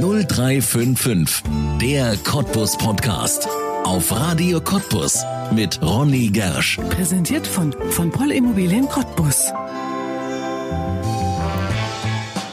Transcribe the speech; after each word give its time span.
0355, 0.00 1.42
der 1.80 2.16
Cottbus 2.18 2.76
Podcast. 2.76 3.48
Auf 3.84 4.12
Radio 4.12 4.60
Cottbus 4.60 5.24
mit 5.52 5.80
Ronny 5.80 6.28
Gersch. 6.28 6.78
Präsentiert 6.90 7.46
von, 7.46 7.74
von 7.90 8.10
Poll 8.10 8.32
Immobilien 8.32 8.86
Cottbus. 8.88 9.52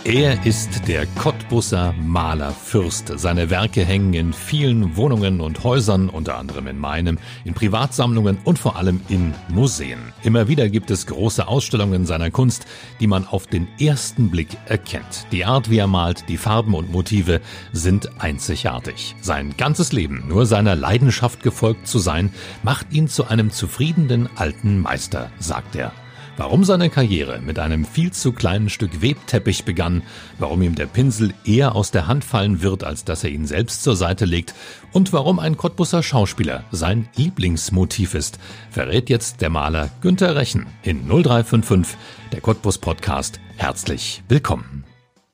Er 0.06 0.46
ist 0.46 0.86
der 0.90 1.06
Cottbusser 1.06 1.94
Malerfürst. 1.94 3.14
Seine 3.16 3.50
Werke 3.50 3.86
hängen 3.86 4.14
in 4.14 4.34
vielen 4.34 4.98
Wohnungen 4.98 5.40
und 5.40 5.64
Häusern, 5.64 6.10
unter 6.10 6.38
anderem 6.38 6.68
in 6.68 6.78
meinem, 6.78 7.18
in 7.46 7.54
Privatsammlungen 7.54 8.38
und 8.44 8.60
vor 8.60 8.76
allem 8.76 9.00
in 9.08 9.34
Museen. 9.48 10.00
Immer 10.22 10.50
wieder 10.50 10.68
gibt 10.68 10.92
es 10.92 11.08
große 11.08 11.48
Ausstellungen 11.48 12.06
seiner 12.06 12.32
Kunst, 12.32 12.66
die 13.00 13.08
man 13.08 13.26
auf 13.26 13.48
den 13.48 13.66
ersten 13.80 14.30
Blick 14.30 14.50
erkennt. 14.66 15.26
Die 15.32 15.46
Art, 15.46 15.70
wie 15.70 15.78
er 15.78 15.88
malt, 15.88 16.26
die 16.28 16.38
Farben 16.38 16.74
und 16.74 16.92
Motive 16.92 17.40
sind 17.72 18.22
einzigartig. 18.22 19.16
Sein 19.22 19.56
ganzes 19.56 19.94
Leben 19.94 20.26
nur 20.28 20.46
seiner 20.46 20.76
Leidenschaft 20.76 21.42
gefolgt 21.42 21.88
zu 21.88 22.00
sein, 22.00 22.34
macht 22.62 22.92
ihn 22.92 23.08
zu 23.08 23.30
einem 23.30 23.52
zufriedenen 23.52 24.28
alten 24.36 24.80
Meister, 24.80 25.32
sagt 25.40 25.78
er. 25.78 25.94
Warum 26.36 26.64
seine 26.64 26.90
Karriere 26.90 27.40
mit 27.42 27.60
einem 27.60 27.86
viel 27.86 28.12
zu 28.12 28.32
kleinen 28.32 28.70
Stück 28.70 29.04
Webteppich 29.04 29.66
begann, 29.66 30.02
warum 30.40 30.64
ihm 30.64 30.74
der 30.74 30.88
Pinsel 30.88 31.34
eher 31.46 31.76
aus 31.76 31.92
der 31.92 32.08
Hand 32.08 32.24
fallen 32.24 32.64
wird, 32.64 32.84
als 32.84 33.06
dass 33.06 33.24
er 33.24 33.30
ihn 33.30 33.46
selbst 33.46 33.84
zur 33.84 33.96
Seite 33.96 34.26
legt 34.26 34.56
und 34.94 35.14
warum 35.14 35.38
ein 35.38 35.58
Cottbusser 35.58 36.02
Schauspieler 36.02 36.64
sein 36.72 37.08
Lieblingsmotiv 37.16 38.16
ist, 38.16 38.40
verrät 38.72 39.12
jetzt 39.12 39.42
der 39.42 39.52
Maler 39.52 39.92
Günter 40.02 40.36
Rechen 40.36 40.66
in 40.82 41.08
0355, 41.08 41.98
der 42.32 42.42
Cottbus 42.42 42.80
Podcast. 42.80 43.40
Herzlich 43.58 44.24
willkommen. 44.28 44.84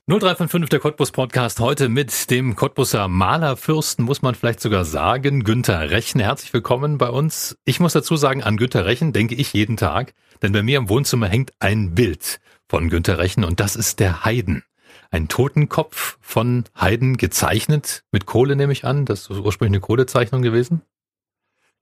0355 0.10 0.70
der 0.70 0.80
Cottbus 0.80 1.12
Podcast 1.12 1.60
heute 1.60 1.88
mit 1.88 2.32
dem 2.32 2.56
Cottbusser 2.56 3.08
Malerfürsten, 3.08 4.04
muss 4.04 4.24
man 4.24 4.34
vielleicht 4.34 4.60
sogar 4.60 4.84
sagen, 4.84 5.44
Günter 5.44 5.92
Rechen. 5.92 6.20
Herzlich 6.20 6.52
willkommen 6.52 6.98
bei 6.98 7.12
uns. 7.12 7.60
Ich 7.64 7.80
muss 7.80 7.94
dazu 7.94 8.16
sagen, 8.16 8.42
an 8.42 8.58
Günter 8.58 8.88
Rechen 8.88 9.14
denke 9.14 9.36
ich 9.36 9.54
jeden 9.54 9.78
Tag, 9.78 10.16
denn 10.42 10.52
bei 10.52 10.64
mir 10.64 10.80
im 10.80 10.90
Wohnzimmer 10.90 11.28
hängt 11.28 11.54
ein 11.60 11.94
Bild 11.94 12.40
von 12.68 12.90
Günter 12.90 13.20
Rechen 13.20 13.44
und 13.44 13.60
das 13.60 13.76
ist 13.76 14.00
der 14.00 14.26
Heiden. 14.26 14.64
Ein 15.12 15.28
Totenkopf 15.28 16.18
von 16.22 16.64
Heiden 16.76 17.18
gezeichnet, 17.18 18.04
mit 18.12 18.26
Kohle 18.26 18.56
nehme 18.56 18.74
ich 18.74 18.86
an. 18.86 19.06
Das 19.06 19.28
ist 19.30 19.38
ursprünglich 19.38 19.76
eine 19.76 19.82
Kohlezeichnung 19.82 20.42
gewesen. 20.42 20.82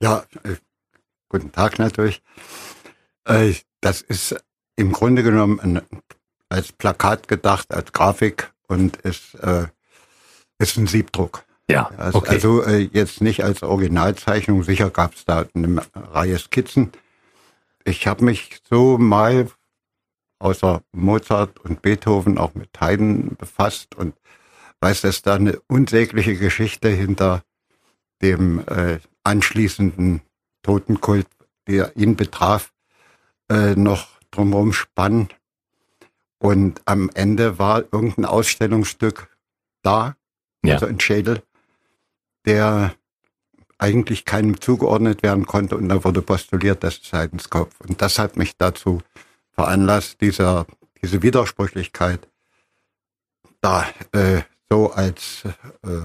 Ja, 0.01 0.25
äh, 0.43 0.55
guten 1.29 1.53
Tag 1.53 1.79
natürlich. 1.79 2.21
Äh, 3.23 3.53
das 3.79 4.01
ist 4.01 4.35
im 4.75 4.91
Grunde 4.91 5.23
genommen 5.23 5.61
ein 5.61 5.81
als 6.49 6.71
Plakat 6.71 7.27
gedacht, 7.27 7.73
als 7.73 7.91
Grafik 7.91 8.51
und 8.67 8.97
ist, 8.97 9.35
äh, 9.35 9.67
ist 10.59 10.77
ein 10.77 10.87
Siebdruck. 10.87 11.43
Ja, 11.69 11.91
also, 11.97 12.19
okay. 12.19 12.29
also 12.29 12.63
äh, 12.63 12.89
jetzt 12.93 13.21
nicht 13.21 13.43
als 13.43 13.61
Originalzeichnung, 13.61 14.63
sicher 14.63 14.89
gab 14.89 15.15
es 15.15 15.25
da 15.25 15.45
eine 15.53 15.81
Reihe 15.93 16.39
Skizzen. 16.39 16.91
Ich 17.83 18.07
habe 18.07 18.23
mich 18.23 18.61
so 18.69 18.97
mal 18.97 19.49
außer 20.39 20.81
Mozart 20.93 21.59
und 21.59 21.81
Beethoven 21.81 22.37
auch 22.37 22.53
mit 22.53 22.69
Haydn 22.79 23.35
befasst 23.37 23.95
und 23.95 24.15
weiß, 24.81 25.01
dass 25.01 25.21
da 25.21 25.35
eine 25.35 25.59
unsägliche 25.67 26.35
Geschichte 26.35 26.89
hinter 26.89 27.43
dem 28.21 28.59
äh, 28.67 28.99
anschließenden 29.23 30.21
Totenkult, 30.61 31.27
der 31.67 31.95
ihn 31.97 32.15
betraf, 32.15 32.71
äh, 33.49 33.75
noch 33.75 34.07
drumherum 34.31 34.73
spann. 34.73 35.29
Und 36.39 36.81
am 36.85 37.09
Ende 37.13 37.57
war 37.59 37.83
irgendein 37.91 38.25
Ausstellungsstück 38.25 39.27
da, 39.81 40.15
Ja. 40.63 40.75
also 40.75 40.85
ein 40.85 40.99
Schädel, 40.99 41.41
der 42.45 42.93
eigentlich 43.79 44.25
keinem 44.25 44.59
zugeordnet 44.59 45.23
werden 45.23 45.45
konnte 45.45 45.77
und 45.77 45.89
da 45.89 46.03
wurde 46.03 46.21
postuliert, 46.21 46.83
das 46.83 46.97
ist 46.97 47.13
Haydns 47.13 47.49
Kopf. 47.49 47.75
Und 47.79 48.01
das 48.01 48.17
hat 48.17 48.35
mich 48.37 48.57
dazu 48.57 49.01
veranlasst, 49.51 50.21
dieser, 50.21 50.65
diese 51.01 51.21
Widersprüchlichkeit 51.21 52.27
da 53.61 53.85
äh, 54.13 54.41
so 54.69 54.91
als 54.91 55.43
äh, 55.83 56.01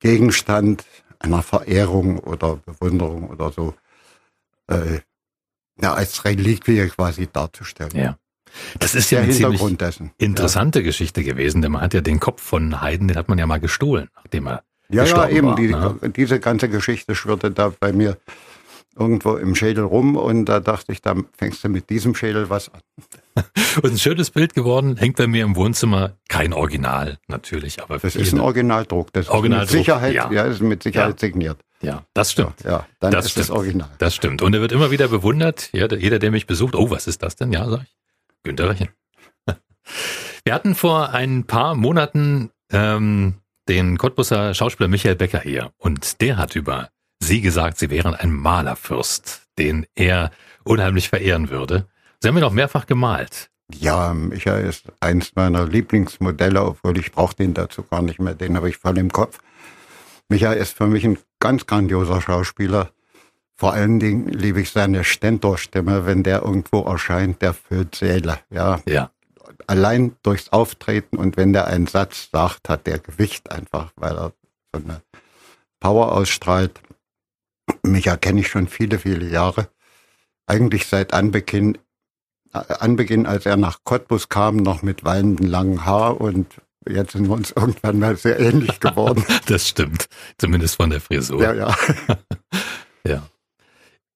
Gegenstand 0.00 0.84
einer 1.18 1.42
Verehrung 1.42 2.18
oder 2.18 2.56
Bewunderung 2.56 3.28
oder 3.30 3.52
so 3.52 3.74
äh, 4.68 5.00
ja, 5.80 5.94
als 5.94 6.24
Reliquie 6.24 6.88
quasi 6.88 7.26
darzustellen. 7.26 7.96
Ja. 7.96 8.18
Das 8.78 8.94
ist 8.94 9.10
ja 9.10 9.20
eine 9.20 9.32
ziemlich 9.32 9.60
dessen. 9.78 10.10
interessante 10.18 10.82
Geschichte 10.82 11.22
gewesen, 11.24 11.62
denn 11.62 11.72
man 11.72 11.82
hat 11.82 11.94
ja 11.94 12.00
den 12.00 12.20
Kopf 12.20 12.42
von 12.42 12.80
Haydn, 12.80 13.08
den 13.08 13.16
hat 13.16 13.28
man 13.28 13.38
ja 13.38 13.46
mal 13.46 13.60
gestohlen, 13.60 14.08
nachdem 14.16 14.46
er 14.48 14.62
Ja, 14.90 15.04
ja, 15.04 15.28
eben. 15.28 15.48
war, 15.48 15.56
die, 15.56 15.68
ne? 15.68 15.98
Diese 16.16 16.40
ganze 16.40 16.68
Geschichte 16.68 17.14
schwirrte 17.14 17.50
da 17.50 17.72
bei 17.78 17.92
mir 17.92 18.16
irgendwo 18.98 19.36
im 19.36 19.54
Schädel 19.54 19.84
rum 19.84 20.16
und 20.16 20.46
da 20.46 20.60
dachte 20.60 20.92
ich, 20.92 21.00
da 21.00 21.14
fängst 21.38 21.62
du 21.64 21.68
mit 21.68 21.88
diesem 21.90 22.14
Schädel 22.14 22.50
was 22.50 22.70
an. 22.74 22.80
Und 23.82 23.92
ein 23.92 23.98
schönes 23.98 24.30
Bild 24.32 24.52
geworden, 24.54 24.96
hängt 24.96 25.16
bei 25.16 25.28
mir 25.28 25.44
im 25.44 25.54
Wohnzimmer. 25.54 26.16
Kein 26.28 26.52
Original, 26.52 27.18
natürlich, 27.28 27.80
aber 27.80 27.98
Das 27.98 28.16
ist 28.16 28.32
ein 28.34 28.40
Originaldruck. 28.40 29.12
Das 29.12 29.28
Originaldruck, 29.28 29.68
ist 29.68 29.74
mit 29.76 29.84
Sicherheit, 29.86 30.14
ja. 30.14 30.30
ja. 30.32 30.42
ist 30.42 30.60
mit 30.60 30.82
Sicherheit 30.82 31.14
Ja. 31.22 31.26
signiert. 31.28 31.58
Ja, 31.80 32.04
das 32.12 32.32
stimmt. 32.32 32.62
Ja, 32.64 32.86
dann 32.98 33.12
Das 33.12 33.24
ist 33.26 33.36
das 33.36 33.44
stimmt. 33.44 33.58
Original. 33.58 33.88
Das 33.98 34.14
stimmt. 34.14 34.42
Und 34.42 34.52
er 34.54 34.60
wird 34.60 34.72
immer 34.72 34.90
wieder 34.90 35.06
bewundert. 35.08 35.70
Ja, 35.72 35.86
der- 35.88 35.98
jeder, 36.00 36.18
der 36.18 36.30
mich 36.32 36.46
besucht, 36.46 36.74
oh, 36.74 36.90
was 36.90 37.06
ist 37.06 37.22
das 37.22 37.36
denn? 37.36 37.52
Ja, 37.52 37.70
sag 37.70 37.82
ich. 37.84 37.96
Günter 38.42 38.70
Rechen. 38.70 38.88
Wir 40.44 40.54
hatten 40.54 40.74
vor 40.74 41.10
ein 41.10 41.44
paar 41.44 41.74
Monaten 41.74 42.50
ähm, 42.72 43.34
den 43.68 43.98
Cottbusser 43.98 44.54
Schauspieler 44.54 44.88
Michael 44.88 45.16
Becker 45.16 45.40
hier 45.40 45.72
und 45.78 46.20
der 46.20 46.36
hat 46.36 46.56
über 46.56 46.90
Sie 47.22 47.40
gesagt, 47.40 47.78
Sie 47.78 47.90
wären 47.90 48.14
ein 48.14 48.32
Malerfürst, 48.32 49.42
den 49.58 49.86
er 49.94 50.30
unheimlich 50.64 51.10
verehren 51.10 51.50
würde. 51.50 51.86
Sie 52.20 52.28
haben 52.28 52.38
ihn 52.38 52.44
auch 52.44 52.52
mehrfach 52.52 52.86
gemalt. 52.86 53.50
Ja, 53.72 54.14
Michael 54.14 54.66
ist 54.66 54.86
eins 55.00 55.32
meiner 55.36 55.66
Lieblingsmodelle, 55.66 56.62
obwohl 56.62 56.98
ich 56.98 57.12
brauche 57.12 57.36
den 57.36 57.54
dazu 57.54 57.82
gar 57.82 58.02
nicht 58.02 58.18
mehr. 58.18 58.34
Den 58.34 58.56
habe 58.56 58.68
ich 58.68 58.78
voll 58.78 58.98
im 58.98 59.12
Kopf. 59.12 59.38
Michael 60.28 60.56
ist 60.56 60.76
für 60.76 60.86
mich 60.86 61.04
ein 61.04 61.18
ganz 61.40 61.66
grandioser 61.66 62.20
Schauspieler. 62.20 62.90
Vor 63.60 63.74
allen 63.74 64.00
Dingen 64.00 64.26
liebe 64.26 64.62
ich 64.62 64.70
seine 64.70 65.04
Stentorstimme, 65.04 66.06
wenn 66.06 66.22
der 66.22 66.40
irgendwo 66.40 66.80
erscheint, 66.80 67.42
der 67.42 67.52
füllt 67.52 67.94
Seele. 67.94 68.38
Ja, 68.48 68.80
Ja, 68.86 69.10
allein 69.66 70.16
durchs 70.22 70.48
Auftreten 70.48 71.18
und 71.18 71.36
wenn 71.36 71.52
der 71.52 71.66
einen 71.66 71.86
Satz 71.86 72.30
sagt, 72.32 72.70
hat 72.70 72.86
der 72.86 73.00
Gewicht 73.00 73.52
einfach, 73.52 73.92
weil 73.96 74.16
er 74.16 74.32
so 74.74 74.82
eine 74.82 75.02
Power 75.78 76.12
ausstrahlt. 76.12 76.80
Mich 77.82 78.06
erkenne 78.06 78.40
ich 78.40 78.48
schon 78.48 78.66
viele, 78.66 78.98
viele 78.98 79.28
Jahre. 79.28 79.68
Eigentlich 80.46 80.86
seit 80.86 81.12
Anbeginn, 81.12 81.76
äh, 82.54 82.60
Anbeginn, 82.78 83.26
als 83.26 83.44
er 83.44 83.58
nach 83.58 83.80
Cottbus 83.84 84.30
kam, 84.30 84.56
noch 84.56 84.80
mit 84.80 85.04
wallendem 85.04 85.46
langen 85.46 85.84
Haar 85.84 86.18
und 86.18 86.46
jetzt 86.88 87.12
sind 87.12 87.28
wir 87.28 87.34
uns 87.34 87.50
irgendwann 87.50 87.98
mal 87.98 88.16
sehr 88.16 88.40
ähnlich 88.40 88.80
geworden. 88.80 89.22
das 89.48 89.68
stimmt. 89.68 90.08
Zumindest 90.38 90.76
von 90.76 90.88
der 90.88 91.02
Frisur. 91.02 91.42
ja, 91.42 91.52
ja. 91.52 91.76
Ja. 93.06 93.22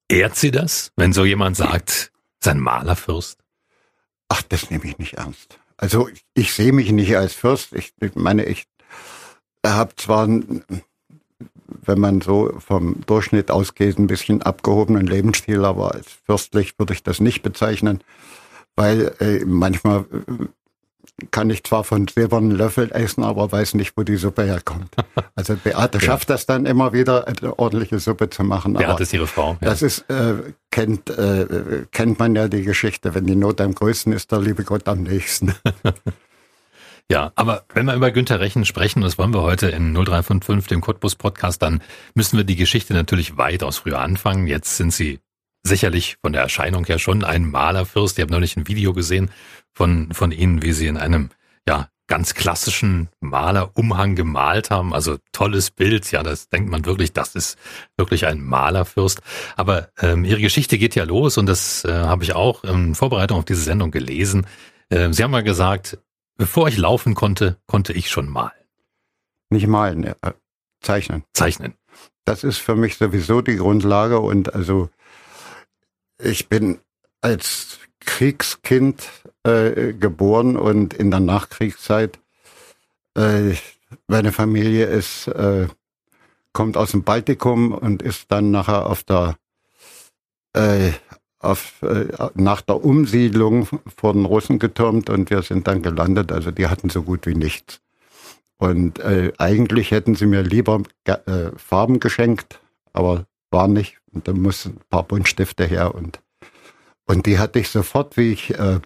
Ehrt 0.07 0.35
sie 0.35 0.51
das, 0.51 0.91
wenn 0.95 1.13
so 1.13 1.25
jemand 1.25 1.57
sagt, 1.57 2.11
sein 2.39 2.59
Malerfürst? 2.59 3.39
Ach, 4.29 4.41
das 4.43 4.69
nehme 4.69 4.85
ich 4.85 4.97
nicht 4.97 5.13
ernst. 5.13 5.59
Also 5.77 6.07
ich, 6.07 6.23
ich 6.33 6.53
sehe 6.53 6.71
mich 6.71 6.91
nicht 6.91 7.17
als 7.17 7.33
Fürst. 7.33 7.73
Ich, 7.73 7.93
ich 7.99 8.15
meine, 8.15 8.45
ich 8.45 8.67
habe 9.65 9.95
zwar, 9.95 10.27
wenn 10.27 11.99
man 11.99 12.21
so 12.21 12.53
vom 12.59 13.01
Durchschnitt 13.05 13.51
ausgeht, 13.51 13.97
ein 13.97 14.07
bisschen 14.07 14.41
abgehobenen 14.41 15.07
Lebensstil, 15.07 15.65
aber 15.65 15.95
als 15.95 16.07
fürstlich 16.25 16.77
würde 16.79 16.93
ich 16.93 17.03
das 17.03 17.19
nicht 17.19 17.41
bezeichnen, 17.41 18.03
weil 18.75 19.15
äh, 19.19 19.43
manchmal 19.45 20.05
kann 21.31 21.49
ich 21.49 21.63
zwar 21.63 21.83
von 21.83 22.07
silbernen 22.07 22.51
Löffeln 22.51 22.91
essen, 22.91 23.23
aber 23.23 23.51
weiß 23.51 23.73
nicht, 23.75 23.95
wo 23.95 24.03
die 24.03 24.17
Suppe 24.17 24.43
herkommt. 24.43 24.93
Also 25.37 25.55
Beate 25.57 25.99
schafft 25.99 26.29
das 26.29 26.45
dann 26.45 26.65
immer 26.65 26.93
wieder, 26.93 27.27
eine 27.27 27.59
ordentliche 27.59 27.99
Suppe 27.99 28.29
zu 28.29 28.45
machen. 28.45 28.77
Hat 28.77 29.01
es 29.01 29.11
ihre 29.11 29.27
Frau? 29.27 29.57
Ja. 29.59 29.69
das 29.69 29.81
ist, 29.81 30.09
äh, 30.09 30.35
kennt, 30.71 31.09
äh, 31.09 31.85
kennt 31.91 32.19
man 32.19 32.35
ja 32.35 32.47
die 32.47 32.63
Geschichte. 32.63 33.13
Wenn 33.13 33.25
die 33.25 33.35
Not 33.35 33.59
am 33.59 33.75
größten 33.75 34.13
ist, 34.13 34.31
der 34.31 34.39
liebe 34.39 34.63
Gott 34.63 34.87
am 34.87 35.03
nächsten. 35.03 35.53
Ja, 37.11 37.31
aber 37.35 37.65
wenn 37.71 37.85
wir 37.85 37.93
über 37.93 38.09
Günter 38.09 38.39
Rechen 38.39 38.65
sprechen, 38.65 39.01
das 39.01 39.19
wollen 39.19 39.31
wir 39.31 39.43
heute 39.43 39.67
in 39.67 39.93
0355, 39.93 40.67
dem 40.69 40.81
Cottbus 40.81 41.15
Podcast, 41.15 41.61
dann 41.61 41.83
müssen 42.15 42.35
wir 42.37 42.45
die 42.45 42.55
Geschichte 42.55 42.95
natürlich 42.95 43.37
weitaus 43.37 43.77
früher 43.77 43.99
anfangen. 43.99 44.47
Jetzt 44.47 44.77
sind 44.77 44.91
sie 44.91 45.19
sicherlich 45.61 46.17
von 46.21 46.33
der 46.33 46.41
Erscheinung 46.41 46.83
her 46.85 46.97
schon 46.97 47.23
ein 47.23 47.49
Malerfürst. 47.49 48.17
Ich 48.17 48.23
habe 48.23 48.31
neulich 48.31 48.57
ein 48.57 48.67
Video 48.67 48.93
gesehen 48.93 49.29
von, 49.75 50.11
von 50.13 50.31
Ihnen, 50.31 50.63
wie 50.63 50.73
Sie 50.73 50.87
in 50.87 50.97
einem, 50.97 51.29
ja, 51.67 51.89
ganz 52.07 52.35
klassischen 52.35 53.09
Malerumhang 53.19 54.15
gemalt 54.15 54.69
haben. 54.69 54.93
Also 54.93 55.17
tolles 55.31 55.71
Bild. 55.71 56.11
Ja, 56.11 56.23
das 56.23 56.49
denkt 56.49 56.69
man 56.69 56.85
wirklich, 56.85 57.13
das 57.13 57.35
ist 57.35 57.57
wirklich 57.97 58.25
ein 58.27 58.43
Malerfürst. 58.43 59.21
Aber 59.55 59.89
ähm, 59.99 60.23
Ihre 60.23 60.41
Geschichte 60.41 60.77
geht 60.77 60.95
ja 60.95 61.03
los 61.03 61.37
und 61.37 61.47
das 61.47 61.83
äh, 61.83 61.91
habe 61.91 62.23
ich 62.23 62.35
auch 62.35 62.63
in 62.63 62.95
Vorbereitung 62.95 63.39
auf 63.39 63.45
diese 63.45 63.61
Sendung 63.61 63.91
gelesen. 63.91 64.45
Äh, 64.89 65.11
Sie 65.13 65.23
haben 65.23 65.31
mal 65.31 65.43
gesagt, 65.43 65.97
bevor 66.37 66.67
ich 66.67 66.77
laufen 66.77 67.15
konnte, 67.15 67.57
konnte 67.65 67.93
ich 67.93 68.09
schon 68.09 68.29
malen. 68.29 68.51
Nicht 69.49 69.67
malen, 69.67 70.03
äh, 70.03 70.15
zeichnen. 70.81 71.23
Zeichnen. 71.33 71.73
Das 72.23 72.43
ist 72.43 72.57
für 72.57 72.75
mich 72.75 72.97
sowieso 72.97 73.41
die 73.41 73.57
Grundlage 73.57 74.19
und 74.19 74.53
also 74.53 74.89
ich 76.19 76.49
bin 76.49 76.79
als 77.21 77.79
Kriegskind 77.99 79.07
äh, 79.45 79.93
geboren 79.93 80.57
und 80.57 80.93
in 80.93 81.11
der 81.11 81.19
Nachkriegszeit 81.19 82.19
äh, 83.15 83.53
meine 84.07 84.31
Familie 84.31 84.85
ist 84.85 85.27
äh, 85.27 85.67
kommt 86.53 86.77
aus 86.77 86.91
dem 86.91 87.03
Baltikum 87.03 87.71
und 87.71 88.01
ist 88.01 88.31
dann 88.31 88.51
nachher 88.51 88.87
auf 88.87 89.03
der 89.03 89.35
äh, 90.53 90.91
auf, 91.39 91.81
äh, 91.83 92.07
nach 92.33 92.61
der 92.61 92.83
Umsiedlung 92.83 93.67
vor 93.95 94.13
den 94.13 94.25
Russen 94.25 94.57
getürmt 94.57 95.09
und 95.09 95.29
wir 95.29 95.43
sind 95.43 95.67
dann 95.67 95.81
gelandet. 95.81 96.31
Also 96.31 96.49
die 96.51 96.67
hatten 96.67 96.89
so 96.89 97.03
gut 97.03 97.27
wie 97.27 97.35
nichts. 97.35 97.81
Und 98.57 99.03
eigentlich 99.37 99.91
hätten 99.91 100.15
sie 100.15 100.25
mir 100.25 100.41
lieber 100.41 100.81
Farben 101.57 101.99
geschenkt, 101.99 102.61
aber 102.93 103.25
war 103.51 103.67
nicht. 103.67 103.97
Und 104.13 104.29
dann 104.29 104.41
mussten 104.41 104.77
ein 104.77 104.81
paar 104.89 105.03
Buntstifte 105.03 105.65
her 105.65 105.93
und 105.93 106.21
und 107.05 107.25
die 107.25 107.37
hatte 107.37 107.59
ich 107.59 107.69
sofort, 107.69 108.17
wie 108.17 108.31
ich 108.31 108.57
äh, 108.57 108.79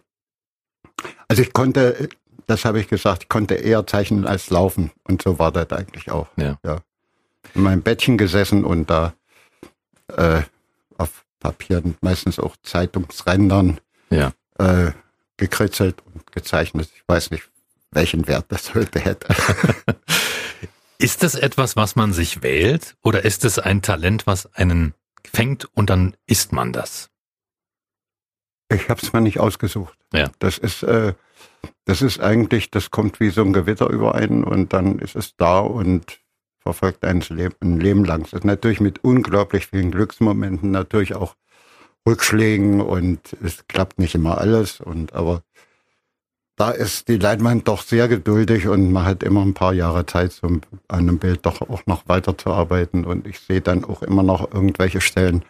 also 1.28 1.42
ich 1.42 1.54
konnte, 1.54 2.10
das 2.48 2.66
habe 2.66 2.80
ich 2.80 2.88
gesagt, 2.88 3.24
ich 3.24 3.30
konnte 3.30 3.56
eher 3.56 3.86
zeichnen 3.86 4.26
als 4.26 4.50
laufen 4.50 4.92
und 5.04 5.22
so 5.22 5.40
war 5.40 5.52
das 5.52 5.72
eigentlich 5.72 6.12
auch. 6.12 6.28
Ja. 6.38 6.58
ja. 6.66 6.80
In 7.56 7.64
meinem 7.64 7.82
Bettchen 7.82 8.18
gesessen 8.18 8.64
und 8.64 8.90
da 8.90 9.14
äh, 10.16 10.42
auf 10.98 11.26
Papier, 11.40 11.84
meistens 12.02 12.40
auch 12.40 12.56
Zeitungsrändern, 12.64 13.80
ja. 14.10 14.34
äh, 14.58 14.92
gekritzelt 15.38 16.02
und 16.14 16.32
gezeichnet. 16.32 16.90
Ich 16.96 17.04
weiß 17.08 17.32
nicht, 17.32 17.50
welchen 17.92 18.28
Wert 18.28 18.46
das 18.50 18.74
heute 18.76 19.00
hätte. 19.00 19.28
ist 20.98 21.24
das 21.24 21.36
etwas, 21.36 21.76
was 21.76 21.96
man 21.96 22.14
sich 22.14 22.44
wählt 22.44 22.96
oder 23.04 23.24
ist 23.24 23.46
es 23.46 23.58
ein 23.58 23.82
Talent, 23.82 24.28
was 24.28 24.54
einen 24.54 24.94
fängt 25.24 25.66
und 25.76 25.90
dann 25.90 26.16
ist 26.28 26.52
man 26.52 26.74
das? 26.74 27.10
Ich 28.72 28.90
habe 28.90 29.02
es 29.02 29.14
mir 29.14 29.22
nicht 29.22 29.40
ausgesucht. 29.40 29.98
Ja. 30.14 30.30
Das 30.40 30.58
ist, 30.58 30.84
äh, 30.84 31.14
das 31.86 32.02
ist 32.02 32.20
eigentlich, 32.20 32.70
das 32.70 32.92
kommt 32.92 33.20
wie 33.20 33.30
so 33.30 33.42
ein 33.42 33.54
Gewitter 33.54 33.90
über 33.90 34.16
einen 34.16 34.44
und 34.44 34.74
dann 34.74 35.00
ist 35.00 35.16
es 35.16 35.36
da 35.36 35.60
und 35.60 36.20
verfolgt 36.60 37.04
ein 37.04 37.22
Leben, 37.30 37.56
ein 37.62 37.80
Leben 37.80 38.06
lang. 38.06 38.24
Das 38.24 38.34
ist 38.34 38.46
natürlich 38.46 38.80
mit 38.80 39.04
unglaublich 39.04 39.68
vielen 39.68 39.92
Glücksmomenten, 39.92 40.72
natürlich 40.72 41.16
auch 41.16 41.36
Rückschlägen 42.08 42.82
und 42.82 43.36
es 43.44 43.68
klappt 43.68 44.00
nicht 44.00 44.16
immer 44.16 44.38
alles 44.38 44.80
und 44.80 45.14
aber 45.14 45.44
da 46.56 46.72
ist 46.72 47.08
die 47.08 47.18
Leinwand 47.18 47.68
doch 47.68 47.82
sehr 47.82 48.10
geduldig 48.10 48.68
und 48.68 48.92
man 48.92 49.06
hat 49.06 49.24
immer 49.24 49.42
ein 49.42 49.54
paar 49.54 49.74
Jahre 49.74 50.06
Zeit, 50.06 50.34
so 50.34 50.48
an 50.48 50.62
einem 50.90 51.18
Bild 51.18 51.46
doch 51.46 51.62
auch 51.62 51.86
noch 51.86 52.08
weiterzuarbeiten 52.08 53.06
und 53.06 53.26
ich 53.26 53.40
sehe 53.40 53.62
dann 53.62 53.86
auch 53.86 54.02
immer 54.02 54.24
noch 54.24 54.54
irgendwelche 54.54 55.00
Stellen, 55.00 55.46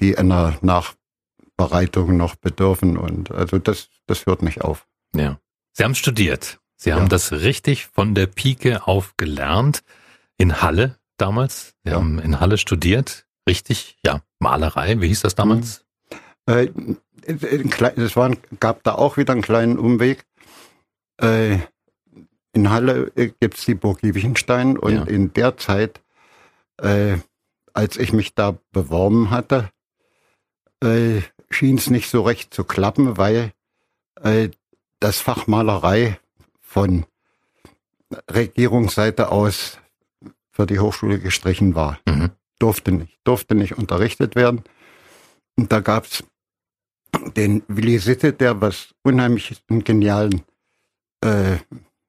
die 0.00 0.18
einer 0.18 0.58
Nachbereitung 1.68 2.16
noch 2.16 2.36
bedürfen 2.36 2.96
und 2.96 3.30
also 3.32 3.58
das, 3.58 3.88
das 4.06 4.26
hört 4.26 4.42
nicht 4.42 4.62
auf. 4.62 4.86
Ja. 5.14 5.38
Sie 5.72 5.84
haben 5.84 5.94
studiert. 5.94 6.60
Sie 6.76 6.92
haben 6.92 7.08
das 7.08 7.32
richtig 7.32 7.86
von 7.86 8.14
der 8.14 8.26
Pike 8.28 8.86
auf 8.86 9.14
gelernt 9.16 9.82
in 10.36 10.62
Halle 10.62 10.96
damals. 11.16 11.74
Sie 11.84 11.90
Ja. 11.90 11.96
haben 11.96 12.18
in 12.20 12.38
Halle 12.38 12.58
studiert. 12.58 13.26
Richtig, 13.48 13.96
ja, 14.04 14.22
Malerei, 14.38 15.00
wie 15.00 15.08
hieß 15.08 15.22
das 15.22 15.34
damals? 15.34 15.84
Äh, 16.46 16.68
ein 17.26 17.70
klei- 17.70 17.94
es 17.96 18.14
war, 18.14 18.30
gab 18.60 18.84
da 18.84 18.94
auch 18.94 19.16
wieder 19.16 19.32
einen 19.32 19.42
kleinen 19.42 19.78
Umweg. 19.78 20.24
Äh, 21.20 21.58
in 22.52 22.70
Halle 22.70 23.10
äh, 23.16 23.32
gibt's 23.40 23.64
die 23.64 23.74
Burg 23.74 24.00
Giebichenstein 24.00 24.78
und 24.78 24.92
Ja. 24.94 25.02
in 25.04 25.32
der 25.32 25.56
Zeit, 25.56 26.00
äh, 26.80 27.16
als 27.72 27.96
ich 27.96 28.12
mich 28.12 28.34
da 28.34 28.58
beworben 28.70 29.30
hatte, 29.30 29.70
äh, 30.82 31.22
schien 31.50 31.76
es 31.76 31.90
nicht 31.90 32.10
so 32.10 32.22
recht 32.22 32.52
zu 32.52 32.64
klappen, 32.64 33.16
weil 33.16 33.52
äh, 34.22 34.50
das 35.00 35.20
Fach 35.20 35.46
Malerei 35.46 36.18
von 36.60 37.06
Regierungsseite 38.30 39.30
aus 39.30 39.78
für 40.50 40.66
die 40.66 40.80
Hochschule 40.80 41.20
gestrichen 41.20 41.74
war 41.74 42.00
Mhm. 42.06 42.30
durfte 42.58 42.92
nicht, 42.92 43.18
durfte 43.24 43.54
nicht 43.54 43.78
unterrichtet 43.78 44.34
werden. 44.34 44.62
Und 45.56 45.72
da 45.72 45.80
gab's 45.80 46.24
den 47.36 47.62
Willi 47.68 47.98
Sitte, 47.98 48.32
der 48.32 48.60
was 48.60 48.94
unheimlich 49.02 49.62
einen 49.68 49.84
genialen 49.84 50.42
äh, 51.20 51.58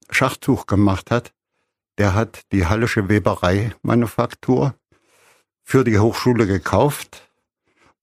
Schachtuch 0.09 0.65
gemacht 0.65 1.11
hat. 1.11 1.33
Der 1.97 2.13
hat 2.13 2.43
die 2.51 2.65
Hallische 2.65 3.09
Weberei-Manufaktur 3.09 4.73
für 5.63 5.83
die 5.83 5.99
Hochschule 5.99 6.47
gekauft 6.47 7.28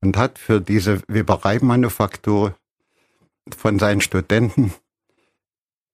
und 0.06 0.16
hat 0.16 0.38
für 0.38 0.60
diese 0.60 1.02
Webereimanufaktur 1.08 2.54
von 3.56 3.78
seinen 3.78 4.00
Studenten 4.00 4.72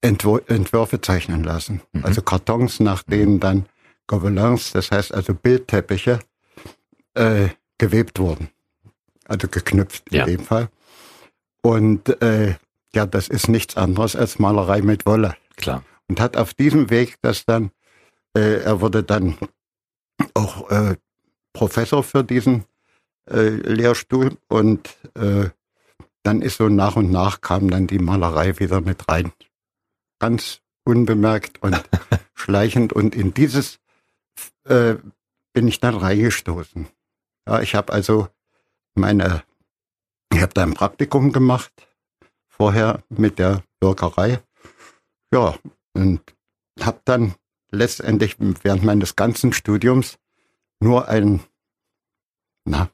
Entwur 0.02 0.42
Entwürfe 0.48 1.00
zeichnen 1.00 1.44
lassen. 1.44 1.80
Mhm. 1.92 2.04
Also 2.04 2.22
Kartons, 2.22 2.80
nach 2.80 3.02
denen 3.04 3.40
dann 3.40 3.66
Gobelins, 4.06 4.72
das 4.72 4.90
heißt 4.90 5.14
also 5.14 5.32
Bildteppiche, 5.34 6.18
äh, 7.14 7.48
gewebt 7.78 8.18
wurden. 8.18 8.48
Also 9.26 9.48
geknüpft 9.48 10.12
Ja. 10.12 10.24
in 10.24 10.36
dem 10.36 10.44
Fall. 10.44 10.68
Und 11.62 12.20
äh, 12.20 12.56
ja, 12.94 13.06
das 13.06 13.28
ist 13.28 13.48
nichts 13.48 13.76
anderes 13.76 14.16
als 14.16 14.38
Malerei 14.38 14.82
mit 14.82 15.06
Wolle. 15.06 15.36
Klar. 15.56 15.84
Und 16.08 16.20
hat 16.20 16.36
auf 16.36 16.52
diesem 16.52 16.90
Weg 16.90 17.16
das 17.22 17.46
dann, 17.46 17.70
äh, 18.36 18.60
er 18.62 18.80
wurde 18.80 19.04
dann 19.04 19.38
auch 20.34 20.68
äh, 20.70 20.96
Professor 21.54 22.02
für 22.02 22.24
diesen 22.24 22.64
äh, 23.30 23.48
Lehrstuhl 23.48 24.36
und 24.48 24.96
äh, 25.14 25.50
dann 26.22 26.42
ist 26.42 26.58
so 26.58 26.69
nach 26.69 26.96
und 26.96 27.10
nach 27.10 27.40
kam 27.40 27.70
dann 27.70 27.86
die 27.86 27.98
Malerei 27.98 28.58
wieder 28.58 28.80
mit 28.80 29.08
rein. 29.08 29.32
Ganz 30.20 30.60
unbemerkt 30.84 31.62
und 31.62 31.82
schleichend 32.34 32.92
und 32.92 33.14
in 33.14 33.34
dieses 33.34 33.78
äh, 34.64 34.96
bin 35.52 35.69
ich 35.69 35.80
dann 35.80 35.96
reingestoßen. 35.96 36.88
Ja, 37.46 37.60
ich 37.60 37.74
habe 37.74 37.92
also 37.92 38.28
meine, 38.94 39.42
ich 40.32 40.40
habe 40.40 40.54
da 40.54 40.62
ein 40.62 40.74
Praktikum 40.74 41.32
gemacht, 41.32 41.72
vorher 42.48 43.02
mit 43.08 43.38
der 43.38 43.62
Bürgerei. 43.80 44.40
Ja, 45.32 45.56
und 45.94 46.20
habe 46.80 47.00
dann 47.04 47.34
letztendlich 47.70 48.36
während 48.38 48.84
meines 48.84 49.17
ganzen 49.17 49.52
Studiums 49.52 50.19
nur 50.81 51.08
ein, 51.08 51.41
na, 52.64 52.91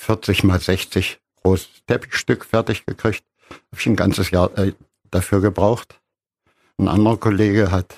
40 0.00 0.44
mal 0.44 0.58
60 0.58 1.20
großes 1.42 1.84
Teppichstück 1.86 2.46
fertig 2.46 2.86
gekriegt. 2.86 3.22
Habe 3.50 3.78
ich 3.78 3.86
ein 3.86 3.96
ganzes 3.96 4.30
Jahr 4.30 4.56
äh, 4.56 4.72
dafür 5.10 5.40
gebraucht. 5.40 6.00
Ein 6.78 6.88
anderer 6.88 7.18
Kollege 7.18 7.70
hat 7.70 7.94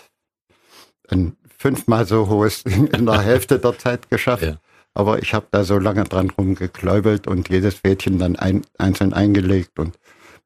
ein 1.09 1.37
fünfmal 1.59 2.04
so 2.06 2.28
hohes 2.28 2.62
in 2.64 3.06
der 3.06 3.21
Hälfte 3.21 3.61
der 3.61 3.78
Zeit 3.78 4.11
geschafft. 4.11 4.42
Ja. 4.42 4.59
Aber 4.94 5.23
ich 5.23 5.32
habe 5.32 5.47
da 5.52 5.64
so 5.64 5.78
lange 5.78 6.04
dran 6.04 6.30
rumgekläubelt 6.30 7.28
und 7.28 7.49
jedes 7.49 7.76
Fädchen 7.76 8.18
dann 8.18 8.37
ein, 8.37 8.62
einzeln 8.78 9.12
eingelegt 9.12 9.78
und 9.78 9.99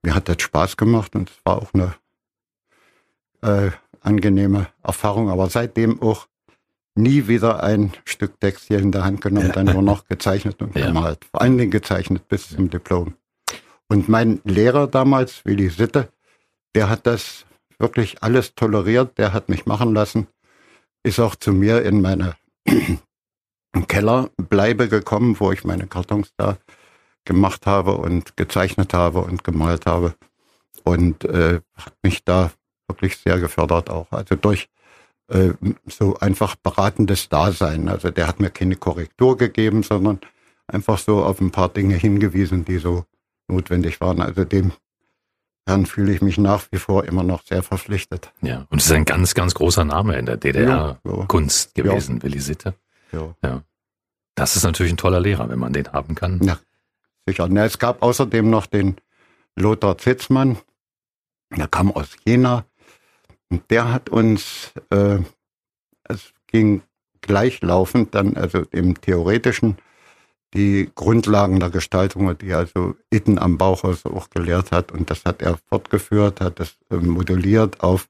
mir 0.02 0.14
hat 0.14 0.28
das 0.28 0.42
Spaß 0.42 0.76
gemacht 0.76 1.16
und 1.16 1.30
es 1.30 1.36
war 1.44 1.62
auch 1.62 1.72
eine 1.72 1.94
äh, 3.40 3.70
angenehme 4.02 4.68
Erfahrung. 4.82 5.30
Aber 5.30 5.48
seitdem 5.48 6.02
auch 6.02 6.28
nie 6.96 7.28
wieder 7.28 7.62
ein 7.62 7.92
Stück 8.04 8.40
Textil 8.40 8.80
in 8.80 8.92
der 8.92 9.04
Hand 9.04 9.20
genommen, 9.20 9.52
dann 9.52 9.66
nur 9.66 9.82
noch 9.82 10.06
gezeichnet 10.06 10.60
und 10.62 10.74
gemalt. 10.74 11.24
Vor 11.30 11.42
allen 11.42 11.58
Dingen 11.58 11.70
gezeichnet 11.70 12.28
bis 12.28 12.48
zum 12.48 12.70
Diplom. 12.70 13.14
Und 13.88 14.08
mein 14.08 14.40
Lehrer 14.44 14.86
damals, 14.86 15.44
Willi 15.44 15.68
Sitte, 15.68 16.08
der 16.74 16.88
hat 16.88 17.06
das 17.06 17.46
wirklich 17.78 18.22
alles 18.22 18.54
toleriert, 18.54 19.18
der 19.18 19.32
hat 19.32 19.48
mich 19.48 19.66
machen 19.66 19.94
lassen, 19.94 20.26
ist 21.02 21.20
auch 21.20 21.36
zu 21.36 21.52
mir 21.52 21.82
in 21.82 22.00
meine 22.00 22.34
Kellerbleibe 23.88 24.88
gekommen, 24.88 25.36
wo 25.38 25.52
ich 25.52 25.64
meine 25.64 25.86
Kartons 25.86 26.32
da 26.36 26.56
gemacht 27.24 27.66
habe 27.66 27.96
und 27.96 28.36
gezeichnet 28.36 28.94
habe 28.94 29.20
und 29.20 29.44
gemalt 29.44 29.86
habe. 29.86 30.14
Und 30.84 31.24
äh, 31.24 31.60
hat 31.74 31.94
mich 32.02 32.24
da 32.24 32.50
wirklich 32.88 33.18
sehr 33.18 33.38
gefördert 33.38 33.90
auch. 33.90 34.10
Also 34.12 34.36
durch 34.36 34.68
äh, 35.28 35.52
so 35.86 36.16
einfach 36.18 36.56
beratendes 36.56 37.28
Dasein. 37.28 37.88
Also 37.88 38.10
der 38.10 38.26
hat 38.26 38.40
mir 38.40 38.50
keine 38.50 38.76
Korrektur 38.76 39.36
gegeben, 39.36 39.82
sondern 39.82 40.20
einfach 40.66 40.98
so 40.98 41.24
auf 41.24 41.40
ein 41.40 41.50
paar 41.50 41.68
Dinge 41.68 41.94
hingewiesen, 41.96 42.64
die 42.64 42.78
so 42.78 43.04
notwendig 43.48 44.00
waren. 44.00 44.20
Also 44.20 44.44
dem 44.44 44.72
Herrn 45.66 45.86
fühle 45.86 46.12
ich 46.12 46.22
mich 46.22 46.38
nach 46.38 46.64
wie 46.70 46.78
vor 46.78 47.04
immer 47.04 47.24
noch 47.24 47.42
sehr 47.44 47.62
verpflichtet. 47.62 48.32
Ja. 48.40 48.66
Und 48.70 48.78
es 48.80 48.86
ist 48.86 48.92
ein 48.92 49.04
ganz, 49.04 49.34
ganz 49.34 49.54
großer 49.54 49.84
Name 49.84 50.16
in 50.16 50.26
der 50.26 50.34
Ja, 50.36 50.38
DDR-Kunst 50.38 51.74
gewesen, 51.74 52.22
Willi 52.22 52.38
Sitte. 52.40 52.74
ja. 53.12 53.62
Das 54.36 54.54
ist 54.54 54.64
natürlich 54.64 54.92
ein 54.92 54.98
toller 54.98 55.18
Lehrer, 55.18 55.48
wenn 55.48 55.58
man 55.58 55.72
den 55.72 55.88
haben 55.92 56.14
kann. 56.14 56.40
Ja. 56.42 56.58
Sicher. 57.26 57.48
Na, 57.50 57.64
es 57.64 57.78
gab 57.78 58.02
außerdem 58.02 58.48
noch 58.50 58.66
den 58.66 58.96
Lothar 59.56 59.96
Zitzmann. 59.98 60.58
Der 61.56 61.66
kam 61.68 61.90
aus 61.90 62.10
Jena. 62.24 62.64
Und 63.48 63.70
der 63.70 63.92
hat 63.92 64.08
uns, 64.10 64.72
äh, 64.90 65.18
es 66.04 66.32
ging 66.46 66.82
gleichlaufend 67.20 68.14
dann, 68.14 68.36
also 68.36 68.62
im 68.70 69.00
Theoretischen, 69.00 69.76
die 70.54 70.90
Grundlagen 70.94 71.60
der 71.60 71.70
Gestaltung, 71.70 72.36
die 72.38 72.54
also 72.54 72.94
Itten 73.10 73.38
am 73.38 73.58
Bauhaus 73.58 74.06
auch 74.06 74.30
gelehrt 74.30 74.72
hat. 74.72 74.92
Und 74.92 75.10
das 75.10 75.24
hat 75.24 75.42
er 75.42 75.58
fortgeführt, 75.68 76.40
hat 76.40 76.60
das 76.60 76.76
äh, 76.90 76.96
moduliert 76.96 77.82
auf 77.82 78.08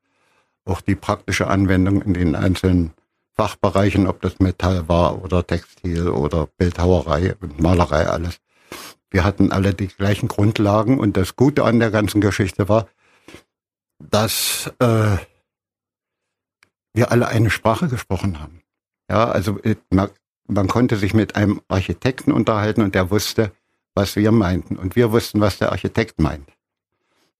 auch 0.65 0.81
die 0.81 0.97
praktische 0.97 1.47
Anwendung 1.47 2.03
in 2.03 2.15
den 2.15 2.35
einzelnen 2.35 2.93
Fachbereichen, 3.35 4.07
ob 4.07 4.21
das 4.21 4.39
Metall 4.39 4.89
war 4.89 5.23
oder 5.23 5.47
Textil 5.47 6.09
oder 6.09 6.49
Bildhauerei 6.59 7.37
und 7.41 7.61
Malerei, 7.61 8.09
alles. 8.09 8.41
Wir 9.11 9.23
hatten 9.23 9.53
alle 9.53 9.75
die 9.75 9.87
gleichen 9.87 10.29
Grundlagen 10.29 10.99
und 10.99 11.17
das 11.17 11.37
Gute 11.37 11.65
an 11.65 11.79
der 11.79 11.91
ganzen 11.91 12.21
Geschichte 12.21 12.69
war, 12.69 12.89
dass 13.99 14.73
äh, 14.79 15.17
wir 16.93 17.11
alle 17.13 17.29
eine 17.29 17.51
Sprache 17.51 17.89
gesprochen 17.89 18.41
haben. 18.41 18.63
Ja, 19.09 19.29
also 19.29 19.59
äh, 19.61 19.77
man, 19.91 20.11
man 20.47 20.69
konnte 20.69 20.97
sich 20.97 21.15
mit 21.15 21.37
einem 21.37 21.61
Architekten 21.69 22.33
unterhalten 22.33 22.83
und 22.83 22.95
der 22.95 23.11
wusste, 23.11 23.53
was 23.95 24.17
wir 24.17 24.33
meinten 24.33 24.77
und 24.77 24.97
wir 24.97 25.13
wussten, 25.13 25.41
was 25.41 25.59
der 25.59 25.73
Architekt 25.73 26.21
meint. 26.21 26.49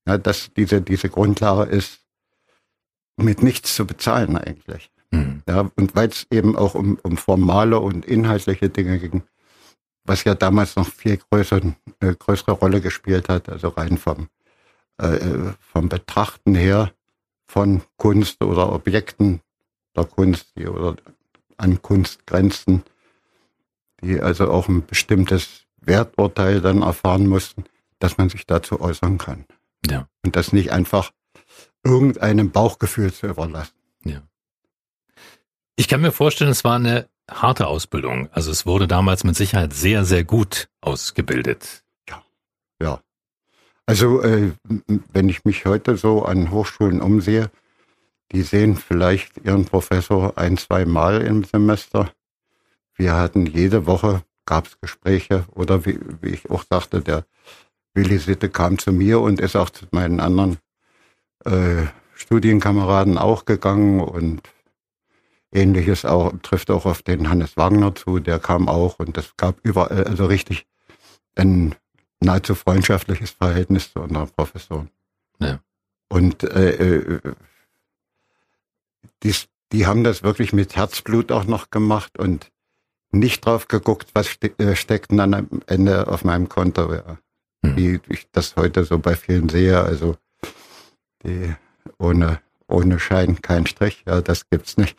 Ja, 0.07 0.19
dass 0.19 0.53
diese 0.55 0.81
diese 0.81 1.09
Grundlage 1.09 1.71
ist 1.71 2.01
mit 3.17 3.43
nichts 3.43 3.75
zu 3.75 3.87
bezahlen 3.87 4.37
eigentlich. 4.37 4.91
Mhm. 5.11 5.43
Ja, 5.49 5.71
und 5.77 5.95
weil 5.95 6.09
es 6.09 6.27
eben 6.31 6.57
auch 6.57 6.75
um, 6.75 6.99
um 7.03 7.17
formale 7.17 7.81
und 7.81 8.05
inhaltliche 8.05 8.69
Dinge 8.69 8.99
ging, 8.99 9.23
was 10.05 10.25
ja 10.25 10.35
damals 10.35 10.77
noch 10.77 10.89
viel 10.89 11.17
größer, 11.17 11.61
äh, 12.01 12.15
größere 12.15 12.53
Rolle 12.53 12.81
gespielt 12.81 13.29
hat, 13.29 13.49
also 13.49 13.69
rein 13.69 13.99
vom, 13.99 14.29
äh, 14.99 15.53
vom 15.61 15.89
Betrachten 15.89 16.55
her 16.55 16.93
von 17.47 17.83
Kunst 17.97 18.43
oder 18.43 18.73
Objekten 18.73 19.41
der 19.97 20.05
Kunst, 20.05 20.53
die 20.57 20.67
oder 20.67 20.97
an 21.57 21.81
Kunst 21.81 22.27
grenzen, 22.27 22.83
die 24.03 24.21
also 24.21 24.51
auch 24.51 24.69
ein 24.69 24.85
bestimmtes 24.85 25.65
Werturteil 25.81 26.61
dann 26.61 26.83
erfahren 26.83 27.27
mussten, 27.27 27.65
dass 27.99 28.19
man 28.19 28.29
sich 28.29 28.47
dazu 28.47 28.81
äußern 28.81 29.19
kann. 29.19 29.47
Ja. 29.87 30.09
Und 30.25 30.37
das 30.37 30.53
nicht 30.53 30.73
einfach 30.73 31.13
irgendeinem 31.85 32.51
Bauchgefühl 32.51 33.13
zu 33.13 33.29
überlassen. 33.29 33.75
Ja. 34.05 34.23
Ich 35.77 35.89
kann 35.89 36.01
mir 36.01 36.13
vorstellen, 36.13 36.51
es 36.51 36.65
war 36.65 36.77
eine 36.77 37.09
harte 37.31 37.67
Ausbildung. 37.67 38.29
Also 38.33 38.51
es 38.51 38.67
wurde 38.67 38.89
damals 38.89 39.25
mit 39.25 39.37
Sicherheit 39.37 39.73
sehr, 39.73 40.05
sehr 40.05 40.25
gut 40.25 40.69
ausgebildet. 40.81 41.85
Also 43.87 44.21
äh, 44.23 44.51
wenn 45.13 45.29
ich 45.29 45.45
mich 45.45 45.65
heute 45.65 45.97
so 45.97 46.25
an 46.25 46.51
Hochschulen 46.51 47.01
umsehe, 47.01 47.51
die 48.33 48.43
sehen 48.43 48.77
vielleicht 48.77 49.39
ihren 49.45 49.65
Professor 49.65 50.37
ein, 50.37 50.57
zwei 50.57 50.85
Mal 50.85 51.23
im 51.23 51.45
Semester. 51.45 52.11
Wir 52.97 53.15
hatten 53.15 53.47
jede 53.47 53.87
Woche, 53.87 54.23
gab 54.45 54.67
es 54.67 54.81
Gespräche 54.81 55.45
oder 55.55 55.87
wie, 55.87 56.01
wie 56.21 56.31
ich 56.31 56.51
auch 56.51 56.65
sagte, 56.69 57.01
der 57.01 57.25
Willi 57.95 58.19
Sitte 58.19 58.49
kam 58.49 58.79
zu 58.79 58.93
mir 58.93 59.21
und 59.21 59.41
ist 59.41 59.55
auch 59.55 59.71
zu 59.71 59.87
meinen 59.93 60.19
anderen 60.19 60.59
äh, 61.45 61.87
Studienkameraden 62.15 63.19
auch 63.19 63.45
gegangen 63.45 64.01
und 64.01 64.43
ähnliches 65.53 66.05
auch, 66.05 66.33
trifft 66.43 66.71
auch 66.71 66.87
auf 66.87 67.03
den 67.03 67.29
Hannes 67.29 67.57
Wagner 67.57 67.95
zu, 67.95 68.19
der 68.19 68.41
kam 68.41 68.69
auch 68.69 68.99
und 68.99 69.17
es 69.17 69.37
gab 69.37 69.57
überall, 69.63 70.05
also 70.05 70.27
richtig 70.27 70.67
ein 71.37 71.75
nahezu 72.21 72.55
freundschaftliches 72.55 73.31
Verhältnis 73.31 73.93
zu 73.93 74.01
unseren 74.01 74.29
Professoren. 74.31 74.91
Ja. 75.39 75.61
Und 76.09 76.45
äh, 76.45 76.71
äh, 76.71 77.21
dies, 79.23 79.49
die 79.73 79.87
haben 79.87 80.05
das 80.05 80.23
wirklich 80.23 80.53
mit 80.53 80.77
Herzblut 80.77 81.33
auch 81.33 81.45
noch 81.45 81.71
gemacht 81.71 82.19
und 82.19 82.51
nicht 83.11 83.45
drauf 83.47 83.69
geguckt, 83.69 84.11
was 84.15 84.29
ste 84.29 84.59
äh, 84.59 84.77
steckt 84.77 85.13
dann 85.13 85.35
am 85.35 85.49
Ende 85.67 86.09
auf 86.09 86.25
meinem 86.25 86.49
Konto. 86.49 86.93
Ja. 86.93 87.19
Hm. 87.65 87.77
Wie 87.77 88.01
ich 88.09 88.29
das 88.33 88.57
heute 88.57 88.85
so 88.85 88.99
bei 88.99 89.17
vielen 89.17 89.49
sehe. 89.49 89.81
Also 89.81 90.17
die 91.25 91.55
ohne, 91.99 92.41
ohne 92.69 92.99
Schein 92.99 93.41
kein 93.43 93.67
Strich, 93.67 94.05
ja, 94.07 94.21
das 94.21 94.49
gibt's 94.51 94.77
nicht. 94.77 94.97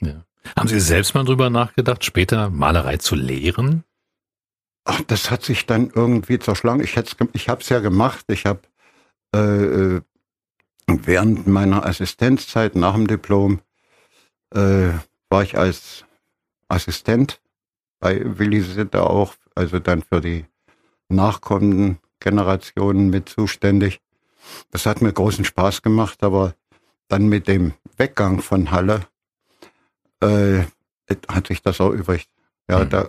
Ja. 0.00 0.24
Haben 0.56 0.68
Sie 0.68 0.80
selbst 0.80 1.14
mal 1.14 1.24
drüber 1.24 1.50
nachgedacht, 1.50 2.04
später 2.04 2.50
Malerei 2.50 2.96
zu 2.96 3.14
lehren? 3.14 3.84
Ach, 4.84 5.00
das 5.02 5.30
hat 5.30 5.42
sich 5.42 5.66
dann 5.66 5.90
irgendwie 5.94 6.38
zerschlagen. 6.38 6.82
Ich, 6.82 6.96
ich 7.32 7.48
habe 7.48 7.60
es 7.60 7.68
ja 7.68 7.80
gemacht. 7.80 8.24
Ich 8.28 8.46
habe 8.46 8.62
äh, 9.34 9.38
äh, 9.38 10.00
während 10.86 11.46
meiner 11.46 11.86
Assistenzzeit 11.86 12.74
nach 12.74 12.94
dem 12.94 13.06
Diplom 13.06 13.60
äh, 14.54 14.90
war 15.30 15.42
ich 15.42 15.56
als 15.56 16.04
Assistent 16.68 17.40
bei 18.00 18.38
Willi 18.38 18.60
Sitte 18.60 19.04
auch, 19.08 19.34
also 19.54 19.78
dann 19.78 20.02
für 20.02 20.20
die 20.20 20.46
nachkommenden 21.08 21.98
Generationen 22.20 23.10
mit 23.10 23.28
zuständig. 23.28 24.00
Das 24.70 24.86
hat 24.86 25.00
mir 25.00 25.12
großen 25.12 25.44
Spaß 25.44 25.82
gemacht, 25.82 26.22
aber 26.22 26.54
dann 27.08 27.28
mit 27.28 27.46
dem 27.46 27.74
Weggang 27.96 28.42
von 28.42 28.70
Halle 28.70 29.06
äh, 30.20 30.64
hat 31.28 31.46
sich 31.46 31.62
das 31.62 31.80
auch 31.80 31.90
übrig. 31.90 32.26
Ja, 32.68 32.84
mhm. 32.84 32.90
da 32.90 33.08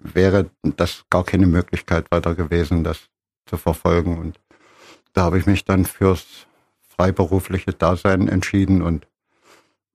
wäre 0.00 0.50
das 0.62 1.04
gar 1.10 1.24
keine 1.24 1.46
Möglichkeit 1.46 2.10
weiter 2.10 2.34
gewesen, 2.34 2.84
das 2.84 3.08
zu 3.46 3.56
verfolgen. 3.56 4.18
Und 4.18 4.40
da 5.12 5.22
habe 5.22 5.38
ich 5.38 5.46
mich 5.46 5.64
dann 5.64 5.84
fürs 5.84 6.46
freiberufliche 6.96 7.72
Dasein 7.72 8.28
entschieden 8.28 8.82
und 8.82 9.06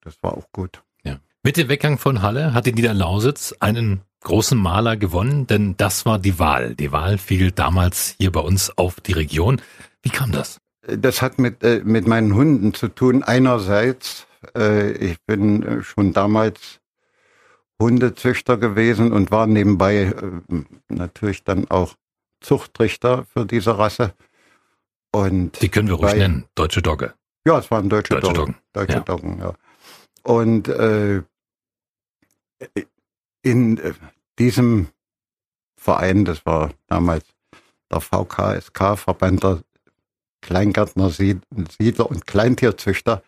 das 0.02 0.16
war 0.22 0.38
auch 0.38 0.52
gut. 0.52 0.82
Ja. 1.04 1.20
Mit 1.44 1.58
dem 1.58 1.70
Weggang 1.70 1.98
von 1.98 2.22
Halle 2.22 2.54
hat 2.54 2.66
die 2.66 2.74
Niederlausitz 2.74 3.54
einen 3.60 4.02
großen 4.22 4.58
Maler 4.58 4.98
gewonnen, 4.98 5.48
denn 5.48 5.76
das 5.78 6.06
war 6.06 6.20
die 6.20 6.40
Wahl. 6.40 6.76
Die 6.76 6.92
Wahl 6.92 7.18
fiel 7.18 7.52
damals 7.52 8.16
hier 8.18 8.32
bei 8.32 8.42
uns 8.42 8.78
auf 8.78 9.00
die 9.00 9.14
Region. 9.14 9.62
Wie 10.02 10.10
kam 10.10 10.32
das? 10.32 10.60
Das 10.82 11.22
hat 11.22 11.40
mit, 11.40 11.64
äh, 11.64 11.82
mit 11.84 12.08
meinen 12.08 12.34
Hunden 12.34 12.74
zu 12.74 12.88
tun. 12.88 13.24
Einerseits, 13.24 14.28
äh, 14.56 14.92
ich 14.92 15.18
bin 15.26 15.84
schon 15.84 16.14
damals 16.14 16.79
Hundezüchter 17.82 18.58
gewesen 18.58 19.12
und 19.12 19.32
war 19.32 19.48
nebenbei 19.48 20.04
äh, 20.04 20.64
natürlich 20.90 21.44
dann 21.44 21.70
auch 21.70 21.96
Zuchtrichter 22.42 23.26
für 23.26 23.46
diese 23.46 23.78
Rasse. 23.78 24.14
Und 25.12 25.62
die 25.62 25.70
können 25.70 25.88
wir 25.88 25.96
ruhig 25.96 26.12
bei, 26.12 26.18
nennen, 26.18 26.46
deutsche 26.56 26.82
Dogge. 26.82 27.14
Ja, 27.46 27.60
es 27.60 27.72
waren 27.72 27.90
deutsche, 27.90 28.16
deutsche 28.16 28.34
Doggen. 28.34 28.56
Deutsche 28.74 28.94
ja. 28.94 29.00
Doggen, 29.00 29.40
ja. 29.40 29.54
Und 30.24 30.68
äh, 30.68 31.24
in 33.42 33.78
äh, 33.78 33.94
diesem 34.38 34.90
Verein, 35.78 36.26
das 36.26 36.46
war 36.46 36.72
damals 36.88 37.26
der 37.92 38.02
VKSK, 38.02 38.98
Verband 38.98 39.44
der 39.44 39.64
Kleingärtner, 40.42 41.10
Siedler 41.10 42.10
und 42.10 42.28
Kleintierzüchter, 42.28 43.24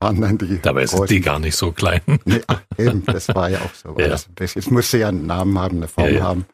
waren 0.00 0.20
dann 0.20 0.38
die. 0.38 0.60
Dabei 0.60 0.86
sind 0.86 1.10
die 1.10 1.20
gar 1.20 1.38
nicht 1.38 1.56
so 1.56 1.72
klein. 1.72 2.00
Nee, 2.24 2.42
ach, 2.46 2.62
eben, 2.78 3.04
das 3.04 3.28
war 3.28 3.48
ja 3.48 3.60
auch 3.60 3.74
so. 3.74 3.96
Ja. 3.98 4.08
Das, 4.08 4.56
es 4.56 4.70
musste 4.70 4.98
ja 4.98 5.08
einen 5.08 5.26
Namen 5.26 5.58
haben, 5.58 5.78
eine 5.78 5.88
Form 5.88 6.08
ja, 6.08 6.14
ja. 6.14 6.22
haben. 6.24 6.46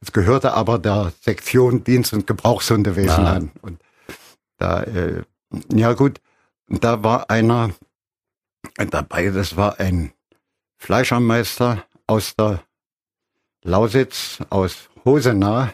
Es 0.00 0.12
gehörte 0.12 0.54
aber 0.54 0.78
der 0.78 1.12
Sektion 1.20 1.84
Dienst- 1.84 2.12
und 2.12 2.26
Gebrauchshundewesen 2.26 3.24
ah. 3.24 3.34
an. 3.34 3.52
Und 3.62 3.80
da, 4.58 4.82
äh, 4.82 5.22
ja 5.72 5.92
gut, 5.92 6.20
da 6.68 7.04
war 7.04 7.30
einer 7.30 7.70
dabei, 8.90 9.30
das 9.30 9.56
war 9.56 9.78
ein 9.78 10.12
Fleischermeister 10.76 11.84
aus 12.06 12.34
der 12.34 12.62
Lausitz, 13.62 14.38
aus 14.50 14.88
Hosenah. 15.04 15.72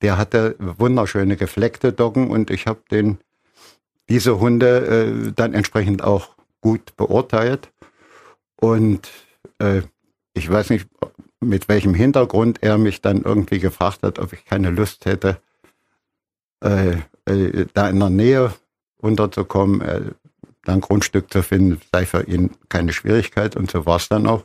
Der 0.00 0.16
hatte 0.16 0.56
wunderschöne 0.58 1.36
gefleckte 1.36 1.92
Doggen 1.92 2.30
und 2.30 2.50
ich 2.50 2.66
habe 2.66 2.80
den 2.90 3.18
diese 4.10 4.40
Hunde 4.40 5.28
äh, 5.28 5.32
dann 5.32 5.54
entsprechend 5.54 6.02
auch 6.02 6.34
gut 6.60 6.96
beurteilt. 6.96 7.72
Und 8.56 9.08
äh, 9.58 9.82
ich 10.34 10.50
weiß 10.50 10.70
nicht, 10.70 10.88
mit 11.40 11.68
welchem 11.68 11.94
Hintergrund 11.94 12.62
er 12.62 12.76
mich 12.76 13.00
dann 13.00 13.22
irgendwie 13.22 13.60
gefragt 13.60 14.02
hat, 14.02 14.18
ob 14.18 14.32
ich 14.32 14.44
keine 14.44 14.70
Lust 14.70 15.06
hätte, 15.06 15.40
äh, 16.62 16.98
äh, 17.24 17.66
da 17.72 17.88
in 17.88 17.98
der 17.98 18.10
Nähe 18.10 18.54
unterzukommen, 18.98 19.80
äh, 19.80 20.02
da 20.64 20.74
ein 20.74 20.80
Grundstück 20.82 21.32
zu 21.32 21.42
finden, 21.42 21.80
sei 21.90 22.04
für 22.04 22.22
ihn 22.24 22.50
keine 22.68 22.92
Schwierigkeit. 22.92 23.56
Und 23.56 23.70
so 23.70 23.86
war 23.86 23.96
es 23.96 24.08
dann 24.08 24.26
auch. 24.26 24.44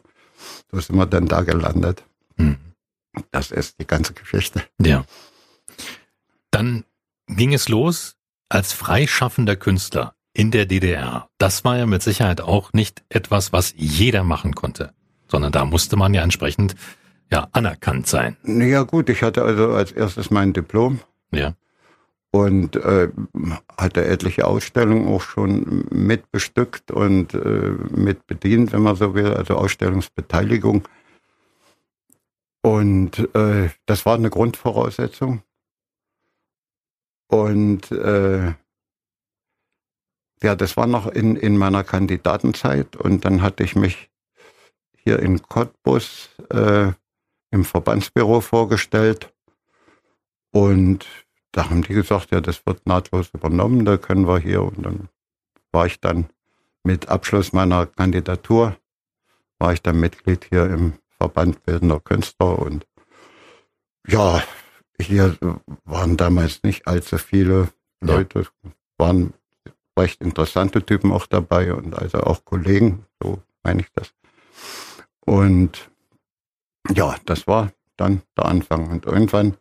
So 0.72 0.80
sind 0.80 0.96
wir 0.96 1.06
dann 1.08 1.28
da 1.28 1.42
gelandet. 1.42 2.04
Hm. 2.38 2.58
Das 3.32 3.52
ist 3.52 3.80
die 3.80 3.88
ganze 3.88 4.14
Geschichte. 4.14 4.64
Ja. 4.80 5.06
Dann 6.52 6.86
ging 7.28 7.54
es 7.54 7.68
los 7.68 8.15
als 8.50 8.74
freischaffender 8.74 9.56
Künstler 9.56 10.14
in 10.34 10.52
der 10.52 10.66
DDR. 10.66 11.30
Das 11.38 11.64
war 11.64 11.78
ja 11.78 11.86
mit 11.86 12.04
Sicherheit 12.04 12.42
auch 12.42 12.74
nicht 12.74 13.04
etwas, 13.10 13.54
was 13.54 13.74
jeder 13.78 14.24
machen 14.24 14.54
konnte, 14.54 14.94
sondern 15.28 15.52
da 15.52 15.66
musste 15.66 15.96
man 15.96 16.14
ja 16.14 16.22
entsprechend 16.24 16.76
ja 17.32 17.48
anerkannt 17.54 18.08
sein. 18.08 18.38
Ja 18.44 18.84
gut, 18.84 19.10
ich 19.10 19.24
hatte 19.24 19.44
also 19.44 19.72
als 19.72 19.92
erstes 19.92 20.30
mein 20.32 20.54
Diplom. 20.54 21.00
Ja. 21.32 21.54
und 22.32 22.76
äh, 22.76 23.10
hatte 23.78 24.06
etliche 24.06 24.46
Ausstellungen 24.46 25.08
auch 25.08 25.22
schon 25.22 25.86
mitbestückt 25.90 26.92
und 26.92 27.34
äh, 27.34 27.74
mitbedient, 27.96 28.74
wenn 28.74 28.82
man 28.82 28.96
so 28.98 29.16
will, 29.16 29.34
also 29.34 29.56
Ausstellungsbeteiligung. 29.56 30.84
Und 32.62 33.34
äh, 33.36 33.70
das 33.86 34.06
war 34.06 34.16
eine 34.16 34.30
Grundvoraussetzung. 34.30 35.44
Und 37.28 37.92
äh, 37.92 38.54
ja, 40.44 40.56
das 40.56 40.78
war 40.78 40.88
noch 40.88 41.08
in, 41.08 41.36
in 41.36 41.58
meiner 41.58 41.84
Kandidatenzeit. 41.84 42.96
Und 42.96 43.26
dann 43.26 43.42
hatte 43.42 43.64
ich 43.64 43.76
mich 43.76 44.10
hier 44.94 45.20
in 45.20 45.42
Cottbus 45.42 46.30
äh, 46.50 46.92
im 47.52 47.66
Verbandsbüro 47.66 48.42
vorgestellt. 48.42 49.34
Und 50.52 51.06
da 51.52 51.70
haben 51.70 51.84
die 51.84 51.94
gesagt, 51.94 52.32
ja, 52.32 52.42
das 52.42 52.66
wird 52.66 52.86
nahtlos 52.86 53.30
übernommen, 53.34 53.86
da 53.86 53.98
können 53.98 54.28
wir 54.28 54.40
hier. 54.40 54.62
Und 54.62 54.84
dann 54.86 55.10
war 55.72 55.86
ich 55.86 56.00
dann 56.00 56.30
mit 56.84 57.10
Abschluss 57.10 57.54
meiner 57.54 57.86
Kandidatur, 57.86 58.78
war 59.58 59.74
ich 59.74 59.82
dann 59.82 60.00
Mitglied 60.00 60.46
hier 60.46 60.66
im 60.66 60.94
Verband 61.18 61.64
Bildender 61.64 62.00
Künstler. 62.00 62.60
Und 62.60 62.86
ja, 64.08 64.44
hier 65.00 65.38
waren 65.84 66.18
damals 66.18 66.64
nicht 66.64 66.88
allzu 66.88 67.18
viele 67.18 67.70
Leute, 68.02 68.42
ja. 68.64 68.72
waren 68.98 69.34
recht 69.98 70.22
interessante 70.22 70.86
Typen 70.86 71.12
auch 71.12 71.26
dabei 71.26 71.74
und 71.74 71.98
also 71.98 72.20
auch 72.20 72.44
Kollegen, 72.46 73.06
so 73.22 73.42
meine 73.64 73.82
ich 73.82 73.92
das. 73.94 74.14
Und 75.22 75.90
ja, 76.94 77.16
das 77.26 77.48
war 77.48 77.72
dann 77.98 78.22
der 78.38 78.46
Anfang. 78.46 78.90
Und 78.90 79.06
irgendwann 79.06 79.58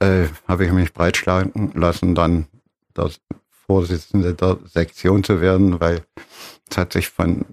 äh, 0.00 0.26
habe 0.46 0.66
ich 0.66 0.72
mich 0.72 0.92
breitschlagen 0.92 1.72
lassen, 1.74 2.14
dann 2.14 2.46
das 2.94 3.20
Vorsitzende 3.48 4.34
der 4.34 4.58
Sektion 4.64 5.24
zu 5.24 5.40
werden, 5.40 5.80
weil 5.80 6.04
es 6.70 6.76
hat 6.76 6.92
sich 6.92 7.08
von 7.08 7.44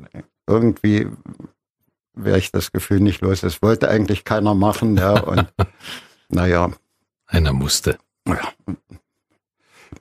irgendwie 0.48 1.08
wäre 2.14 2.38
ich 2.38 2.52
das 2.52 2.72
Gefühl 2.72 3.00
nicht 3.00 3.22
los. 3.22 3.44
Es 3.44 3.62
wollte 3.62 3.90
eigentlich 3.90 4.26
keiner 4.26 4.54
machen, 4.54 4.98
ja. 4.98 5.20
Und 5.22 5.48
naja. 6.30 6.72
Einer 7.28 7.54
musste. 7.54 7.98
Ja. 8.28 8.54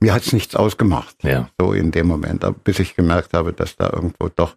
Mir 0.01 0.15
hat 0.15 0.23
es 0.23 0.33
nichts 0.33 0.55
ausgemacht. 0.55 1.17
Ja. 1.23 1.51
So 1.59 1.73
in 1.73 1.91
dem 1.91 2.07
Moment, 2.07 2.45
bis 2.65 2.79
ich 2.79 2.95
gemerkt 2.95 3.35
habe, 3.35 3.53
dass 3.53 3.77
da 3.77 3.91
irgendwo 3.93 4.29
doch 4.29 4.57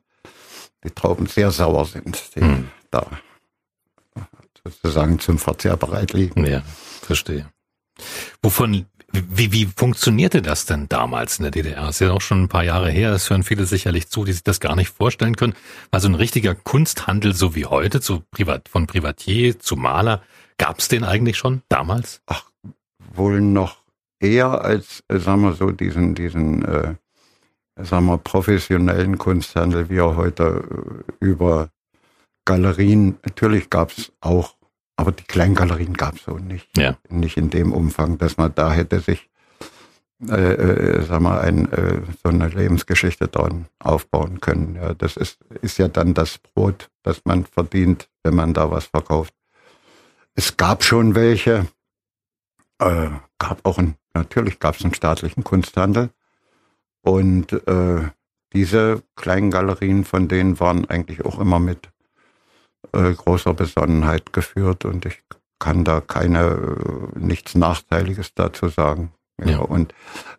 die 0.84 0.92
Trauben 0.92 1.26
sehr 1.26 1.52
sauer 1.52 1.86
sind, 1.86 2.36
die 2.36 2.42
hm. 2.42 2.68
da 2.90 3.06
sozusagen 4.64 5.20
zum 5.20 5.38
Verzehr 5.38 5.78
bereit 5.78 6.14
liegen. 6.14 6.46
Ja, 6.46 6.62
verstehe. 7.02 7.48
Wovon, 8.42 8.86
wie, 9.12 9.52
wie 9.52 9.66
funktionierte 9.76 10.42
das 10.42 10.66
denn 10.66 10.88
damals 10.88 11.40
in 11.40 11.44
der 11.44 11.52
DDR? 11.52 11.86
Das 11.86 11.96
ist 11.96 12.08
ja 12.08 12.12
auch 12.12 12.22
schon 12.22 12.44
ein 12.44 12.50
paar 12.50 12.64
Jahre 12.64 12.90
her. 12.90 13.12
Das 13.12 13.30
hören 13.30 13.44
viele 13.44 13.66
sicherlich 13.66 14.10
zu, 14.10 14.24
die 14.24 14.34
sich 14.34 14.44
das 14.44 14.60
gar 14.60 14.76
nicht 14.76 14.90
vorstellen 14.90 15.36
können. 15.36 15.54
War 15.90 16.00
so 16.00 16.08
ein 16.08 16.16
richtiger 16.16 16.56
Kunsthandel, 16.56 17.34
so 17.34 17.56
wie 17.56 17.66
heute, 17.66 18.02
zu 18.02 18.24
Privat, 18.32 18.70
von 18.70 18.88
Privatier 18.88 19.60
zu 19.60 19.76
Maler. 19.76 20.22
Gab 20.62 20.80
es 20.80 20.88
den 20.88 21.04
eigentlich 21.04 21.38
schon 21.38 21.62
damals? 21.70 22.22
Ach, 22.28 22.46
wohl 23.14 23.42
noch 23.42 23.78
eher 24.20 24.64
als, 24.64 25.04
äh, 25.08 25.20
sagen 25.20 25.42
wir 25.42 25.54
so, 25.54 25.72
diesen, 25.72 26.16
diesen, 26.16 26.64
äh, 26.64 26.96
sagen 27.78 28.06
wir, 28.06 28.18
professionellen 28.18 29.18
Kunsthandel, 29.18 29.90
wie 29.90 29.98
er 29.98 30.16
heute 30.16 31.04
äh, 31.20 31.26
über 31.26 31.70
Galerien, 32.46 33.18
natürlich 33.24 33.70
gab 33.70 33.92
es 33.92 34.12
auch 34.22 34.56
aber 35.02 35.12
die 35.12 35.24
Kleingalerien 35.24 35.96
gab 35.96 36.18
es 36.18 36.26
so 36.26 36.38
nicht. 36.38 36.78
Ja. 36.78 36.96
Nicht 37.10 37.36
in 37.36 37.50
dem 37.50 37.74
Umfang, 37.74 38.20
dass 38.20 38.38
man 38.38 38.54
da 38.54 38.72
hätte 38.72 39.00
sich, 39.00 39.32
äh, 40.30 40.54
äh, 40.54 41.02
sag 41.02 41.22
mal, 41.22 41.42
ein, 41.42 41.72
äh, 41.72 42.02
so 42.22 42.30
eine 42.30 42.48
Lebensgeschichte 42.50 43.28
dran 43.28 43.66
aufbauen 43.80 44.42
können. 44.42 44.76
Ja, 44.76 44.94
das 44.94 45.18
ist, 45.18 45.40
ist 45.64 45.80
ja 45.80 45.88
dann 45.88 46.14
das 46.14 46.38
Brot, 46.38 46.92
das 47.02 47.22
man 47.26 47.46
verdient, 47.46 48.10
wenn 48.22 48.36
man 48.36 48.54
da 48.54 48.70
was 48.70 48.86
verkauft. 48.86 49.34
Es 50.36 50.58
gab 50.58 50.84
schon 50.84 51.16
welche, 51.16 51.68
äh, 52.80 53.10
gab 53.38 53.66
auch 53.66 53.78
ein, 53.78 53.96
natürlich 54.14 54.60
gab 54.60 54.76
es 54.76 54.84
einen 54.84 54.94
staatlichen 54.94 55.44
Kunsthandel. 55.44 56.10
Und 57.02 57.54
äh, 57.68 58.10
diese 58.54 59.02
kleinen 59.16 59.52
Galerien 59.52 60.06
von 60.06 60.28
denen 60.28 60.60
waren 60.60 60.90
eigentlich 60.90 61.26
auch 61.26 61.40
immer 61.40 61.60
mit 61.60 61.90
äh, 62.94 63.14
großer 63.14 63.54
Besonnenheit 63.54 64.34
geführt 64.34 64.86
und 64.86 65.06
ich 65.06 65.24
kann 65.60 65.84
da 65.84 66.02
keine 66.02 66.48
äh, 67.16 67.20
nichts 67.20 67.56
Nachteiliges 67.56 68.34
dazu 68.34 68.68
sagen. 68.68 69.12
Ja, 69.40 69.52
ja. 69.52 69.60
Und 69.60 69.94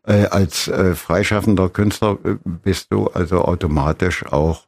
äh, 0.04 0.26
als 0.26 0.68
äh, 0.68 0.94
freischaffender 0.94 1.68
Künstler 1.68 2.18
äh, 2.24 2.36
bist 2.44 2.92
du 2.92 3.06
also 3.08 3.42
automatisch 3.42 4.26
auch 4.26 4.66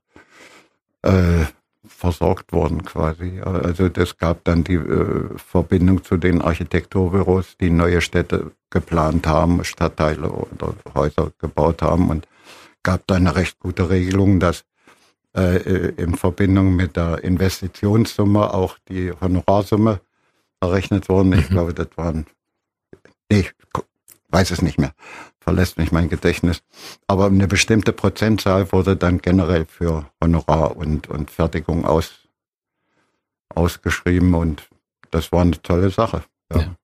äh, 1.03 1.45
versorgt 1.87 2.53
worden 2.53 2.85
quasi. 2.85 3.41
Also 3.41 3.89
das 3.89 4.17
gab 4.17 4.45
dann 4.45 4.65
die 4.65 4.75
äh, 4.75 5.29
Verbindung 5.37 6.03
zu 6.03 6.17
den 6.17 6.43
Architekturbüros, 6.43 7.57
die 7.59 7.71
neue 7.71 8.01
Städte 8.01 8.53
geplant 8.71 9.27
haben, 9.27 9.65
Stadtteile 9.65 10.31
oder 10.31 10.75
Häuser 10.95 11.33
gebaut 11.39 11.83
haben 11.83 12.11
und 12.11 12.27
gab 12.83 13.07
da 13.07 13.17
eine 13.17 13.37
recht 13.37 13.59
gute 13.61 13.91
Regelung, 13.91 14.41
dass 14.41 14.65
äh, 15.37 15.91
in 15.97 16.15
Verbindung 16.15 16.77
mit 16.77 16.97
der 16.97 17.25
Investitionssumme 17.25 18.53
auch 18.55 18.79
die 18.89 19.13
Honorarsumme 19.13 20.01
errechnet 20.61 21.09
worden. 21.09 21.33
Ich 21.33 21.51
mhm. 21.51 21.55
glaube, 21.55 21.75
das 21.75 21.89
waren, 21.97 22.27
nee, 23.31 23.41
ich 23.41 23.53
weiß 24.29 24.51
es 24.51 24.63
nicht 24.63 24.79
mehr, 24.79 24.93
verlässt 25.45 25.79
mich 25.79 25.93
mein 25.93 26.09
Gedächtnis. 26.09 26.63
Aber 27.07 27.27
eine 27.27 27.47
bestimmte 27.47 27.93
Prozentzahl 27.93 28.73
wurde 28.73 28.97
dann 28.97 29.19
generell 29.19 29.67
für 29.67 30.07
Honorar 30.23 30.77
und, 30.77 31.09
und 31.09 31.31
Fertigung 31.31 31.85
aus, 31.85 32.15
ausgeschrieben 33.55 34.35
und 34.35 34.69
das 35.11 35.31
war 35.31 35.43
eine 35.43 35.61
tolle 35.63 35.91
Sache. 35.91 36.25
Ja. 36.53 36.61
Ja. 36.61 36.77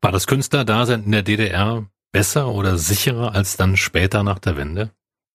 War 0.00 0.12
das 0.12 0.26
Künstlerdasein 0.26 1.04
in 1.04 1.12
der 1.12 1.22
DDR 1.22 1.86
besser 2.12 2.48
oder 2.48 2.78
sicherer 2.78 3.34
als 3.34 3.56
dann 3.56 3.76
später 3.76 4.22
nach 4.22 4.38
der 4.38 4.56
Wende? 4.56 4.90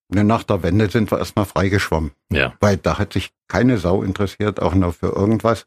Nach 0.09 0.43
der 0.43 0.63
Wende 0.63 0.89
sind 0.89 1.11
wir 1.11 1.19
erstmal 1.19 1.45
freigeschwommen. 1.45 2.11
Ja. 2.31 2.53
Weil 2.59 2.77
da 2.77 2.97
hat 2.97 3.13
sich 3.13 3.31
keine 3.47 3.77
Sau 3.77 4.03
interessiert, 4.03 4.61
auch 4.61 4.75
noch 4.75 4.95
für 4.95 5.07
irgendwas. 5.07 5.65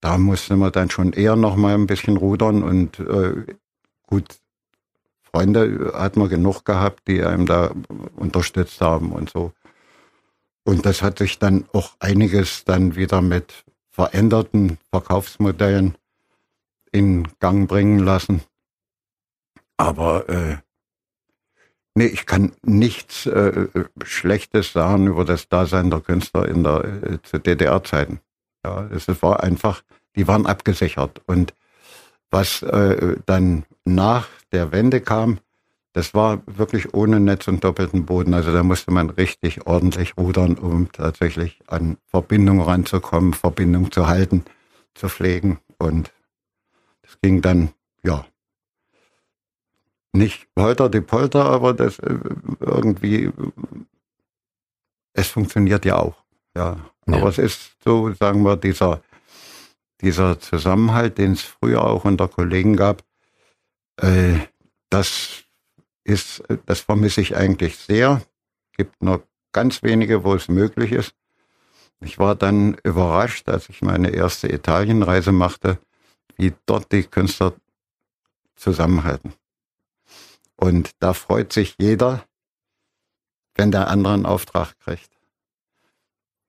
Da 0.00 0.18
musste 0.18 0.56
man 0.56 0.72
dann 0.72 0.90
schon 0.90 1.12
eher 1.12 1.36
noch 1.36 1.56
mal 1.56 1.74
ein 1.74 1.86
bisschen 1.86 2.16
rudern 2.16 2.62
und 2.62 2.98
äh, 2.98 3.46
gut, 4.06 4.36
Freunde 5.34 5.92
hat 5.94 6.16
man 6.16 6.28
genug 6.28 6.64
gehabt, 6.64 7.08
die 7.08 7.24
einem 7.24 7.46
da 7.46 7.72
unterstützt 8.14 8.80
haben 8.80 9.10
und 9.10 9.30
so. 9.30 9.52
Und 10.62 10.86
das 10.86 11.02
hat 11.02 11.18
sich 11.18 11.40
dann 11.40 11.64
auch 11.72 11.96
einiges 11.98 12.64
dann 12.64 12.94
wieder 12.94 13.20
mit 13.20 13.64
veränderten 13.90 14.78
Verkaufsmodellen 14.90 15.96
in 16.92 17.26
Gang 17.40 17.68
bringen 17.68 17.98
lassen. 17.98 18.42
Aber 19.76 20.28
äh, 20.28 20.58
Nee, 21.96 22.06
ich 22.06 22.26
kann 22.26 22.52
nichts 22.62 23.26
äh, 23.26 23.68
Schlechtes 24.04 24.72
sagen 24.72 25.06
über 25.06 25.24
das 25.24 25.48
Dasein 25.48 25.90
der 25.90 26.00
Künstler 26.00 26.48
in 26.48 26.64
der 26.64 26.84
äh, 26.84 27.22
zu 27.22 27.38
DDR-Zeiten. 27.38 28.18
Ja, 28.64 28.88
es 28.88 29.06
war 29.22 29.44
einfach, 29.44 29.82
die 30.16 30.26
waren 30.26 30.46
abgesichert. 30.46 31.22
Und 31.26 31.54
was 32.34 32.62
äh, 32.62 33.16
dann 33.26 33.64
nach 33.84 34.28
der 34.50 34.72
Wende 34.72 35.00
kam, 35.00 35.38
das 35.92 36.14
war 36.14 36.42
wirklich 36.46 36.92
ohne 36.92 37.20
Netz 37.20 37.46
und 37.46 37.62
doppelten 37.62 38.04
Boden. 38.06 38.34
Also 38.34 38.52
da 38.52 38.64
musste 38.64 38.90
man 38.90 39.08
richtig 39.10 39.68
ordentlich 39.68 40.18
rudern, 40.18 40.56
um 40.56 40.90
tatsächlich 40.90 41.60
an 41.68 41.96
Verbindung 42.08 42.60
ranzukommen, 42.60 43.34
Verbindung 43.34 43.92
zu 43.92 44.08
halten, 44.08 44.44
zu 44.94 45.08
pflegen. 45.08 45.60
Und 45.78 46.12
das 47.02 47.20
ging 47.22 47.40
dann, 47.40 47.70
ja, 48.02 48.26
nicht 50.12 50.48
holter 50.58 50.88
die 50.88 51.02
Polter, 51.02 51.44
aber 51.44 51.72
das 51.72 52.00
äh, 52.00 52.18
irgendwie, 52.58 53.30
es 55.12 55.28
funktioniert 55.28 55.84
ja 55.84 55.98
auch. 55.98 56.16
Ja. 56.56 56.78
ja. 57.06 57.16
Aber 57.16 57.28
es 57.28 57.38
ist 57.38 57.76
so, 57.84 58.12
sagen 58.14 58.42
wir, 58.42 58.56
dieser, 58.56 59.02
dieser 60.04 60.38
Zusammenhalt, 60.38 61.18
den 61.18 61.32
es 61.32 61.42
früher 61.42 61.82
auch 61.84 62.04
unter 62.04 62.28
Kollegen 62.28 62.76
gab, 62.76 63.02
äh, 63.96 64.38
das 64.90 65.44
ist, 66.04 66.42
das 66.66 66.80
vermisse 66.80 67.20
ich 67.20 67.36
eigentlich 67.36 67.76
sehr. 67.76 68.22
Gibt 68.76 69.02
nur 69.02 69.26
ganz 69.52 69.82
wenige, 69.82 70.22
wo 70.22 70.34
es 70.34 70.48
möglich 70.48 70.92
ist. 70.92 71.14
Ich 72.00 72.18
war 72.18 72.34
dann 72.34 72.76
überrascht, 72.84 73.48
als 73.48 73.68
ich 73.68 73.80
meine 73.80 74.10
erste 74.10 74.52
Italienreise 74.52 75.32
machte, 75.32 75.78
wie 76.36 76.52
dort 76.66 76.92
die 76.92 77.04
Künstler 77.04 77.54
zusammenhalten. 78.56 79.32
Und 80.56 80.90
da 80.98 81.14
freut 81.14 81.52
sich 81.52 81.76
jeder, 81.78 82.24
wenn 83.54 83.70
der 83.70 83.88
andere 83.88 84.14
einen 84.14 84.26
Auftrag 84.26 84.78
kriegt. 84.80 85.10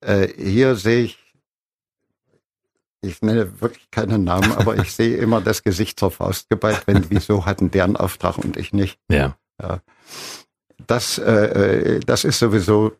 Äh, 0.02 0.28
hier 0.38 0.76
sehe 0.76 1.04
ich 1.04 1.25
ich 3.06 3.22
nenne 3.22 3.62
wirklich 3.62 3.90
keinen 3.92 4.24
Namen, 4.24 4.52
aber 4.54 4.78
ich 4.78 4.94
sehe 4.94 5.18
immer 5.18 5.42
das 5.42 5.64
Gesicht 5.64 6.00
zur 6.00 6.12
Faust 6.12 6.50
geballt, 6.50 6.84
wenn 6.88 7.10
wieso 7.10 7.46
hatten 7.46 7.72
deren 7.72 7.96
Auftrag 7.96 8.38
und 8.38 8.58
ich 8.58 8.74
nicht. 8.74 9.00
Ja. 9.10 9.38
ja. 9.62 9.82
Das, 10.88 11.18
äh, 11.18 12.00
das 12.02 12.24
ist 12.24 12.40
sowieso, 12.40 12.94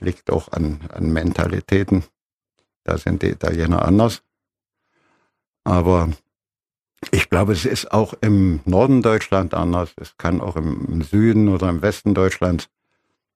liegt 0.00 0.30
auch 0.30 0.50
an, 0.52 0.80
an 0.92 1.12
Mentalitäten. 1.12 2.04
Da 2.84 2.98
sind 2.98 3.22
die 3.22 3.28
Italiener 3.28 3.84
anders. 3.84 4.22
Aber 5.64 6.10
ich 7.10 7.30
glaube, 7.30 7.52
es 7.52 7.64
ist 7.64 7.92
auch 7.92 8.14
im 8.20 8.60
Norden 8.64 9.02
Deutschland 9.02 9.54
anders. 9.54 9.92
Es 9.96 10.16
kann 10.16 10.40
auch 10.40 10.56
im 10.56 11.02
Süden 11.02 11.48
oder 11.48 11.68
im 11.68 11.82
Westen 11.82 12.14
Deutschlands 12.14 12.68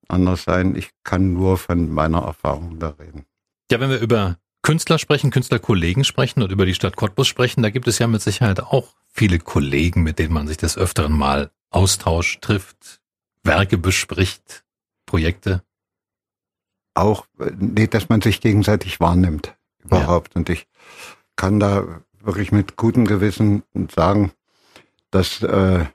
anders 0.07 0.43
sein. 0.43 0.75
Ich 0.75 0.91
kann 1.03 1.33
nur 1.33 1.57
von 1.57 1.91
meiner 1.91 2.19
Erfahrung 2.19 2.79
da 2.79 2.89
reden. 2.99 3.25
Ja, 3.71 3.79
wenn 3.79 3.89
wir 3.89 3.99
über 3.99 4.37
Künstler 4.67 4.99
sprechen, 4.99 5.31
Künstlerkollegen 5.31 6.03
sprechen 6.03 6.43
und 6.43 6.51
über 6.51 6.65
die 6.65 6.73
Stadt 6.73 6.97
Cottbus 6.97 7.29
sprechen, 7.29 7.63
da 7.63 7.69
gibt 7.69 7.87
es 7.87 7.99
ja 7.99 8.07
mit 8.07 8.21
Sicherheit 8.21 8.59
auch 8.59 8.95
viele 9.13 9.39
Kollegen, 9.39 10.03
mit 10.03 10.19
denen 10.19 10.33
man 10.33 10.45
sich 10.45 10.57
des 10.57 10.77
Öfteren 10.77 11.13
mal 11.13 11.51
austauscht, 11.69 12.41
trifft, 12.41 12.99
Werke 13.43 13.77
bespricht, 13.77 14.65
Projekte. 15.05 15.63
Auch, 16.95 17.27
nee, 17.57 17.87
dass 17.87 18.09
man 18.09 18.19
sich 18.19 18.41
gegenseitig 18.41 18.99
wahrnimmt, 18.99 19.55
überhaupt. 19.85 20.33
Ja. 20.33 20.39
Und 20.39 20.49
ich 20.49 20.67
kann 21.37 21.61
da 21.61 22.01
wirklich 22.19 22.51
mit 22.51 22.75
gutem 22.75 23.05
Gewissen 23.05 23.63
sagen, 23.95 24.33
dass 25.11 25.41
äh, 25.43 25.85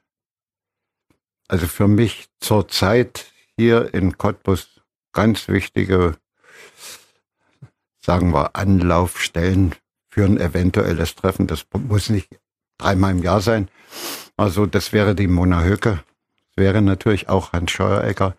also 1.47 1.67
für 1.67 1.89
mich 1.89 2.31
zurzeit 2.41 3.27
hier 3.55 3.93
in 3.93 4.17
Cottbus 4.17 4.81
ganz 5.13 5.49
wichtige, 5.49 6.17
sagen 8.05 8.33
wir, 8.33 8.57
Anlaufstellen 8.57 9.75
für 10.09 10.25
ein 10.25 10.38
eventuelles 10.38 11.15
Treffen. 11.15 11.47
Das 11.47 11.65
muss 11.88 12.11
nicht 12.11 12.29
dreimal 12.79 13.12
im 13.12 13.23
Jahr 13.23 13.41
sein. 13.41 13.69
Also 14.37 14.67
das 14.67 14.93
wäre 14.93 15.15
die 15.15 15.29
Mona 15.29 15.62
Höcke, 15.62 16.03
das 16.38 16.57
wäre 16.57 16.83
natürlich 16.83 17.29
auch 17.29 17.53
Hans 17.53 17.71
Scheuerecker. 17.71 18.35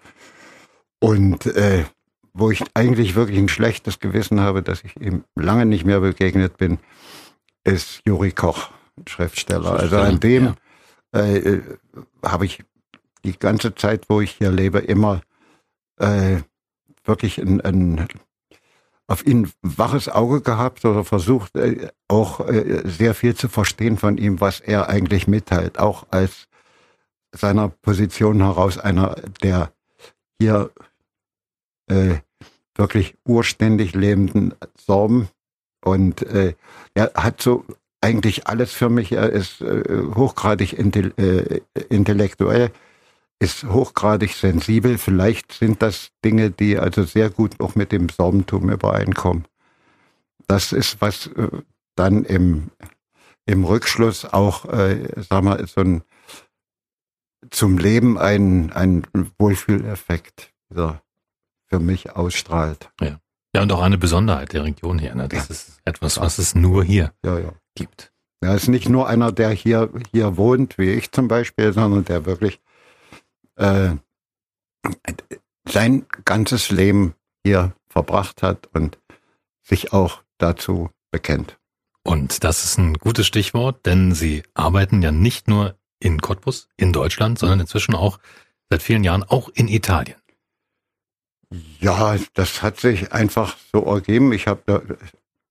Und 1.00 1.46
äh, 1.48 1.86
wo 2.34 2.52
ich 2.52 2.64
eigentlich 2.74 3.16
wirklich 3.16 3.38
ein 3.38 3.50
schlechtes 3.50 4.00
Gewissen 4.00 4.40
habe, 4.40 4.64
dass 4.64 4.84
ich 4.84 5.00
ihm 5.00 5.24
lange 5.36 5.66
nicht 5.66 5.86
mehr 5.86 6.00
begegnet 6.00 6.58
bin, 6.58 6.80
ist 7.64 8.02
Juri 8.06 8.32
Koch, 8.32 8.72
Schriftsteller. 9.08 9.80
Also 9.80 9.98
an 9.98 10.20
dem 10.20 10.56
ja. 11.14 11.22
äh, 11.22 11.62
habe 12.24 12.46
ich 12.46 12.64
die 13.24 13.38
ganze 13.38 13.76
Zeit, 13.76 14.06
wo 14.10 14.20
ich 14.20 14.32
hier 14.32 14.52
lebe, 14.52 14.80
immer 14.80 15.22
äh, 15.98 16.38
wirklich 17.06 17.38
ein, 17.38 17.62
ein, 17.62 18.08
auf 19.14 19.26
ihn 19.28 19.52
waches 19.62 20.10
Auge 20.10 20.42
gehabt 20.42 20.84
oder 20.86 21.04
versucht 21.04 21.56
äh, 21.56 21.90
auch 22.08 22.40
äh, 22.48 22.82
sehr 22.84 23.14
viel 23.14 23.36
zu 23.36 23.48
verstehen 23.48 24.00
von 24.00 24.18
ihm, 24.18 24.42
was 24.42 24.60
er 24.60 24.90
eigentlich 24.90 25.28
mitteilt, 25.28 25.78
auch 25.78 26.08
als 26.10 26.48
seiner 27.32 27.70
Position 27.70 28.42
heraus 28.42 28.80
einer, 28.80 29.16
der 29.44 29.72
hier 30.40 30.72
äh, 31.88 32.16
wirklich 32.74 33.16
urständig 33.24 33.94
lebenden 33.94 34.56
Sorben. 34.76 35.30
Und 35.86 36.24
äh, 36.24 36.56
er 36.96 37.12
hat 37.14 37.40
so 37.40 37.66
eigentlich 38.02 38.48
alles 38.48 38.74
für 38.74 38.90
mich. 38.90 39.12
Er 39.12 39.30
ist 39.30 39.62
äh, 39.62 39.84
hochgradig 40.16 40.74
intel, 40.74 41.14
äh, 41.18 41.62
intellektuell, 41.90 42.72
ist 43.44 43.64
hochgradig 43.66 44.34
sensibel. 44.34 44.98
Vielleicht 44.98 45.52
sind 45.52 45.82
das 45.82 46.10
Dinge, 46.24 46.50
die 46.50 46.80
also 46.80 47.04
sehr 47.04 47.30
gut 47.30 47.60
auch 47.60 47.76
mit 47.76 47.92
dem 47.92 48.10
Sorbentum 48.10 48.70
übereinkommen. 48.70 49.46
Das 50.48 50.72
ist 50.72 51.02
was 51.02 51.28
äh, 51.28 51.50
dann 51.96 52.24
im 52.24 52.72
im 53.46 53.66
Rückschluss 53.66 54.24
auch, 54.24 54.66
äh, 54.66 55.10
sag 55.30 55.44
mal, 55.44 55.68
so 55.68 55.82
ein 55.82 56.04
zum 57.50 57.78
Leben 57.78 58.18
ein 58.18 58.72
ein 58.72 59.06
Wohlfühleffekt 59.38 60.54
wieder 60.70 61.02
für 61.68 61.80
mich 61.80 62.16
ausstrahlt. 62.16 62.92
Ja. 63.02 63.20
Ja, 63.56 63.62
und 63.62 63.72
auch 63.72 63.84
eine 63.84 64.00
Besonderheit 64.00 64.54
der 64.54 64.64
Region 64.64 64.98
hier. 64.98 65.14
Ne? 65.14 65.28
Das 65.28 65.48
ja. 65.50 65.54
ist 65.54 65.80
etwas, 65.86 66.20
was 66.20 66.40
es 66.40 66.56
nur 66.56 66.84
hier 66.84 67.14
ja, 67.24 67.38
ja. 67.38 67.54
gibt. 67.76 68.12
Er 68.42 68.56
ist 68.56 68.68
nicht 68.68 68.90
nur 68.90 69.08
einer, 69.08 69.32
der 69.32 69.52
hier, 69.52 69.92
hier 70.12 70.38
wohnt, 70.38 70.80
wie 70.80 70.90
ich 70.90 71.12
zum 71.12 71.28
Beispiel, 71.28 71.72
sondern 71.72 72.04
der 72.04 72.26
wirklich 72.26 72.60
äh, 73.56 73.96
sein 75.68 76.06
ganzes 76.26 76.72
Leben 76.72 77.16
hier 77.46 77.74
verbracht 77.88 78.42
hat 78.42 78.68
und 78.74 79.00
sich 79.62 79.94
auch 79.94 80.24
dazu 80.38 80.90
bekennt. 81.12 81.58
Und 82.04 82.44
das 82.44 82.66
ist 82.66 82.78
ein 82.78 82.96
gutes 82.96 83.26
Stichwort, 83.28 83.86
denn 83.86 84.14
Sie 84.14 84.44
arbeiten 84.54 85.02
ja 85.02 85.12
nicht 85.12 85.48
nur 85.48 85.78
in 86.00 86.20
Cottbus, 86.20 86.68
in 86.76 86.92
Deutschland, 86.92 87.40
sondern 87.40 87.62
inzwischen 87.62 87.96
auch 87.96 88.20
seit 88.70 88.84
vielen 88.84 89.04
Jahren 89.06 89.24
auch 89.24 89.50
in 89.50 89.70
Italien. 89.70 90.18
Ja, 91.80 92.18
das 92.34 92.62
hat 92.62 92.80
sich 92.80 93.14
einfach 93.14 93.58
so 93.72 93.84
ergeben. 93.84 94.34
Ich 94.34 94.48
habe 94.48 94.64
da, 94.66 94.82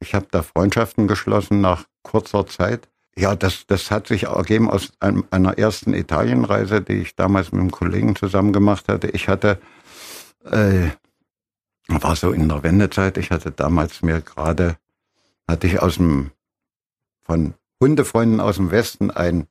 ich 0.01 0.15
habe 0.15 0.27
da 0.31 0.43
Freundschaften 0.43 1.07
geschlossen 1.07 1.61
nach 1.61 1.87
kurzer 2.03 2.47
Zeit. 2.47 2.89
Ja, 3.17 3.37
das, 3.37 3.67
das 3.67 3.91
hat 3.91 4.07
sich 4.07 4.25
ergeben 4.25 4.71
aus 4.71 4.93
einem, 5.01 5.25
einer 5.31 5.59
ersten 5.59 5.93
Italienreise, 5.93 6.81
die 6.81 6.95
ich 6.95 7.15
damals 7.15 7.53
mit 7.53 7.61
einem 7.61 7.71
Kollegen 7.71 8.17
zusammen 8.17 8.53
gemacht 8.53 8.89
hatte. 8.89 9.09
Ich 9.09 9.29
hatte, 9.29 9.59
äh, 10.45 10.89
war 11.89 12.17
so 12.17 12.33
in 12.33 12.49
der 12.49 12.63
Wendezeit, 12.63 13.19
ich 13.19 13.31
hatte 13.31 13.51
damals 13.51 14.03
mir 14.03 14.23
gerade, 14.23 14.77
hatte 15.47 15.67
ich 15.67 15.81
aus 15.83 15.97
dem, 15.97 16.31
von 17.23 17.55
Hundefreunden 17.81 18.41
aus 18.41 18.57
dem 18.57 18.71
Westen 18.71 19.11
einen 19.11 19.47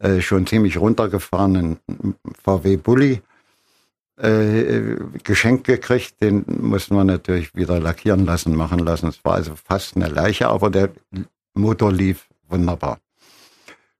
äh, 0.00 0.20
schon 0.20 0.46
ziemlich 0.46 0.78
runtergefahrenen 0.78 1.78
VW 2.42 2.76
Bulli 2.76 3.22
äh, 4.16 4.96
geschenkt 5.22 5.64
gekriegt. 5.64 6.20
Den 6.22 6.44
mussten 6.60 6.96
wir 6.96 7.04
natürlich 7.04 7.54
wieder 7.54 7.78
lackieren 7.78 8.24
lassen, 8.24 8.56
machen 8.56 8.80
lassen. 8.80 9.08
Es 9.08 9.24
war 9.24 9.34
also 9.34 9.54
fast 9.54 9.96
eine 9.96 10.08
Leiche, 10.08 10.48
aber 10.48 10.70
der 10.70 10.90
Motor 11.54 11.92
lief 11.92 12.29
wunderbar. 12.50 13.00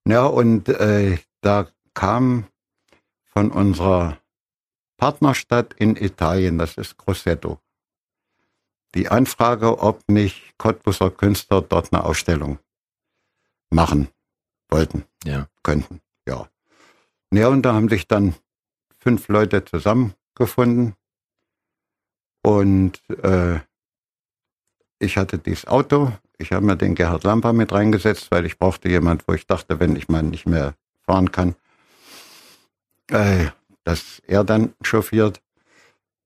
Ja, 0.06 0.26
und 0.26 0.68
äh, 0.68 1.18
da 1.40 1.68
kam 1.94 2.46
von 3.24 3.50
unserer 3.50 4.18
Partnerstadt 4.96 5.74
in 5.74 5.96
Italien, 5.96 6.58
das 6.58 6.76
ist 6.76 6.96
Grosseto, 6.98 7.58
die 8.94 9.08
Anfrage, 9.08 9.78
ob 9.78 10.02
nicht 10.08 10.58
Cottbuser 10.58 11.10
Künstler 11.10 11.62
dort 11.62 11.92
eine 11.92 12.04
Ausstellung 12.04 12.58
machen 13.70 14.08
wollten, 14.68 15.04
ja. 15.24 15.48
könnten. 15.62 16.00
Ja. 16.26 16.48
Ja, 17.32 17.48
und 17.48 17.62
da 17.62 17.74
haben 17.74 17.88
sich 17.88 18.08
dann 18.08 18.34
fünf 18.98 19.28
Leute 19.28 19.64
zusammengefunden 19.64 20.94
und 22.42 23.00
äh, 23.22 23.60
ich 24.98 25.16
hatte 25.16 25.38
dieses 25.38 25.66
Auto. 25.66 26.12
Ich 26.40 26.53
habe 26.53 26.64
mir 26.64 26.76
den 26.76 26.94
Gerhard 26.94 27.24
Lamper 27.24 27.53
mit 27.53 27.70
reingesetzt, 27.72 28.29
weil 28.31 28.46
ich 28.46 28.59
brauchte 28.59 28.88
jemand, 28.88 29.29
wo 29.29 29.35
ich 29.35 29.46
dachte, 29.46 29.79
wenn 29.79 29.94
ich 29.94 30.09
mal 30.09 30.22
nicht 30.22 30.46
mehr 30.46 30.74
fahren 31.05 31.31
kann, 31.31 31.55
äh, 33.11 33.46
dass 33.85 34.22
er 34.26 34.42
dann 34.42 34.72
chauffiert. 34.83 35.42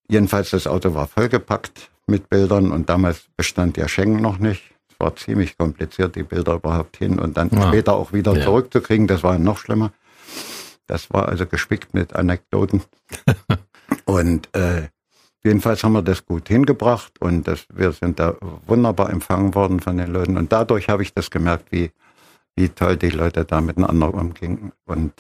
Jedenfalls 0.09 0.51
das 0.51 0.67
Auto 0.67 0.95
war 0.95 1.09
vollgepackt 1.09 1.91
mit 2.07 2.29
Bildern 2.29 2.71
und 2.71 2.89
damals 2.89 3.25
bestand 3.37 3.77
ja 3.77 3.89
Schengen 3.89 4.23
noch 4.23 4.39
nicht. 4.39 4.63
Es 4.89 5.01
war 5.01 5.17
ziemlich 5.17 5.59
kompliziert, 5.59 6.15
die 6.15 6.23
Bilder 6.23 6.55
überhaupt 6.55 6.97
hin 6.97 7.19
und 7.19 7.37
dann 7.37 7.51
ja. 7.51 7.67
später 7.67 7.95
auch 7.95 8.13
wieder 8.13 8.37
ja. 8.37 8.45
zurückzukriegen. 8.45 9.09
Das 9.09 9.25
war 9.25 9.39
noch 9.39 9.59
schlimmer. 9.59 9.93
Das 10.87 11.11
war 11.11 11.29
also 11.29 11.47
gespickt 11.47 11.93
mit 11.95 12.15
Anekdoten. 12.15 12.83
und 14.05 14.55
äh, 14.55 14.89
jedenfalls 15.45 15.85
haben 15.85 15.93
wir 15.93 16.03
das 16.03 16.25
gut 16.25 16.49
hingebracht 16.49 17.21
und 17.21 17.47
das, 17.47 17.67
wir 17.73 17.93
sind 17.93 18.19
da 18.19 18.35
wunderbar 18.67 19.11
empfangen 19.11 19.55
worden 19.55 19.81
von 19.81 19.99
den 19.99 20.13
Leuten. 20.13 20.37
Und 20.37 20.53
dadurch 20.53 20.89
habe 20.89 21.03
ich 21.03 21.13
das 21.13 21.31
gemerkt, 21.31 21.71
wie, 21.71 21.93
wie 22.57 22.69
toll 22.71 22.97
die 22.97 23.11
Leute 23.11 23.45
da 23.45 23.61
miteinander 23.61 24.13
umgingen. 24.13 24.73
Und 24.87 25.13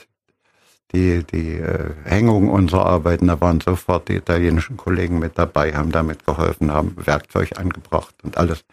die, 0.92 1.24
die 1.24 1.54
äh, 1.54 1.90
Hängung 2.04 2.48
unserer 2.48 2.86
Arbeiten, 2.86 3.26
da 3.26 3.40
waren 3.40 3.60
sofort 3.60 4.08
die 4.08 4.16
italienischen 4.16 4.76
Kollegen 4.76 5.18
mit 5.18 5.38
dabei, 5.38 5.74
haben 5.74 5.92
damit 5.92 6.24
geholfen, 6.24 6.72
haben 6.72 6.96
Werkzeug 6.96 7.58
angebracht 7.58 8.14
und 8.22 8.38
alles 8.38 8.64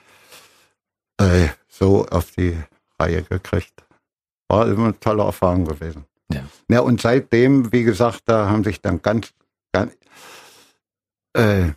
äh, 1.19 1.47
so 1.67 2.05
auf 2.05 2.31
die 2.31 2.57
Reihe 2.99 3.23
gekriegt. 3.23 3.83
War 4.47 4.67
immer 4.67 4.85
eine 4.85 4.99
tolle 4.99 5.23
Erfahrung 5.23 5.65
gewesen. 5.65 6.05
Ja. 6.31 6.43
ja, 6.69 6.79
und 6.81 7.01
seitdem, 7.01 7.71
wie 7.73 7.83
gesagt, 7.83 8.21
da 8.25 8.49
haben 8.49 8.63
sich 8.63 8.81
dann 8.81 9.01
ganz, 9.01 9.33
ganz 9.73 9.93
äh, 11.33 11.71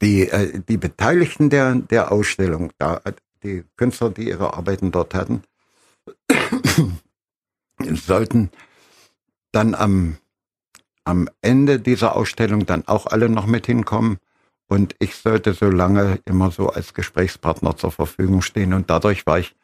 die, 0.00 0.28
äh, 0.28 0.60
die 0.68 0.76
Beteiligten 0.76 1.50
der, 1.50 1.74
der 1.74 2.12
Ausstellung, 2.12 2.72
da, 2.78 3.00
die 3.42 3.64
Künstler, 3.76 4.10
die 4.10 4.28
ihre 4.28 4.54
Arbeiten 4.54 4.92
dort 4.92 5.14
hatten, 5.14 5.42
sollten 7.80 8.50
dann 9.52 9.74
am, 9.74 10.18
am 11.04 11.28
Ende 11.40 11.80
dieser 11.80 12.16
Ausstellung 12.16 12.66
dann 12.66 12.86
auch 12.86 13.06
alle 13.06 13.28
noch 13.28 13.46
mit 13.46 13.66
hinkommen. 13.66 14.18
Und 14.68 14.96
ich 14.98 15.14
sollte 15.14 15.54
so 15.54 15.66
lange 15.70 16.18
immer 16.24 16.50
so 16.50 16.68
als 16.70 16.92
Gesprächspartner 16.92 17.76
zur 17.76 17.92
Verfügung 17.92 18.42
stehen. 18.42 18.72
Und 18.72 18.90
dadurch 18.90 19.24
war 19.26 19.38
ich 19.38 19.54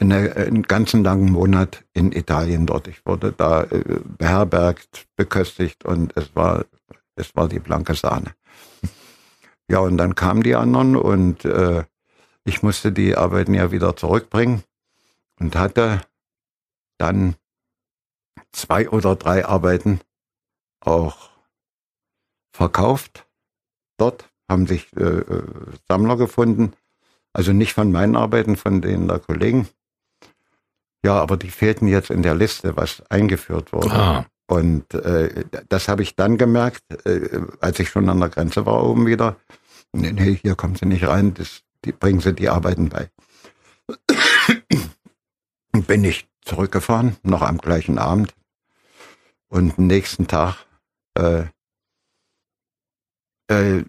eine, 0.00 0.34
einen 0.36 0.62
ganzen 0.62 1.04
langen 1.04 1.30
Monat 1.30 1.84
in 1.92 2.12
Italien 2.12 2.66
dort. 2.66 2.88
Ich 2.88 3.04
wurde 3.04 3.32
da 3.32 3.64
äh, 3.64 4.00
beherbergt, 4.18 5.06
beköstigt 5.16 5.84
und 5.84 6.16
es 6.16 6.34
war, 6.34 6.64
es 7.16 7.36
war 7.36 7.48
die 7.48 7.60
blanke 7.60 7.94
Sahne. 7.94 8.34
Ja, 9.68 9.78
und 9.78 9.98
dann 9.98 10.14
kamen 10.14 10.42
die 10.42 10.56
anderen 10.56 10.96
und 10.96 11.44
äh, 11.44 11.84
ich 12.44 12.62
musste 12.62 12.90
die 12.90 13.16
Arbeiten 13.16 13.54
ja 13.54 13.70
wieder 13.70 13.94
zurückbringen 13.94 14.64
und 15.38 15.54
hatte 15.54 16.00
dann 16.98 17.36
zwei 18.52 18.88
oder 18.88 19.14
drei 19.14 19.46
Arbeiten 19.46 20.00
auch 20.80 21.30
verkauft. 22.52 23.26
Dort 23.96 24.28
haben 24.48 24.66
sich 24.66 24.92
äh, 24.96 25.04
äh, 25.04 25.42
Sammler 25.88 26.16
gefunden. 26.16 26.72
Also 27.32 27.52
nicht 27.52 27.74
von 27.74 27.92
meinen 27.92 28.16
Arbeiten, 28.16 28.56
von 28.56 28.80
denen 28.80 29.06
der 29.06 29.20
Kollegen. 29.20 29.68
Ja, 31.04 31.20
aber 31.20 31.36
die 31.36 31.50
fehlten 31.50 31.88
jetzt 31.88 32.10
in 32.10 32.22
der 32.22 32.34
Liste, 32.34 32.76
was 32.76 33.02
eingeführt 33.10 33.72
wurde. 33.72 33.92
Ah. 33.92 34.26
Und 34.46 34.94
äh, 34.94 35.44
das 35.68 35.88
habe 35.88 36.02
ich 36.02 36.16
dann 36.16 36.36
gemerkt, 36.36 36.82
äh, 37.06 37.40
als 37.60 37.78
ich 37.78 37.88
schon 37.88 38.08
an 38.08 38.20
der 38.20 38.30
Grenze 38.30 38.66
war 38.66 38.84
oben 38.84 39.06
wieder. 39.06 39.36
Nee, 39.92 40.12
nee 40.12 40.34
hier 40.42 40.56
kommen 40.56 40.74
Sie 40.74 40.86
nicht 40.86 41.06
rein, 41.06 41.34
das, 41.34 41.62
die, 41.84 41.92
bringen 41.92 42.20
Sie 42.20 42.34
die 42.34 42.48
Arbeiten 42.48 42.88
bei. 42.88 43.10
Bin 45.72 46.04
ich 46.04 46.28
zurückgefahren, 46.42 47.16
noch 47.22 47.42
am 47.42 47.58
gleichen 47.58 47.98
Abend. 47.98 48.34
Und 49.48 49.78
nächsten 49.78 50.26
Tag 50.26 50.56
äh, 51.14 51.44
äh, 53.48 53.84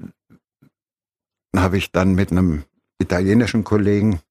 habe 1.56 1.78
ich 1.78 1.92
dann 1.92 2.14
mit 2.14 2.32
einem 2.32 2.64
italienischen 3.00 3.64
Kollegen, 3.64 4.22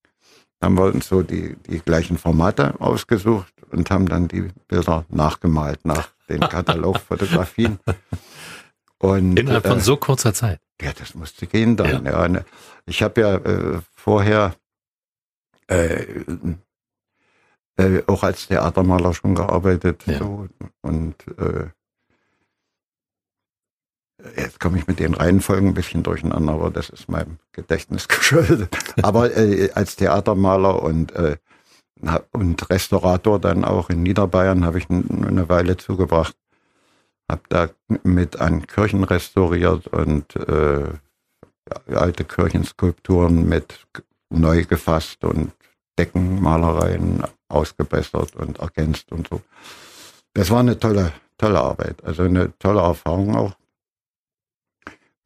haben 0.61 0.77
wir 0.77 0.85
uns 0.85 1.09
so 1.09 1.23
die, 1.23 1.57
die 1.69 1.81
gleichen 1.81 2.19
Formate 2.19 2.75
ausgesucht 2.81 3.53
und 3.71 3.91
haben 3.91 4.09
dann 4.09 4.29
die 4.29 4.51
Bilder 4.69 5.05
nachgemalt 5.09 5.85
nach 5.85 6.11
den 6.29 6.41
Katalogfotografien. 6.49 7.79
Und, 8.99 9.39
Innerhalb 9.39 9.67
von 9.67 9.79
äh, 9.79 9.81
so 9.81 9.97
kurzer 9.97 10.35
Zeit? 10.35 10.61
Ja, 10.83 10.93
das 10.93 11.15
musste 11.15 11.47
gehen 11.47 11.77
dann. 11.77 12.05
Ja. 12.05 12.13
ja 12.13 12.29
ne. 12.29 12.45
Ich 12.87 13.03
habe 13.03 13.21
ja 13.21 13.35
äh, 13.37 13.81
vorher 13.95 14.55
äh, 15.69 16.05
äh, 17.77 18.03
auch 18.07 18.23
als 18.23 18.49
Theatermaler 18.49 19.15
schon 19.15 19.35
gearbeitet. 19.35 20.05
Ja. 20.07 20.19
So, 20.19 20.49
und 20.83 21.15
äh, 21.39 21.69
Jetzt 24.37 24.61
komme 24.61 24.79
ich 24.79 24.87
mit 24.87 24.99
den 24.99 25.15
Reihenfolgen 25.15 25.69
ein 25.69 25.75
bisschen 25.75 26.03
durcheinander, 26.03 26.53
aber 26.53 26.71
das 26.71 26.89
ist 26.91 27.09
meinem 27.09 27.39
Gedächtnis 27.53 28.09
geschuldet. 28.09 28.77
Aber 29.03 29.37
äh, 29.37 29.71
als 29.75 29.97
Theatermaler 29.97 30.83
und, 30.83 31.13
äh, 31.13 31.37
und 32.33 32.71
Restaurator 32.71 33.39
dann 33.39 33.65
auch 33.65 33.91
in 33.91 34.03
Niederbayern 34.03 34.65
habe 34.65 34.79
ich 34.79 34.89
eine 34.91 35.49
Weile 35.49 35.77
zugebracht. 35.77 36.35
Habe 37.31 37.43
da 37.49 37.69
mit 38.03 38.41
an 38.41 38.67
Kirchen 38.67 39.05
restauriert 39.05 39.87
und 39.87 40.35
äh, 40.37 40.89
alte 41.87 42.25
Kirchenskulpturen 42.25 43.49
mit 43.49 43.87
neu 44.31 44.65
gefasst 44.65 45.25
und 45.25 45.53
Deckenmalereien 45.99 47.23
ausgebessert 47.49 48.35
und 48.37 48.59
ergänzt 48.59 49.13
und 49.13 49.29
so. 49.29 49.43
Das 50.35 50.51
war 50.51 50.61
eine 50.61 50.79
tolle, 50.79 51.13
tolle 51.39 51.61
Arbeit, 51.61 52.03
also 52.05 52.23
eine 52.23 52.57
tolle 52.59 52.81
Erfahrung 52.81 53.37
auch 53.37 53.55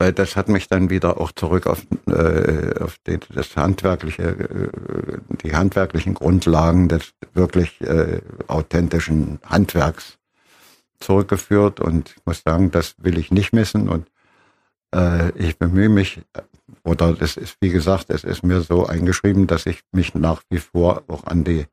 weil 0.05 0.12
das 0.12 0.37
hat 0.37 0.51
mich 0.51 0.69
dann 0.69 0.90
wieder 0.90 1.19
auch 1.19 1.33
zurück 1.33 1.67
auf, 1.67 1.83
äh, 2.07 2.79
auf 2.79 2.99
die, 3.07 3.19
das 3.33 3.57
handwerkliche, 3.57 4.23
äh, 4.23 5.19
die 5.43 5.57
handwerklichen 5.57 6.12
Grundlagen 6.12 6.90
des 6.90 7.14
wirklich 7.33 7.81
äh, 7.81 8.21
authentischen 8.47 9.38
Handwerks 9.47 10.19
zurückgeführt 11.01 11.81
und 11.81 12.11
ich 12.11 12.27
muss 12.27 12.43
sagen, 12.45 12.71
das 12.71 12.97
will 12.99 13.17
ich 13.17 13.31
nicht 13.31 13.55
missen 13.55 13.88
und 13.88 14.11
äh, 14.95 15.31
ich 15.38 15.59
bemühe 15.59 15.88
mich, 15.88 16.21
oder 16.83 17.14
das 17.14 17.38
ist, 17.38 17.57
wie 17.62 17.71
gesagt, 17.71 18.11
es 18.11 18.25
ist 18.25 18.43
mir 18.43 18.61
so 18.61 18.85
eingeschrieben, 18.85 19.47
dass 19.47 19.64
ich 19.64 19.81
mich 19.90 20.14
nach 20.14 20.43
wie 20.51 20.59
vor 20.59 21.03
auch 21.09 21.25
an 21.25 21.45
die, 21.45 21.64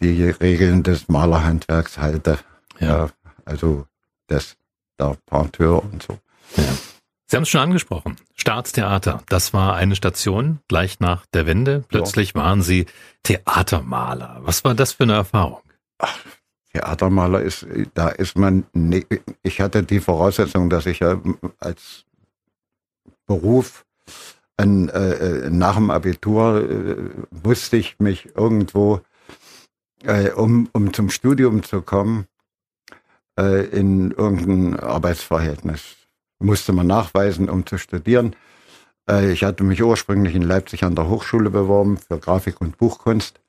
die 0.00 0.30
Regeln 0.30 0.84
des 0.84 1.08
Malerhandwerks 1.08 1.98
halte. 1.98 2.38
Ja. 2.78 3.10
also 3.44 3.84
das, 4.26 4.56
der 4.98 5.18
Porteur 5.26 5.84
und 5.84 6.02
so. 6.02 6.18
Ja. 6.56 6.89
Sie 7.30 7.36
haben 7.36 7.44
es 7.44 7.48
schon 7.48 7.60
angesprochen. 7.60 8.16
Staatstheater, 8.34 9.22
das 9.28 9.54
war 9.54 9.76
eine 9.76 9.94
Station 9.94 10.58
gleich 10.66 10.98
nach 10.98 11.26
der 11.26 11.46
Wende. 11.46 11.84
Plötzlich 11.86 12.30
ja. 12.30 12.40
waren 12.40 12.60
Sie 12.60 12.86
Theatermaler. 13.22 14.40
Was 14.40 14.64
war 14.64 14.74
das 14.74 14.94
für 14.94 15.04
eine 15.04 15.12
Erfahrung? 15.12 15.60
Ach, 15.98 16.18
Theatermaler 16.72 17.40
ist, 17.40 17.68
da 17.94 18.08
ist 18.08 18.36
man, 18.36 18.64
ne, 18.72 19.06
ich 19.44 19.60
hatte 19.60 19.84
die 19.84 20.00
Voraussetzung, 20.00 20.70
dass 20.70 20.86
ich 20.86 20.98
ja 20.98 21.20
als 21.60 22.04
Beruf 23.28 23.86
an, 24.56 24.88
äh, 24.88 25.50
nach 25.50 25.76
dem 25.76 25.92
Abitur 25.92 26.68
äh, 26.68 26.96
musste 27.44 27.76
ich 27.76 28.00
mich 28.00 28.34
irgendwo, 28.34 29.02
äh, 30.02 30.30
um, 30.30 30.68
um 30.72 30.92
zum 30.92 31.10
Studium 31.10 31.62
zu 31.62 31.80
kommen, 31.80 32.26
äh, 33.38 33.66
in 33.66 34.10
irgendein 34.10 34.80
Arbeitsverhältnis 34.80 35.99
musste 36.40 36.72
man 36.72 36.86
nachweisen, 36.86 37.48
um 37.48 37.66
zu 37.66 37.78
studieren. 37.78 38.34
Äh, 39.08 39.32
ich 39.32 39.44
hatte 39.44 39.64
mich 39.64 39.82
ursprünglich 39.82 40.34
in 40.34 40.42
Leipzig 40.42 40.82
an 40.84 40.94
der 40.94 41.08
Hochschule 41.08 41.50
beworben 41.50 41.98
für 41.98 42.18
Grafik 42.18 42.60
und 42.60 42.78
Buchkunst. 42.78 43.40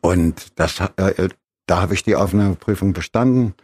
Und 0.00 0.58
das, 0.58 0.80
äh, 0.96 1.28
da 1.66 1.80
habe 1.80 1.94
ich 1.94 2.02
die 2.02 2.16
Aufnahmeprüfung 2.16 2.92
bestanden. 2.92 3.54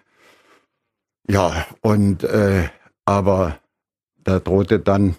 Ja, 1.28 1.66
und 1.80 2.24
äh, 2.24 2.68
aber 3.04 3.58
da 4.18 4.40
drohte 4.40 4.80
dann 4.80 5.16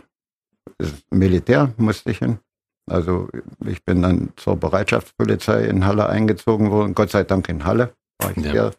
Militär, 1.09 1.73
musste 1.77 2.11
ich 2.11 2.19
hin. 2.19 2.39
Also 2.87 3.29
ich 3.65 3.85
bin 3.85 4.01
dann 4.01 4.33
zur 4.35 4.57
Bereitschaftspolizei 4.57 5.65
in 5.65 5.85
Halle 5.85 6.09
eingezogen 6.09 6.71
worden. 6.71 6.95
Gott 6.95 7.11
sei 7.11 7.23
Dank 7.23 7.47
in 7.49 7.63
Halle. 7.63 7.93
War 8.19 8.31
ich 8.31 8.43
ja. 8.43 8.51
sehr 8.51 8.71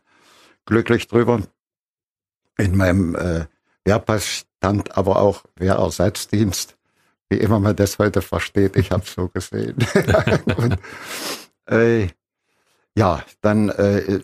glücklich 0.66 1.08
drüber. 1.08 1.42
In 2.58 2.76
meinem 2.76 3.14
äh, 3.14 3.46
Wehrpass 3.84 4.44
stand 4.58 4.96
aber 4.96 5.20
auch 5.20 5.42
Wehrersatzdienst, 5.56 6.76
wie 7.30 7.38
immer 7.38 7.58
man 7.58 7.76
das 7.76 7.98
heute 7.98 8.22
versteht. 8.22 8.76
Ich 8.76 8.90
habe 8.90 9.02
es 9.04 9.14
so 9.14 9.28
gesehen. 9.28 9.76
und, 10.56 10.78
äh, 11.66 12.08
ja, 12.94 13.24
dann 13.40 13.70
äh, 13.70 14.20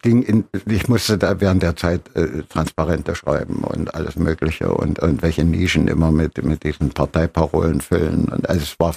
ging 0.00 0.22
in, 0.22 0.44
ich 0.66 0.88
musste 0.88 1.18
da 1.18 1.40
während 1.40 1.62
der 1.62 1.76
Zeit 1.76 2.14
äh, 2.14 2.42
Transparente 2.44 3.14
schreiben 3.14 3.64
und 3.64 3.94
alles 3.94 4.16
Mögliche 4.16 4.72
und 4.72 4.98
irgendwelche 4.98 5.44
Nischen 5.44 5.88
immer 5.88 6.10
mit, 6.10 6.42
mit 6.42 6.64
diesen 6.64 6.90
Parteiparolen 6.90 7.80
füllen. 7.80 8.26
Und 8.26 8.48
also 8.48 8.62
es 8.62 8.78
war, 8.80 8.94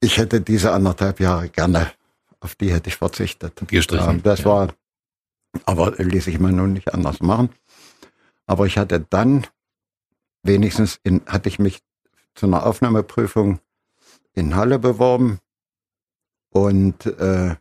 ich 0.00 0.16
hätte 0.16 0.40
diese 0.40 0.72
anderthalb 0.72 1.20
Jahre 1.20 1.48
gerne, 1.48 1.90
auf 2.40 2.54
die 2.54 2.72
hätte 2.72 2.88
ich 2.88 2.96
verzichtet. 2.96 3.60
Gestrichen. 3.68 4.22
das 4.22 4.40
ja. 4.40 4.44
war 4.46 4.68
aber 5.66 5.92
ließ 5.92 6.24
sich 6.24 6.38
man 6.38 6.56
nun 6.56 6.72
nicht 6.72 6.92
anders 6.94 7.20
machen. 7.20 7.50
Aber 8.46 8.66
ich 8.66 8.78
hatte 8.78 9.00
dann 9.00 9.46
wenigstens 10.42 10.98
in, 11.02 11.22
hatte 11.26 11.48
ich 11.48 11.58
mich 11.58 11.82
zu 12.34 12.46
einer 12.46 12.64
Aufnahmeprüfung 12.64 13.60
in 14.34 14.54
Halle 14.54 14.78
beworben 14.78 15.38
und 16.50 17.06
äh, 17.06 17.56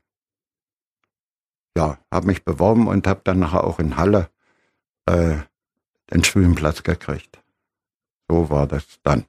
ja, 1.75 1.97
habe 2.11 2.27
mich 2.27 2.43
beworben 2.43 2.87
und 2.87 3.07
habe 3.07 3.21
dann 3.23 3.39
nachher 3.39 3.63
auch 3.63 3.79
in 3.79 3.97
Halle 3.97 4.29
äh, 5.05 5.37
den 6.11 6.23
Studienplatz 6.23 6.83
gekriegt. 6.83 7.39
So 8.29 8.49
war 8.49 8.67
das 8.67 8.85
dann. 9.03 9.25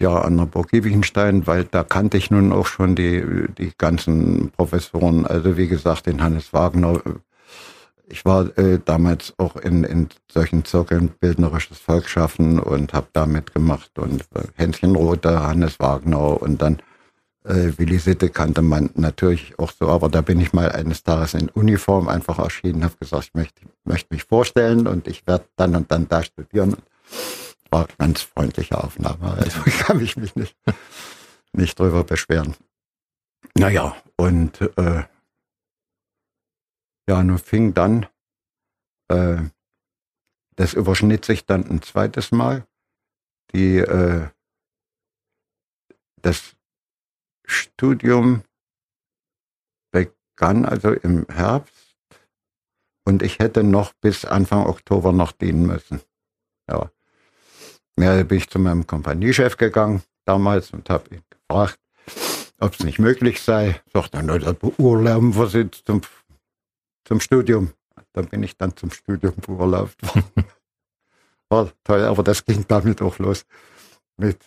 Ja, 0.00 0.22
an 0.22 0.36
der 0.36 0.46
Burg 0.46 0.70
Giebichenstein, 0.70 1.46
weil 1.46 1.64
da 1.64 1.84
kannte 1.84 2.16
ich 2.16 2.30
nun 2.30 2.52
auch 2.52 2.66
schon 2.66 2.96
die, 2.96 3.46
die 3.56 3.72
ganzen 3.78 4.50
Professoren, 4.50 5.24
also 5.24 5.56
wie 5.56 5.68
gesagt, 5.68 6.06
den 6.06 6.22
Hannes 6.22 6.52
Wagner, 6.52 7.00
ich 8.14 8.24
war 8.24 8.56
äh, 8.56 8.78
damals 8.84 9.34
auch 9.38 9.56
in, 9.56 9.82
in 9.82 10.08
solchen 10.30 10.64
Zirkeln 10.64 11.08
bildnerisches 11.08 11.80
Volksschaffen 11.80 12.60
und 12.60 12.92
habe 12.92 13.08
da 13.12 13.26
mitgemacht 13.26 13.98
und 13.98 14.22
äh, 14.36 14.44
Hänschen 14.54 14.94
Rote, 14.94 15.42
Hannes 15.42 15.80
Wagner 15.80 16.40
und 16.40 16.62
dann 16.62 16.78
äh, 17.44 17.72
Willi 17.76 17.98
Sitte 17.98 18.30
kannte 18.30 18.62
man 18.62 18.90
natürlich 18.94 19.58
auch 19.58 19.72
so, 19.72 19.88
aber 19.88 20.08
da 20.08 20.20
bin 20.20 20.40
ich 20.40 20.52
mal 20.52 20.70
eines 20.70 21.02
Tages 21.02 21.34
in 21.34 21.48
Uniform 21.48 22.06
einfach 22.06 22.38
erschienen, 22.38 22.84
habe 22.84 22.94
gesagt, 23.00 23.24
ich 23.24 23.34
möchte, 23.34 23.62
möchte 23.82 24.14
mich 24.14 24.22
vorstellen 24.22 24.86
und 24.86 25.08
ich 25.08 25.26
werde 25.26 25.46
dann 25.56 25.74
und 25.74 25.90
dann 25.90 26.06
da 26.08 26.22
studieren. 26.22 26.76
War 27.70 27.80
eine 27.80 27.96
ganz 27.98 28.22
freundliche 28.22 28.82
Aufnahme, 28.82 29.32
also 29.32 29.58
kann 29.80 30.00
ich 30.00 30.16
mich 30.16 30.36
nicht, 30.36 30.56
nicht 31.52 31.80
drüber 31.80 32.04
beschweren. 32.04 32.54
Naja, 33.56 33.96
und 34.16 34.60
äh, 34.76 35.02
ja, 37.08 37.22
nun 37.22 37.38
fing 37.38 37.74
dann 37.74 38.06
äh, 39.08 39.42
das 40.56 40.74
überschnitt 40.74 41.24
sich 41.24 41.46
dann 41.46 41.68
ein 41.68 41.82
zweites 41.82 42.32
Mal. 42.32 42.66
Die, 43.52 43.78
äh, 43.78 44.28
das 46.22 46.56
Studium 47.44 48.42
begann 49.90 50.64
also 50.64 50.92
im 50.92 51.26
Herbst 51.28 51.96
und 53.04 53.22
ich 53.22 53.38
hätte 53.38 53.62
noch 53.62 53.92
bis 53.94 54.24
Anfang 54.24 54.66
Oktober 54.66 55.12
noch 55.12 55.32
dienen 55.32 55.66
müssen. 55.66 56.00
Ja. 56.68 56.90
Ja, 57.98 58.22
bin 58.24 58.38
ich 58.38 58.50
zu 58.50 58.58
meinem 58.58 58.86
Kompaniechef 58.86 59.56
gegangen 59.56 60.02
damals 60.24 60.70
und 60.72 60.90
habe 60.90 61.14
ihn 61.14 61.22
gefragt, 61.30 61.78
ob 62.58 62.72
es 62.72 62.80
nicht 62.80 62.98
möglich 62.98 63.40
sei. 63.40 63.80
Sagt 63.92 64.14
dann, 64.14 64.26
das 64.26 64.54
beurlauben 64.54 65.36
wir 65.36 65.46
Sie 65.46 65.70
zum, 65.70 66.00
zum 67.04 67.20
Studium. 67.20 67.72
Dann 68.12 68.26
bin 68.26 68.42
ich 68.42 68.56
dann 68.56 68.76
zum 68.76 68.90
Studium 68.90 69.34
beurlaubt 69.36 70.02
worden. 70.02 70.24
War 71.48 71.70
toll, 71.84 72.04
aber 72.04 72.22
das 72.22 72.44
ging 72.44 72.64
damit 72.66 73.02
auch 73.02 73.18
los 73.18 73.44
mit 74.16 74.38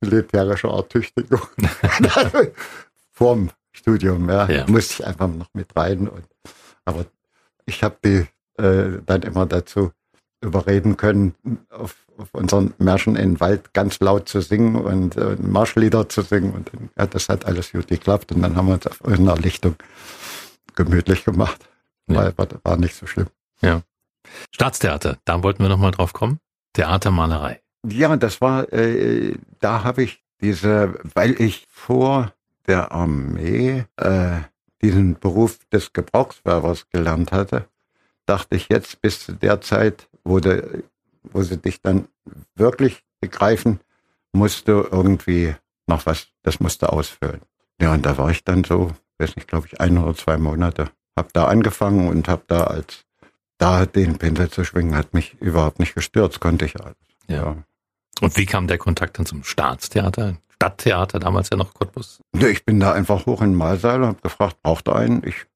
militärischer 0.00 0.70
Ertüchtigung. 0.70 1.40
Vorm 3.12 3.50
Studium, 3.72 4.28
ja, 4.28 4.48
ja. 4.48 4.66
musste 4.68 4.94
ich 4.94 5.06
einfach 5.06 5.28
noch 5.28 5.48
mit 5.52 5.74
rein. 5.76 6.08
Und, 6.08 6.26
aber 6.84 7.06
ich 7.66 7.82
habe 7.82 7.96
die 8.04 8.26
äh, 8.62 9.00
dann 9.04 9.22
immer 9.22 9.46
dazu 9.46 9.92
überreden 10.40 10.96
können, 10.96 11.34
auf, 11.70 11.96
auf 12.18 12.32
unseren 12.32 12.74
Märschen 12.78 13.16
in 13.16 13.34
den 13.34 13.40
Wald 13.40 13.72
ganz 13.72 13.98
laut 14.00 14.28
zu 14.28 14.40
singen 14.40 14.76
und 14.76 15.16
äh, 15.16 15.36
Marschlieder 15.40 16.08
zu 16.08 16.22
singen. 16.22 16.52
Und 16.52 16.70
ja, 16.96 17.06
das 17.06 17.28
hat 17.28 17.46
alles 17.46 17.72
gut 17.72 17.88
geklappt. 17.88 18.32
Und 18.32 18.42
dann 18.42 18.56
haben 18.56 18.68
wir 18.68 18.74
uns 18.74 18.86
auf 18.86 19.04
einer 19.04 19.36
Lichtung 19.36 19.76
gemütlich 20.74 21.24
gemacht. 21.24 21.68
Ja. 22.06 22.36
War, 22.36 22.48
war 22.62 22.76
nicht 22.76 22.94
so 22.94 23.06
schlimm. 23.06 23.28
Ja. 23.60 23.82
Staatstheater, 24.50 25.18
da 25.24 25.42
wollten 25.42 25.62
wir 25.62 25.68
nochmal 25.68 25.90
drauf 25.90 26.12
kommen. 26.12 26.38
Theatermalerei. 26.72 27.60
Ja, 27.86 28.16
das 28.16 28.40
war, 28.40 28.72
äh, 28.72 29.36
da 29.60 29.84
habe 29.84 30.02
ich 30.02 30.24
diese, 30.40 30.98
weil 31.14 31.40
ich 31.40 31.66
vor 31.68 32.32
der 32.66 32.92
Armee 32.92 33.84
äh, 33.96 34.40
diesen 34.82 35.18
Beruf 35.18 35.58
des 35.72 35.92
Gebrauchswerbers 35.92 36.88
gelernt 36.90 37.32
hatte, 37.32 37.68
dachte 38.26 38.56
ich 38.56 38.68
jetzt 38.68 39.00
bis 39.02 39.24
zu 39.24 39.32
der 39.32 39.60
Zeit, 39.60 40.08
wo, 40.24 40.40
de, 40.40 40.82
wo 41.22 41.42
sie 41.42 41.58
dich 41.58 41.80
dann 41.82 42.08
wirklich 42.54 43.02
begreifen, 43.20 43.80
musst 44.32 44.68
du 44.68 44.86
irgendwie 44.90 45.54
noch 45.86 46.06
was, 46.06 46.28
das 46.42 46.60
musst 46.60 46.82
du 46.82 46.86
ausfüllen. 46.86 47.40
Ja, 47.80 47.92
und 47.92 48.04
da 48.04 48.16
war 48.18 48.30
ich 48.30 48.44
dann 48.44 48.64
so, 48.64 48.92
weiß 49.24 49.36
nicht, 49.36 49.48
glaube 49.48 49.66
ich, 49.66 49.80
ein 49.80 49.98
oder 49.98 50.14
zwei 50.14 50.36
Monate. 50.36 50.90
Hab 51.16 51.32
da 51.32 51.46
angefangen 51.46 52.08
und 52.08 52.28
hab 52.28 52.46
da 52.48 52.64
als, 52.64 53.04
da 53.58 53.86
den 53.86 54.18
Pinsel 54.18 54.50
zu 54.50 54.64
schwingen, 54.64 54.96
hat 54.96 55.14
mich 55.14 55.34
überhaupt 55.40 55.78
nicht 55.78 55.94
gestört, 55.94 56.34
das 56.34 56.40
konnte 56.40 56.66
ich 56.66 56.80
alles. 56.80 56.96
Ja. 57.28 57.36
ja. 57.36 57.56
Und 58.20 58.36
wie 58.36 58.46
kam 58.46 58.66
der 58.66 58.78
Kontakt 58.78 59.18
dann 59.18 59.26
zum 59.26 59.42
Staatstheater? 59.42 60.36
Stadttheater, 60.50 61.18
damals 61.18 61.50
ja 61.50 61.56
noch 61.56 61.74
Cottbus? 61.74 62.20
Ich 62.32 62.64
bin 62.64 62.80
da 62.80 62.92
einfach 62.92 63.26
hoch 63.26 63.40
in 63.40 63.50
den 63.50 63.56
Mahlsaal 63.56 64.02
und 64.02 64.08
habe 64.08 64.20
gefragt, 64.20 64.62
braucht 64.62 64.88
er 64.88 64.96
einen? 64.96 65.26
Ich 65.26 65.46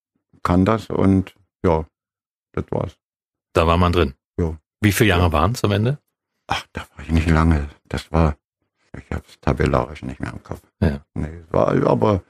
kann 0.42 0.64
das 0.64 0.86
und 0.86 1.34
ja, 1.64 1.84
das 2.52 2.64
war's. 2.70 2.96
Da 3.52 3.66
war 3.66 3.76
man 3.76 3.92
drin? 3.92 4.14
Ja. 4.38 4.56
Wie 4.80 4.92
viele 4.92 5.10
Jahre 5.10 5.24
ja. 5.24 5.32
waren 5.32 5.52
es 5.52 5.62
am 5.62 5.72
Ende? 5.72 5.98
Ach, 6.46 6.64
da 6.72 6.80
war 6.94 7.04
ich 7.04 7.10
nicht 7.10 7.28
lange. 7.28 7.68
Das 7.88 8.10
war, 8.10 8.36
ich 8.96 9.10
habe 9.10 9.24
es 9.28 9.38
tabellarisch 9.40 10.02
nicht 10.02 10.20
mehr 10.20 10.32
im 10.32 10.42
Kopf. 10.42 10.62
Ja. 10.80 11.00
Nee, 11.14 11.42
es 11.46 11.52
war 11.52 11.68
aber 11.86 12.22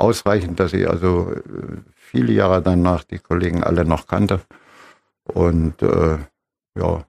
ausreichend, 0.00 0.58
dass 0.60 0.72
ich 0.72 0.88
also 0.88 1.32
äh, 1.32 1.78
viele 1.94 2.32
Jahre 2.32 2.62
danach 2.62 3.04
die 3.04 3.18
Kollegen 3.18 3.62
alle 3.62 3.84
noch 3.84 4.06
kannte. 4.06 4.40
Und 5.24 5.80
äh, 5.82 6.18
ja, 6.76 7.04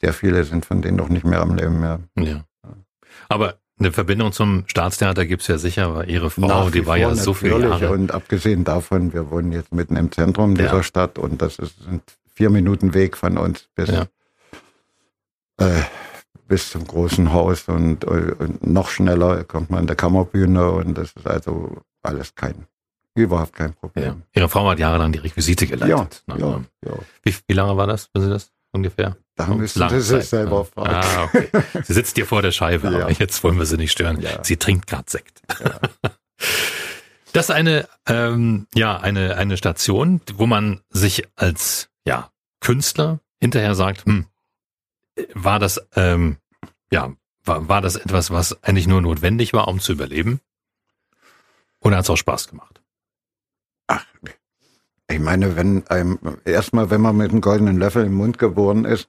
sehr 0.00 0.12
viele 0.12 0.44
sind 0.44 0.64
von 0.64 0.82
denen 0.82 0.96
noch 0.96 1.08
nicht 1.08 1.24
mehr 1.24 1.40
am 1.40 1.54
Leben 1.54 1.80
mehr. 1.80 2.00
Ja. 2.16 2.44
Aber 3.28 3.58
eine 3.78 3.92
Verbindung 3.92 4.32
zum 4.32 4.64
Staatstheater 4.66 5.24
gibt's 5.24 5.46
ja 5.46 5.56
sicher, 5.56 5.94
weil 5.94 6.10
Ihre 6.10 6.30
Frau, 6.30 6.68
die 6.68 6.86
war 6.86 6.98
ja 6.98 7.14
so 7.14 7.32
viele 7.32 7.60
Jahre. 7.60 7.90
Und 7.90 8.12
abgesehen 8.12 8.64
davon, 8.64 9.12
wir 9.12 9.30
wohnen 9.30 9.52
jetzt 9.52 9.72
mitten 9.72 9.96
im 9.96 10.12
Zentrum 10.12 10.54
dieser 10.54 10.76
ja. 10.76 10.82
Stadt 10.82 11.18
und 11.18 11.40
das 11.40 11.58
ist, 11.58 11.82
sind 11.82 12.02
vier 12.34 12.50
Minuten 12.50 12.92
Weg 12.94 13.16
von 13.16 13.38
uns 13.38 13.68
bis, 13.74 13.88
ja. 13.88 14.06
äh, 15.58 15.82
bis 16.50 16.70
zum 16.70 16.84
großen 16.84 17.32
Haus 17.32 17.68
und, 17.68 18.04
und, 18.04 18.66
noch 18.66 18.88
schneller 18.88 19.44
kommt 19.44 19.70
man 19.70 19.82
in 19.82 19.86
der 19.86 19.94
Kammerbühne 19.94 20.68
und 20.68 20.98
das 20.98 21.12
ist 21.12 21.24
also 21.24 21.80
alles 22.02 22.34
kein, 22.34 22.66
überhaupt 23.14 23.54
kein 23.54 23.72
Problem. 23.72 24.04
Ja. 24.04 24.40
Ihre 24.40 24.48
Frau 24.48 24.68
hat 24.68 24.80
jahrelang 24.80 25.12
die 25.12 25.20
Requisite 25.20 25.68
geleitet. 25.68 26.24
Ja, 26.26 26.36
ja, 26.36 26.60
ja. 26.84 26.92
Wie, 27.22 27.36
wie 27.46 27.54
lange 27.54 27.76
war 27.76 27.86
das, 27.86 28.10
wenn 28.12 28.24
Sie 28.24 28.30
das 28.30 28.50
ungefähr? 28.72 29.16
Da 29.36 29.46
müssen 29.46 29.88
Sie 29.90 30.00
sich 30.00 30.24
selber 30.24 30.64
fragen. 30.64 30.94
Ah, 30.96 31.24
okay. 31.24 31.48
Sie 31.84 31.92
sitzt 31.92 32.16
hier 32.16 32.26
vor 32.26 32.42
der 32.42 32.50
Scheibe, 32.50 32.88
aber 32.88 33.12
jetzt 33.12 33.44
wollen 33.44 33.56
wir 33.56 33.64
sie 33.64 33.76
nicht 33.76 33.92
stören. 33.92 34.20
Sie 34.42 34.56
trinkt 34.56 34.88
gerade 34.88 35.08
Sekt. 35.08 35.42
Das 37.32 37.44
ist 37.44 37.54
eine, 37.54 37.88
ähm, 38.08 38.66
ja, 38.74 38.96
eine, 38.96 39.36
eine 39.36 39.56
Station, 39.56 40.20
wo 40.34 40.46
man 40.46 40.80
sich 40.90 41.28
als 41.36 41.88
ja, 42.04 42.32
Künstler 42.58 43.20
hinterher 43.40 43.76
sagt, 43.76 44.04
hm, 44.04 44.26
war 45.34 45.58
das, 45.58 45.80
ähm, 45.96 46.36
ja, 46.90 47.12
war, 47.44 47.68
war 47.68 47.80
das 47.80 47.96
etwas, 47.96 48.30
was 48.30 48.62
eigentlich 48.62 48.86
nur 48.86 49.00
notwendig 49.00 49.52
war, 49.52 49.68
um 49.68 49.80
zu 49.80 49.92
überleben? 49.92 50.40
Oder 51.80 51.96
hat 51.96 52.04
es 52.04 52.10
auch 52.10 52.16
Spaß 52.16 52.48
gemacht? 52.48 52.80
Ach, 53.86 54.06
ich 55.10 55.18
meine, 55.18 55.56
wenn 55.56 55.86
einem 55.88 56.18
erstmal, 56.44 56.90
wenn 56.90 57.00
man 57.00 57.16
mit 57.16 57.30
einem 57.30 57.40
goldenen 57.40 57.78
Löffel 57.78 58.04
im 58.04 58.14
Mund 58.14 58.38
geboren 58.38 58.84
ist, 58.84 59.08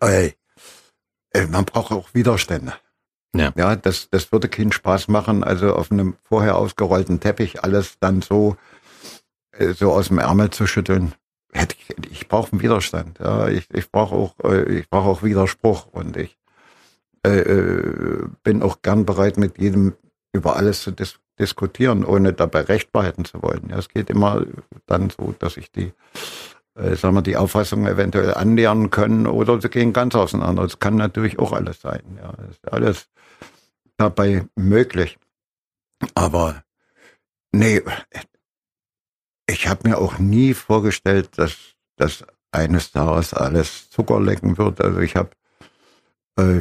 ey, 0.00 0.36
man 1.48 1.64
braucht 1.64 1.92
auch 1.92 2.12
Widerstände. 2.12 2.74
Ja. 3.34 3.52
ja, 3.56 3.76
das, 3.76 4.10
das 4.10 4.32
würde 4.32 4.48
keinen 4.48 4.72
Spaß 4.72 5.06
machen, 5.06 5.44
also 5.44 5.74
auf 5.74 5.92
einem 5.92 6.16
vorher 6.24 6.56
ausgerollten 6.56 7.20
Teppich 7.20 7.62
alles 7.62 7.96
dann 8.00 8.22
so, 8.22 8.56
äh, 9.52 9.72
so 9.72 9.92
aus 9.92 10.08
dem 10.08 10.18
Ärmel 10.18 10.50
zu 10.50 10.66
schütteln. 10.66 11.14
Ich, 11.52 11.96
ich 12.10 12.28
brauche 12.28 12.52
einen 12.52 12.62
Widerstand, 12.62 13.18
ja, 13.18 13.48
ich, 13.48 13.68
ich 13.72 13.90
brauche 13.90 14.14
auch, 14.14 14.34
äh, 14.44 14.78
ich 14.78 14.88
brauche 14.88 15.08
auch 15.08 15.22
Widerspruch 15.22 15.86
und 15.86 16.16
ich 16.16 16.38
äh, 17.26 17.40
äh, 17.40 18.28
bin 18.42 18.62
auch 18.62 18.82
gern 18.82 19.04
bereit, 19.04 19.36
mit 19.36 19.58
jedem 19.58 19.94
über 20.32 20.56
alles 20.56 20.82
zu 20.82 20.90
dis 20.90 21.18
diskutieren, 21.38 22.04
ohne 22.04 22.34
dabei 22.34 22.60
Recht 22.60 22.92
behalten 22.92 23.24
zu 23.24 23.42
wollen. 23.42 23.68
Ja, 23.70 23.78
es 23.78 23.88
geht 23.88 24.10
immer 24.10 24.44
dann 24.86 25.08
so, 25.08 25.34
dass 25.38 25.56
ich 25.56 25.72
die 25.72 25.92
äh, 26.74 26.96
sagen 26.96 27.14
wir, 27.14 27.22
die 27.22 27.36
Auffassung 27.36 27.86
eventuell 27.86 28.34
annähern 28.34 28.90
können 28.90 29.26
oder 29.26 29.60
sie 29.60 29.68
gehen 29.68 29.92
ganz 29.92 30.14
auseinander. 30.14 30.62
Das 30.62 30.78
kann 30.78 30.96
natürlich 30.96 31.38
auch 31.38 31.52
alles 31.52 31.80
sein. 31.80 32.02
Ja, 32.16 32.32
das 32.36 32.50
ist 32.50 32.72
alles 32.72 33.08
dabei 33.96 34.46
möglich. 34.54 35.18
Aber 36.14 36.62
nee, 37.52 37.82
ich 39.50 39.68
habe 39.68 39.88
mir 39.88 39.98
auch 39.98 40.18
nie 40.18 40.54
vorgestellt, 40.54 41.30
dass 41.36 41.56
das 41.96 42.24
eines 42.52 42.92
Tages 42.92 43.34
alles 43.34 43.90
Zucker 43.90 44.20
lecken 44.20 44.58
wird. 44.58 44.80
Also 44.80 45.00
ich 45.00 45.16
habe 45.16 45.30
äh, 46.36 46.60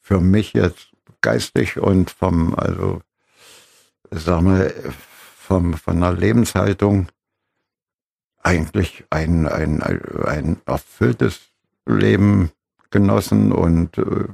für 0.00 0.20
mich 0.20 0.52
jetzt 0.52 0.88
geistig 1.20 1.78
und 1.78 2.10
vom, 2.10 2.54
also 2.54 3.02
sagen 4.10 4.58
wir, 4.58 4.72
vom, 5.36 5.74
von 5.74 6.00
der 6.00 6.12
Lebenshaltung 6.12 7.08
eigentlich 8.42 9.04
ein, 9.10 9.46
ein, 9.46 9.82
ein 9.82 10.60
erfülltes 10.64 11.40
Leben 11.86 12.50
genossen 12.90 13.52
und 13.52 13.98
äh, 13.98 14.28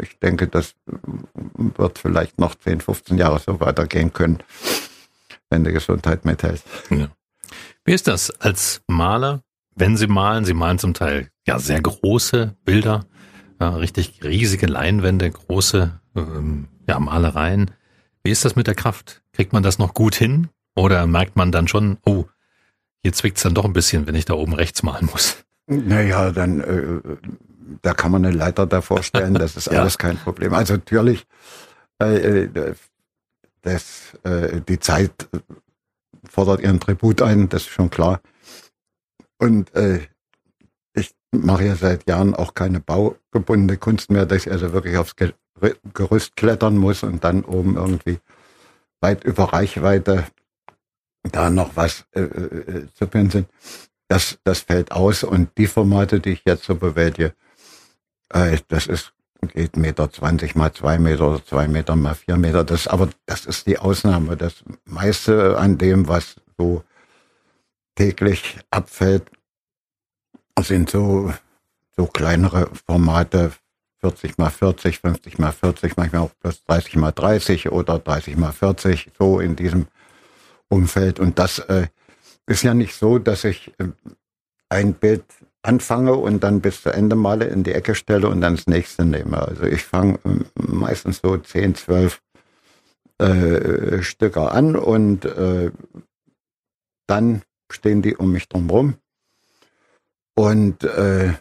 ich 0.00 0.18
denke, 0.18 0.48
das 0.48 0.74
wird 0.84 1.98
vielleicht 1.98 2.38
noch 2.38 2.54
10, 2.54 2.80
15 2.80 3.18
Jahre 3.18 3.38
so 3.38 3.60
weitergehen 3.60 4.12
können, 4.12 4.42
wenn 5.48 5.64
die 5.64 5.72
Gesundheit 5.72 6.24
mithält. 6.24 6.62
Ja. 6.90 7.08
Wie 7.86 7.92
ist 7.92 8.08
das 8.08 8.30
als 8.40 8.82
Maler, 8.88 9.42
wenn 9.76 9.96
Sie 9.96 10.08
malen? 10.08 10.44
Sie 10.44 10.54
malen 10.54 10.80
zum 10.80 10.92
Teil 10.92 11.30
ja 11.46 11.60
sehr 11.60 11.80
große 11.80 12.56
Bilder, 12.64 13.06
ja, 13.60 13.76
richtig 13.76 14.24
riesige 14.24 14.66
Leinwände, 14.66 15.30
große 15.30 16.00
ähm, 16.16 16.66
ja, 16.88 16.98
Malereien. 16.98 17.70
Wie 18.24 18.32
ist 18.32 18.44
das 18.44 18.56
mit 18.56 18.66
der 18.66 18.74
Kraft? 18.74 19.22
Kriegt 19.32 19.52
man 19.52 19.62
das 19.62 19.78
noch 19.78 19.94
gut 19.94 20.16
hin? 20.16 20.48
Oder 20.74 21.06
merkt 21.06 21.36
man 21.36 21.52
dann 21.52 21.68
schon, 21.68 21.98
oh, 22.04 22.24
hier 23.02 23.12
zwickt 23.12 23.36
es 23.36 23.44
dann 23.44 23.54
doch 23.54 23.64
ein 23.64 23.72
bisschen, 23.72 24.08
wenn 24.08 24.16
ich 24.16 24.24
da 24.24 24.34
oben 24.34 24.54
rechts 24.54 24.82
malen 24.82 25.06
muss. 25.06 25.44
Naja, 25.68 26.32
dann 26.32 26.60
äh, 26.60 27.16
da 27.82 27.94
kann 27.94 28.10
man 28.10 28.24
eine 28.24 28.36
Leiter 28.36 28.66
davor 28.66 29.04
stellen, 29.04 29.34
das 29.34 29.56
ist 29.56 29.66
ja. 29.70 29.80
alles 29.80 29.96
kein 29.96 30.16
Problem. 30.16 30.54
Also 30.54 30.74
natürlich, 30.74 31.24
äh, 32.02 32.46
äh, 32.46 32.74
das, 33.62 34.18
äh, 34.24 34.60
die 34.68 34.80
Zeit 34.80 35.28
fordert 36.30 36.60
ihren 36.60 36.80
Tribut 36.80 37.22
ein, 37.22 37.48
das 37.48 37.62
ist 37.62 37.68
schon 37.70 37.90
klar. 37.90 38.20
Und 39.38 39.74
äh, 39.74 40.00
ich 40.94 41.14
mache 41.30 41.64
ja 41.64 41.76
seit 41.76 42.08
Jahren 42.08 42.34
auch 42.34 42.54
keine 42.54 42.80
baugebundene 42.80 43.76
Kunst 43.78 44.10
mehr, 44.10 44.26
dass 44.26 44.46
ich 44.46 44.52
also 44.52 44.72
wirklich 44.72 44.96
aufs 44.96 45.14
Gerüst 45.94 46.36
klettern 46.36 46.76
muss 46.76 47.02
und 47.02 47.24
dann 47.24 47.44
oben 47.44 47.76
irgendwie 47.76 48.18
weit 49.00 49.24
über 49.24 49.52
Reichweite 49.52 50.26
da 51.22 51.50
noch 51.50 51.76
was 51.76 52.04
äh, 52.12 52.20
äh, 52.20 52.86
zu 52.94 53.06
pinseln. 53.06 53.46
das, 54.08 54.38
das 54.44 54.60
fällt 54.60 54.92
aus 54.92 55.24
und 55.24 55.56
die 55.58 55.66
Formate, 55.66 56.20
die 56.20 56.30
ich 56.30 56.42
jetzt 56.44 56.64
so 56.64 56.76
bewältige, 56.76 57.34
äh, 58.30 58.58
das 58.68 58.86
ist 58.86 59.12
geht 59.42 59.76
Meter 59.76 60.10
20 60.10 60.54
mal 60.54 60.72
zwei 60.72 60.98
Meter 60.98 61.28
oder 61.28 61.44
zwei 61.44 61.68
Meter 61.68 61.96
mal 61.96 62.14
vier 62.14 62.36
Meter. 62.36 62.64
Das, 62.64 62.86
aber 62.86 63.08
das 63.26 63.46
ist 63.46 63.66
die 63.66 63.78
Ausnahme. 63.78 64.36
Das 64.36 64.64
meiste 64.84 65.58
an 65.58 65.78
dem, 65.78 66.08
was 66.08 66.36
so 66.58 66.82
täglich 67.94 68.58
abfällt, 68.70 69.30
sind 70.60 70.90
so, 70.90 71.32
so 71.96 72.06
kleinere 72.06 72.70
Formate, 72.86 73.52
40 74.00 74.38
mal 74.38 74.50
40, 74.50 75.00
50 75.00 75.38
mal 75.38 75.52
40, 75.52 75.96
manchmal 75.96 76.22
auch 76.22 76.30
plus 76.40 76.62
30 76.64 76.96
mal 76.96 77.12
30 77.12 77.70
oder 77.70 77.98
30 77.98 78.36
mal 78.36 78.52
40, 78.52 79.10
so 79.18 79.40
in 79.40 79.56
diesem 79.56 79.86
Umfeld. 80.68 81.18
Und 81.18 81.38
das 81.38 81.58
äh, 81.58 81.88
ist 82.46 82.62
ja 82.62 82.74
nicht 82.74 82.94
so, 82.94 83.18
dass 83.18 83.44
ich 83.44 83.72
äh, 83.78 83.88
ein 84.68 84.94
Bild 84.94 85.24
anfange 85.66 86.14
und 86.14 86.42
dann 86.44 86.60
bis 86.60 86.82
zu 86.82 86.90
Ende 86.90 87.16
male, 87.16 87.46
in 87.46 87.64
die 87.64 87.72
Ecke 87.72 87.94
stelle 87.94 88.28
und 88.28 88.40
dann 88.40 88.56
das 88.56 88.66
nächste 88.66 89.04
nehme. 89.04 89.38
Also 89.46 89.64
ich 89.64 89.84
fange 89.84 90.18
äh, 90.24 90.44
meistens 90.56 91.20
so 91.22 91.36
10, 91.36 91.74
12 91.74 92.20
äh, 93.18 94.02
Stücke 94.02 94.50
an 94.50 94.76
und 94.76 95.24
äh, 95.24 95.70
dann 97.06 97.42
stehen 97.70 98.02
die 98.02 98.16
um 98.16 98.32
mich 98.32 98.48
drumherum. 98.48 98.94
Und 100.34 100.84
äh, 100.84 101.34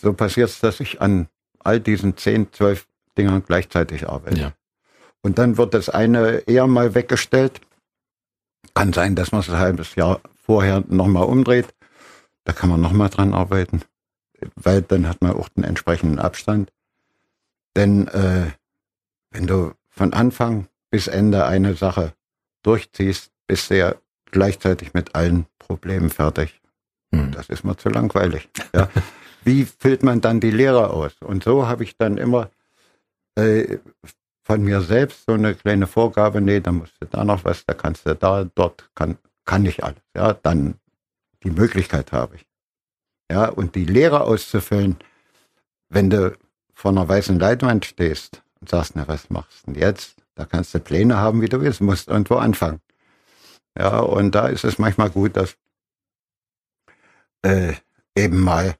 so 0.00 0.12
passiert 0.12 0.50
es, 0.50 0.60
dass 0.60 0.80
ich 0.80 1.00
an 1.00 1.28
all 1.60 1.80
diesen 1.80 2.16
10, 2.16 2.52
12 2.52 2.86
Dingern 3.16 3.44
gleichzeitig 3.46 4.08
arbeite. 4.08 4.40
Ja. 4.40 4.52
Und 5.22 5.38
dann 5.38 5.56
wird 5.56 5.74
das 5.74 5.88
eine 5.88 6.38
eher 6.46 6.66
mal 6.66 6.94
weggestellt. 6.94 7.60
Kann 8.74 8.92
sein, 8.92 9.14
dass 9.14 9.32
man 9.32 9.42
es 9.42 9.48
ein 9.48 9.58
halbes 9.58 9.94
Jahr 9.94 10.20
vorher 10.44 10.82
nochmal 10.88 11.24
umdreht. 11.24 11.72
Da 12.44 12.52
kann 12.52 12.70
man 12.70 12.80
nochmal 12.80 13.08
dran 13.08 13.34
arbeiten, 13.34 13.82
weil 14.56 14.82
dann 14.82 15.08
hat 15.08 15.22
man 15.22 15.32
auch 15.32 15.48
den 15.48 15.64
entsprechenden 15.64 16.18
Abstand. 16.18 16.72
Denn 17.76 18.08
äh, 18.08 18.50
wenn 19.30 19.46
du 19.46 19.72
von 19.88 20.12
Anfang 20.12 20.68
bis 20.90 21.06
Ende 21.06 21.46
eine 21.46 21.74
Sache 21.74 22.14
durchziehst, 22.62 23.30
bist 23.46 23.70
du 23.70 23.78
ja 23.78 23.94
gleichzeitig 24.30 24.94
mit 24.94 25.14
allen 25.14 25.46
Problemen 25.58 26.10
fertig. 26.10 26.60
Hm. 27.14 27.32
Das 27.32 27.48
ist 27.48 27.64
mir 27.64 27.76
zu 27.76 27.88
langweilig. 27.88 28.48
Ja. 28.74 28.88
Wie 29.44 29.64
füllt 29.64 30.02
man 30.02 30.20
dann 30.20 30.40
die 30.40 30.50
Lehre 30.50 30.90
aus? 30.90 31.14
Und 31.20 31.44
so 31.44 31.66
habe 31.66 31.84
ich 31.84 31.96
dann 31.96 32.16
immer 32.16 32.50
äh, 33.34 33.78
von 34.44 34.62
mir 34.62 34.80
selbst 34.80 35.24
so 35.26 35.32
eine 35.32 35.54
kleine 35.54 35.86
Vorgabe, 35.86 36.40
nee, 36.40 36.60
da 36.60 36.72
musst 36.72 36.94
du 37.00 37.06
da 37.06 37.24
noch 37.24 37.44
was, 37.44 37.64
da 37.64 37.74
kannst 37.74 38.06
du 38.06 38.14
da, 38.14 38.44
dort 38.54 38.90
kann, 38.94 39.18
kann 39.44 39.64
ich 39.66 39.82
alles. 39.82 40.02
Ja, 40.14 40.34
dann 40.34 40.74
die 41.44 41.50
Möglichkeit 41.50 42.12
habe 42.12 42.36
ich. 42.36 42.46
Ja, 43.30 43.48
und 43.48 43.74
die 43.74 43.84
Lehre 43.84 44.22
auszufüllen, 44.22 44.96
wenn 45.88 46.10
du 46.10 46.36
vor 46.74 46.90
einer 46.90 47.08
weißen 47.08 47.38
Leinwand 47.38 47.84
stehst 47.84 48.42
und 48.60 48.68
sagst, 48.68 48.92
na, 48.94 49.06
was 49.08 49.30
machst 49.30 49.66
du 49.66 49.72
denn 49.72 49.80
jetzt? 49.80 50.16
Da 50.34 50.44
kannst 50.44 50.74
du 50.74 50.80
Pläne 50.80 51.16
haben, 51.18 51.42
wie 51.42 51.48
du 51.48 51.60
willst, 51.60 51.80
musst 51.80 52.08
irgendwo 52.08 52.36
anfangen. 52.36 52.80
Ja, 53.78 54.00
und 54.00 54.34
da 54.34 54.48
ist 54.48 54.64
es 54.64 54.78
manchmal 54.78 55.10
gut, 55.10 55.36
dass 55.36 55.56
äh, 57.42 57.74
eben 58.16 58.40
mal 58.40 58.74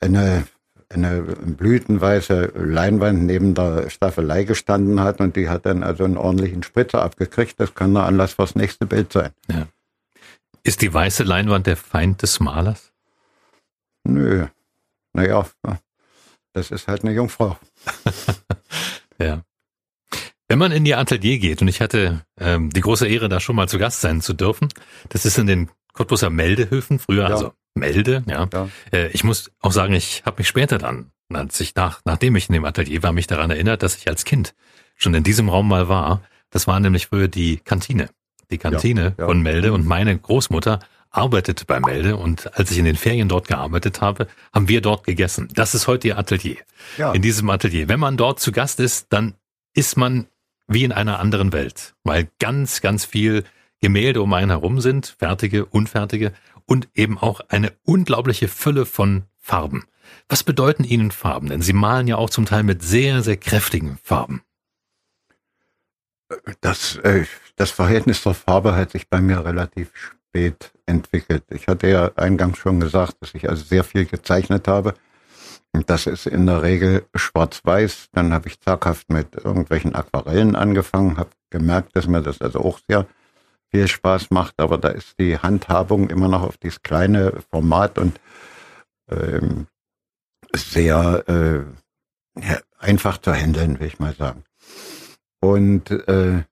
eine, 0.00 0.46
eine 0.88 1.22
blütenweiße 1.22 2.52
Leinwand 2.54 3.24
neben 3.24 3.54
der 3.54 3.90
Staffelei 3.90 4.44
gestanden 4.44 5.00
hat 5.00 5.20
und 5.20 5.36
die 5.36 5.48
hat 5.48 5.66
dann 5.66 5.82
also 5.82 6.04
einen 6.04 6.16
ordentlichen 6.16 6.62
Spritzer 6.62 7.02
abgekriegt. 7.02 7.58
Das 7.58 7.74
kann 7.74 7.94
der 7.94 8.04
Anlass 8.04 8.34
fürs 8.34 8.54
nächste 8.54 8.86
Bild 8.86 9.12
sein. 9.12 9.30
Ja. 9.48 9.66
Ist 10.66 10.82
die 10.82 10.92
weiße 10.92 11.22
Leinwand 11.22 11.68
der 11.68 11.76
Feind 11.76 12.22
des 12.22 12.40
Malers? 12.40 12.92
Nö. 14.02 14.48
Naja, 15.12 15.46
das 16.54 16.72
ist 16.72 16.88
halt 16.88 17.04
eine 17.04 17.12
Jungfrau. 17.12 17.56
ja. 19.20 19.44
Wenn 20.48 20.58
man 20.58 20.72
in 20.72 20.84
ihr 20.84 20.98
Atelier 20.98 21.38
geht, 21.38 21.62
und 21.62 21.68
ich 21.68 21.80
hatte 21.80 22.26
ähm, 22.40 22.70
die 22.70 22.80
große 22.80 23.06
Ehre, 23.06 23.28
da 23.28 23.38
schon 23.38 23.54
mal 23.54 23.68
zu 23.68 23.78
Gast 23.78 24.00
sein 24.00 24.20
zu 24.20 24.32
dürfen, 24.32 24.68
das 25.08 25.24
ist 25.24 25.38
in 25.38 25.46
den 25.46 25.70
Cottbuser 25.92 26.30
Meldehöfen, 26.30 26.98
früher 26.98 27.28
ja. 27.28 27.34
also 27.34 27.52
Melde, 27.76 28.24
ja. 28.26 28.48
ja. 28.52 28.68
Äh, 28.92 29.06
ich 29.12 29.22
muss 29.22 29.52
auch 29.60 29.72
sagen, 29.72 29.94
ich 29.94 30.24
habe 30.26 30.38
mich 30.38 30.48
später 30.48 30.78
dann, 30.78 31.12
als 31.32 31.60
ich 31.60 31.76
nach, 31.76 32.00
nachdem 32.04 32.34
ich 32.34 32.48
in 32.48 32.54
dem 32.54 32.64
Atelier 32.64 33.04
war, 33.04 33.12
mich 33.12 33.28
daran 33.28 33.50
erinnert, 33.50 33.84
dass 33.84 33.94
ich 33.96 34.08
als 34.08 34.24
Kind 34.24 34.56
schon 34.96 35.14
in 35.14 35.22
diesem 35.22 35.48
Raum 35.48 35.68
mal 35.68 35.88
war. 35.88 36.22
Das 36.50 36.66
war 36.66 36.80
nämlich 36.80 37.06
früher 37.06 37.28
die 37.28 37.58
Kantine 37.58 38.08
die 38.50 38.58
Kantine 38.58 39.02
ja, 39.02 39.14
ja. 39.18 39.26
von 39.26 39.42
Melde 39.42 39.72
und 39.72 39.86
meine 39.86 40.16
Großmutter 40.16 40.80
arbeitete 41.10 41.64
bei 41.64 41.80
Melde 41.80 42.16
und 42.16 42.54
als 42.56 42.70
ich 42.70 42.78
in 42.78 42.84
den 42.84 42.96
Ferien 42.96 43.28
dort 43.28 43.48
gearbeitet 43.48 44.00
habe, 44.00 44.28
haben 44.52 44.68
wir 44.68 44.80
dort 44.80 45.04
gegessen. 45.04 45.48
Das 45.54 45.74
ist 45.74 45.86
heute 45.86 46.08
ihr 46.08 46.18
Atelier. 46.18 46.56
Ja. 46.98 47.12
In 47.12 47.22
diesem 47.22 47.48
Atelier. 47.48 47.88
Wenn 47.88 48.00
man 48.00 48.16
dort 48.16 48.40
zu 48.40 48.52
Gast 48.52 48.80
ist, 48.80 49.06
dann 49.10 49.34
ist 49.72 49.96
man 49.96 50.26
wie 50.68 50.84
in 50.84 50.92
einer 50.92 51.18
anderen 51.20 51.52
Welt, 51.52 51.94
weil 52.04 52.28
ganz, 52.38 52.80
ganz 52.80 53.04
viel 53.04 53.44
Gemälde 53.80 54.22
um 54.22 54.32
einen 54.32 54.50
herum 54.50 54.80
sind, 54.80 55.16
fertige, 55.18 55.64
unfertige 55.64 56.32
und 56.66 56.88
eben 56.94 57.18
auch 57.18 57.40
eine 57.48 57.72
unglaubliche 57.84 58.48
Fülle 58.48 58.84
von 58.84 59.24
Farben. 59.38 59.84
Was 60.28 60.42
bedeuten 60.42 60.84
Ihnen 60.84 61.10
Farben? 61.10 61.48
Denn 61.48 61.62
Sie 61.62 61.72
malen 61.72 62.08
ja 62.08 62.16
auch 62.16 62.30
zum 62.30 62.46
Teil 62.46 62.62
mit 62.62 62.82
sehr, 62.82 63.22
sehr 63.22 63.36
kräftigen 63.36 63.98
Farben. 64.02 64.42
Das, 66.60 66.96
äh, 66.96 67.24
das 67.56 67.70
Verhältnis 67.70 68.22
zur 68.22 68.34
Farbe 68.34 68.76
hat 68.76 68.92
sich 68.92 69.08
bei 69.08 69.20
mir 69.20 69.44
relativ 69.44 69.90
spät 69.94 70.72
entwickelt. 70.84 71.44
Ich 71.50 71.68
hatte 71.68 71.88
ja 71.88 72.10
eingangs 72.16 72.58
schon 72.58 72.80
gesagt, 72.80 73.16
dass 73.20 73.34
ich 73.34 73.48
also 73.48 73.64
sehr 73.64 73.84
viel 73.84 74.04
gezeichnet 74.04 74.68
habe. 74.68 74.94
Und 75.72 75.90
das 75.90 76.06
ist 76.06 76.26
in 76.26 76.46
der 76.46 76.62
Regel 76.62 77.06
schwarz-weiß. 77.14 78.08
Dann 78.12 78.32
habe 78.32 78.48
ich 78.48 78.60
zaghaft 78.60 79.10
mit 79.10 79.34
irgendwelchen 79.34 79.94
Aquarellen 79.94 80.56
angefangen, 80.56 81.18
habe 81.18 81.30
gemerkt, 81.50 81.96
dass 81.96 82.06
mir 82.06 82.22
das 82.22 82.40
also 82.40 82.60
auch 82.60 82.78
sehr 82.88 83.06
viel 83.70 83.88
Spaß 83.88 84.30
macht. 84.30 84.54
Aber 84.58 84.78
da 84.78 84.88
ist 84.88 85.18
die 85.18 85.38
Handhabung 85.38 86.08
immer 86.10 86.28
noch 86.28 86.42
auf 86.42 86.56
dieses 86.58 86.82
kleine 86.82 87.40
Format 87.50 87.98
und 87.98 88.20
ähm, 89.10 89.66
sehr 90.54 91.24
äh, 91.28 92.40
ja, 92.40 92.58
einfach 92.78 93.18
zu 93.18 93.32
handeln, 93.32 93.80
will 93.80 93.88
ich 93.88 93.98
mal 93.98 94.14
sagen. 94.14 94.44
Und 95.40 95.90
äh, 95.90 96.44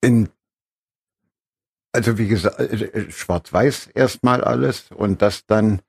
in 0.00 0.28
also 1.92 2.18
wie 2.18 2.28
gesagt, 2.28 2.60
äh, 2.60 2.64
äh, 2.64 3.10
schwarz-weiß 3.10 3.88
erstmal 3.94 4.44
alles 4.44 4.90
und 4.94 5.22
das 5.22 5.46
dann 5.46 5.80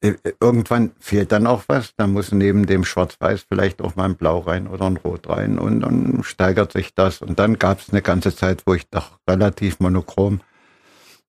äh, 0.00 0.14
irgendwann 0.40 0.92
fehlt 1.00 1.32
dann 1.32 1.48
auch 1.48 1.64
was. 1.66 1.92
Da 1.96 2.06
muss 2.06 2.30
neben 2.30 2.66
dem 2.66 2.84
Schwarz-Weiß 2.84 3.46
vielleicht 3.48 3.82
auch 3.82 3.96
mal 3.96 4.04
ein 4.04 4.16
Blau 4.16 4.38
rein 4.38 4.68
oder 4.68 4.86
ein 4.86 4.96
Rot 4.96 5.28
rein 5.28 5.58
und 5.58 5.80
dann 5.80 6.22
steigert 6.22 6.72
sich 6.72 6.94
das. 6.94 7.20
Und 7.20 7.40
dann 7.40 7.58
gab 7.58 7.80
es 7.80 7.90
eine 7.90 8.00
ganze 8.00 8.34
Zeit, 8.34 8.62
wo 8.64 8.74
ich 8.74 8.88
doch 8.90 9.18
relativ 9.28 9.80
monochrom 9.80 10.40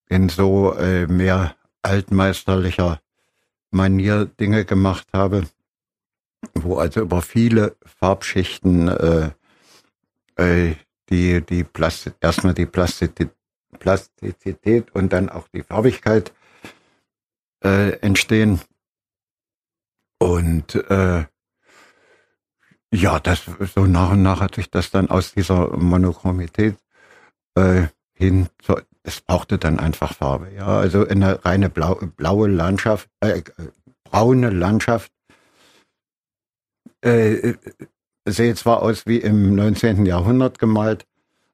in 0.07 0.29
so 0.29 0.75
äh, 0.75 1.07
mehr 1.07 1.55
altmeisterlicher 1.81 3.01
Manier 3.71 4.25
Dinge 4.25 4.65
gemacht 4.65 5.07
habe 5.13 5.47
wo 6.53 6.77
also 6.77 7.01
über 7.01 7.21
viele 7.21 7.75
Farbschichten 7.85 8.87
äh, 8.87 9.29
äh, 10.37 10.75
die, 11.09 11.41
die 11.41 11.63
Plastik, 11.63 12.15
erstmal 12.21 12.53
die 12.53 12.65
Plastizität, 12.65 13.31
Plastizität 13.77 14.93
und 14.95 15.13
dann 15.13 15.29
auch 15.29 15.47
die 15.49 15.63
Farbigkeit 15.63 16.33
äh, 17.63 17.91
entstehen. 17.99 18.59
Und 20.19 20.75
äh, 20.75 21.25
ja, 22.91 23.19
das 23.19 23.43
so 23.75 23.85
nach 23.85 24.11
und 24.11 24.23
nach 24.23 24.41
hat 24.41 24.55
sich 24.55 24.69
das 24.69 24.91
dann 24.91 25.09
aus 25.09 25.33
dieser 25.33 25.77
Monochromität 25.77 26.75
äh, 27.55 27.87
hin 28.13 28.47
zur, 28.59 28.83
es 29.03 29.21
brauchte 29.21 29.57
dann 29.57 29.79
einfach 29.79 30.13
Farbe. 30.13 30.51
Ja, 30.51 30.67
also 30.67 31.07
eine 31.07 31.45
reine 31.45 31.69
blau, 31.69 31.95
blaue 31.95 32.49
Landschaft, 32.49 33.09
äh, 33.21 33.43
braune 34.03 34.49
Landschaft 34.49 35.11
äh, 37.01 37.53
sehe 38.31 38.55
zwar 38.55 38.81
aus 38.81 39.05
wie 39.05 39.17
im 39.17 39.55
19. 39.55 40.05
Jahrhundert 40.05 40.59
gemalt, 40.59 41.05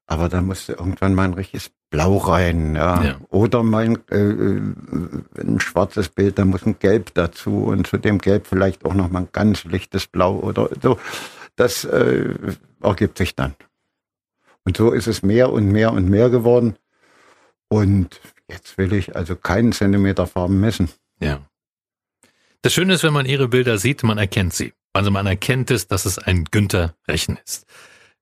aber 0.08 0.30
da 0.30 0.42
musste 0.42 0.74
irgendwann 0.74 1.16
mal 1.16 1.24
ein 1.24 1.34
richtiges 1.34 1.72
Blau 1.90 2.18
rein, 2.18 2.76
ja. 2.76 3.04
ja. 3.04 3.20
Oder 3.30 3.64
mein 3.64 3.98
äh, 4.10 4.62
ein 5.42 5.60
schwarzes 5.60 6.10
Bild, 6.10 6.38
da 6.38 6.46
muss 6.46 6.66
ein 6.66 6.78
Gelb 6.80 7.14
dazu 7.14 7.66
und 7.66 7.88
zu 7.88 7.98
dem 7.98 8.20
Gelb 8.20 8.48
vielleicht 8.48 8.86
auch 8.86 8.94
noch 8.94 9.10
mal 9.10 9.22
ein 9.22 9.30
ganz 9.32 9.64
lichtes 9.64 10.08
Blau 10.08 10.38
oder 10.40 10.70
so. 10.82 11.00
Das 11.56 11.86
äh, 11.86 12.34
ergibt 12.82 13.18
sich 13.18 13.36
dann. 13.36 13.56
Und 14.64 14.78
so 14.78 14.92
ist 14.92 15.08
es 15.08 15.24
mehr 15.24 15.52
und 15.52 15.72
mehr 15.72 15.94
und 15.94 16.10
mehr 16.10 16.30
geworden. 16.30 16.76
Und 17.68 18.20
jetzt 18.50 18.78
will 18.78 18.94
ich 18.94 19.16
also 19.16 19.36
keinen 19.36 19.72
Zentimeter 19.72 20.28
Farben 20.28 20.60
messen. 20.60 20.90
Ja. 21.20 21.40
Das 22.62 22.74
Schöne 22.74 22.96
ist, 22.96 23.04
wenn 23.04 23.14
man 23.14 23.26
ihre 23.26 23.48
Bilder 23.48 23.78
sieht, 23.78 24.04
man 24.04 24.18
erkennt 24.18 24.54
sie. 24.54 24.74
Also 24.96 25.12
man 25.12 25.28
erkennt 25.28 25.72
es, 25.72 25.88
dass 25.88 26.06
es 26.06 26.18
ein 26.18 26.46
Günther 26.46 26.96
Rechen 27.06 27.38
ist. 27.44 27.66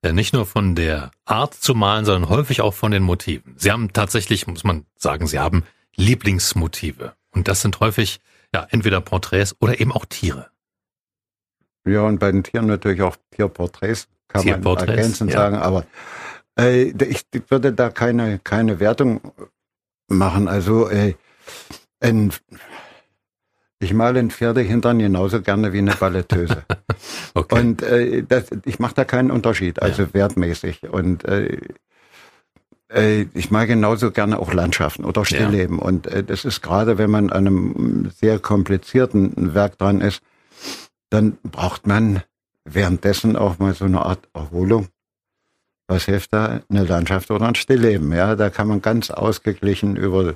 nicht 0.01 0.33
nur 0.33 0.47
von 0.47 0.73
der 0.73 1.11
Art 1.23 1.53
zu 1.53 1.75
malen, 1.75 2.03
sondern 2.03 2.29
häufig 2.29 2.61
auch 2.61 2.73
von 2.73 2.91
den 2.91 3.03
Motiven. 3.03 3.53
Sie 3.57 3.71
haben 3.71 3.93
tatsächlich, 3.93 4.47
muss 4.47 4.63
man 4.63 4.85
sagen, 4.97 5.27
Sie 5.27 5.39
haben 5.39 5.63
Lieblingsmotive. 5.95 7.13
Und 7.29 7.47
das 7.47 7.61
sind 7.61 7.79
häufig 7.79 8.21
ja 8.53 8.65
entweder 8.71 9.01
Porträts 9.01 9.55
oder 9.59 9.79
eben 9.79 9.91
auch 9.91 10.05
Tiere. 10.05 10.49
Ja, 11.85 12.01
und 12.01 12.19
bei 12.19 12.31
den 12.31 12.43
Tieren 12.43 12.65
natürlich 12.65 13.03
auch 13.03 13.17
Tierporträts, 13.29 14.07
kann 14.27 14.41
Tierporträts, 14.41 14.87
man 14.87 14.97
ergänzend 14.97 15.31
ja. 15.31 15.37
sagen. 15.37 15.57
Aber 15.57 15.85
äh, 16.59 16.85
ich 17.05 17.23
würde 17.49 17.71
da 17.71 17.91
keine, 17.91 18.39
keine 18.39 18.79
Wertung 18.79 19.21
machen. 20.07 20.47
Also 20.47 20.89
äh, 20.89 21.13
ein, 21.99 22.33
ich 23.83 23.93
male 23.93 24.19
ein 24.19 24.31
Pferdehintern 24.31 24.99
genauso 24.99 25.41
gerne 25.41 25.73
wie 25.73 25.79
eine 25.79 25.95
Balletteuse. 25.95 26.63
Okay. 27.35 27.59
Und 27.59 27.81
äh, 27.81 28.23
das, 28.23 28.45
ich 28.65 28.77
mache 28.79 28.93
da 28.93 29.05
keinen 29.05 29.31
Unterschied, 29.31 29.81
also 29.81 30.03
Ja. 30.03 30.13
wertmäßig. 30.13 30.83
Und 30.83 31.25
äh, 31.25 31.57
äh, 32.89 33.25
ich 33.33 33.49
mag 33.51 33.67
genauso 33.67 34.11
gerne 34.11 34.37
auch 34.39 34.53
Landschaften 34.53 35.03
oder 35.03 35.25
Stillleben. 35.25 35.79
Und 35.79 36.07
äh, 36.07 36.23
das 36.23 36.45
ist 36.45 36.61
gerade, 36.61 36.97
wenn 36.99 37.09
man 37.09 37.31
an 37.31 37.47
einem 37.47 38.11
sehr 38.15 38.37
komplizierten 38.39 39.55
Werk 39.55 39.77
dran 39.79 39.99
ist, 39.99 40.21
dann 41.09 41.37
braucht 41.43 41.87
man 41.87 42.21
währenddessen 42.65 43.35
auch 43.35 43.57
mal 43.59 43.73
so 43.73 43.85
eine 43.85 44.05
Art 44.05 44.29
Erholung. 44.33 44.87
Was 45.87 46.05
hilft 46.05 46.33
da? 46.33 46.61
Eine 46.69 46.83
Landschaft 46.85 47.29
oder 47.31 47.47
ein 47.47 47.55
Stillleben. 47.55 48.13
Ja, 48.13 48.35
da 48.35 48.49
kann 48.49 48.67
man 48.67 48.81
ganz 48.81 49.09
ausgeglichen 49.11 49.95
über 49.95 50.35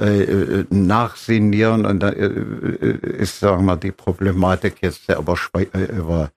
äh, 0.00 0.22
äh, 0.22 0.64
nachsinieren 0.70 1.86
und 1.86 2.00
da 2.00 2.08
äh, 2.08 2.96
ist, 3.18 3.38
sagen 3.38 3.64
wir, 3.66 3.76
die 3.76 3.92
Problematik 3.92 4.76
jetzt 4.80 5.08
der 5.08 5.18
Überschwe 5.18 5.68
über 5.96 6.30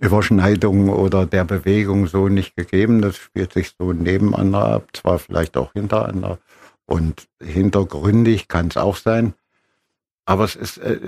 Überschneidung 0.00 0.88
oder 0.88 1.26
der 1.26 1.44
Bewegung 1.44 2.06
so 2.06 2.28
nicht 2.28 2.56
gegeben. 2.56 3.02
Das 3.02 3.16
spielt 3.16 3.52
sich 3.52 3.74
so 3.78 3.92
nebeneinander 3.92 4.64
ab, 4.64 4.88
zwar 4.92 5.18
vielleicht 5.18 5.56
auch 5.56 5.72
hintereinander 5.72 6.38
und 6.86 7.28
hintergründig 7.40 8.48
kann 8.48 8.68
es 8.68 8.76
auch 8.76 8.96
sein, 8.96 9.34
aber 10.24 10.44
es 10.44 10.56
ist, 10.56 10.78
äh, 10.78 10.98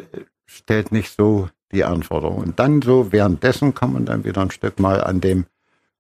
stellt 0.47 0.93
nicht 0.93 1.13
so 1.17 1.49
die 1.73 1.85
Anforderungen. 1.85 2.51
Und 2.51 2.59
dann 2.61 2.83
so 2.83 3.11
währenddessen 3.11 3.75
kann 3.75 3.93
man 3.93 4.07
dann 4.07 4.25
wieder 4.25 4.43
ein 4.43 4.51
Stück 4.51 4.79
mal 4.79 5.03
an 5.03 5.21
dem 5.21 5.47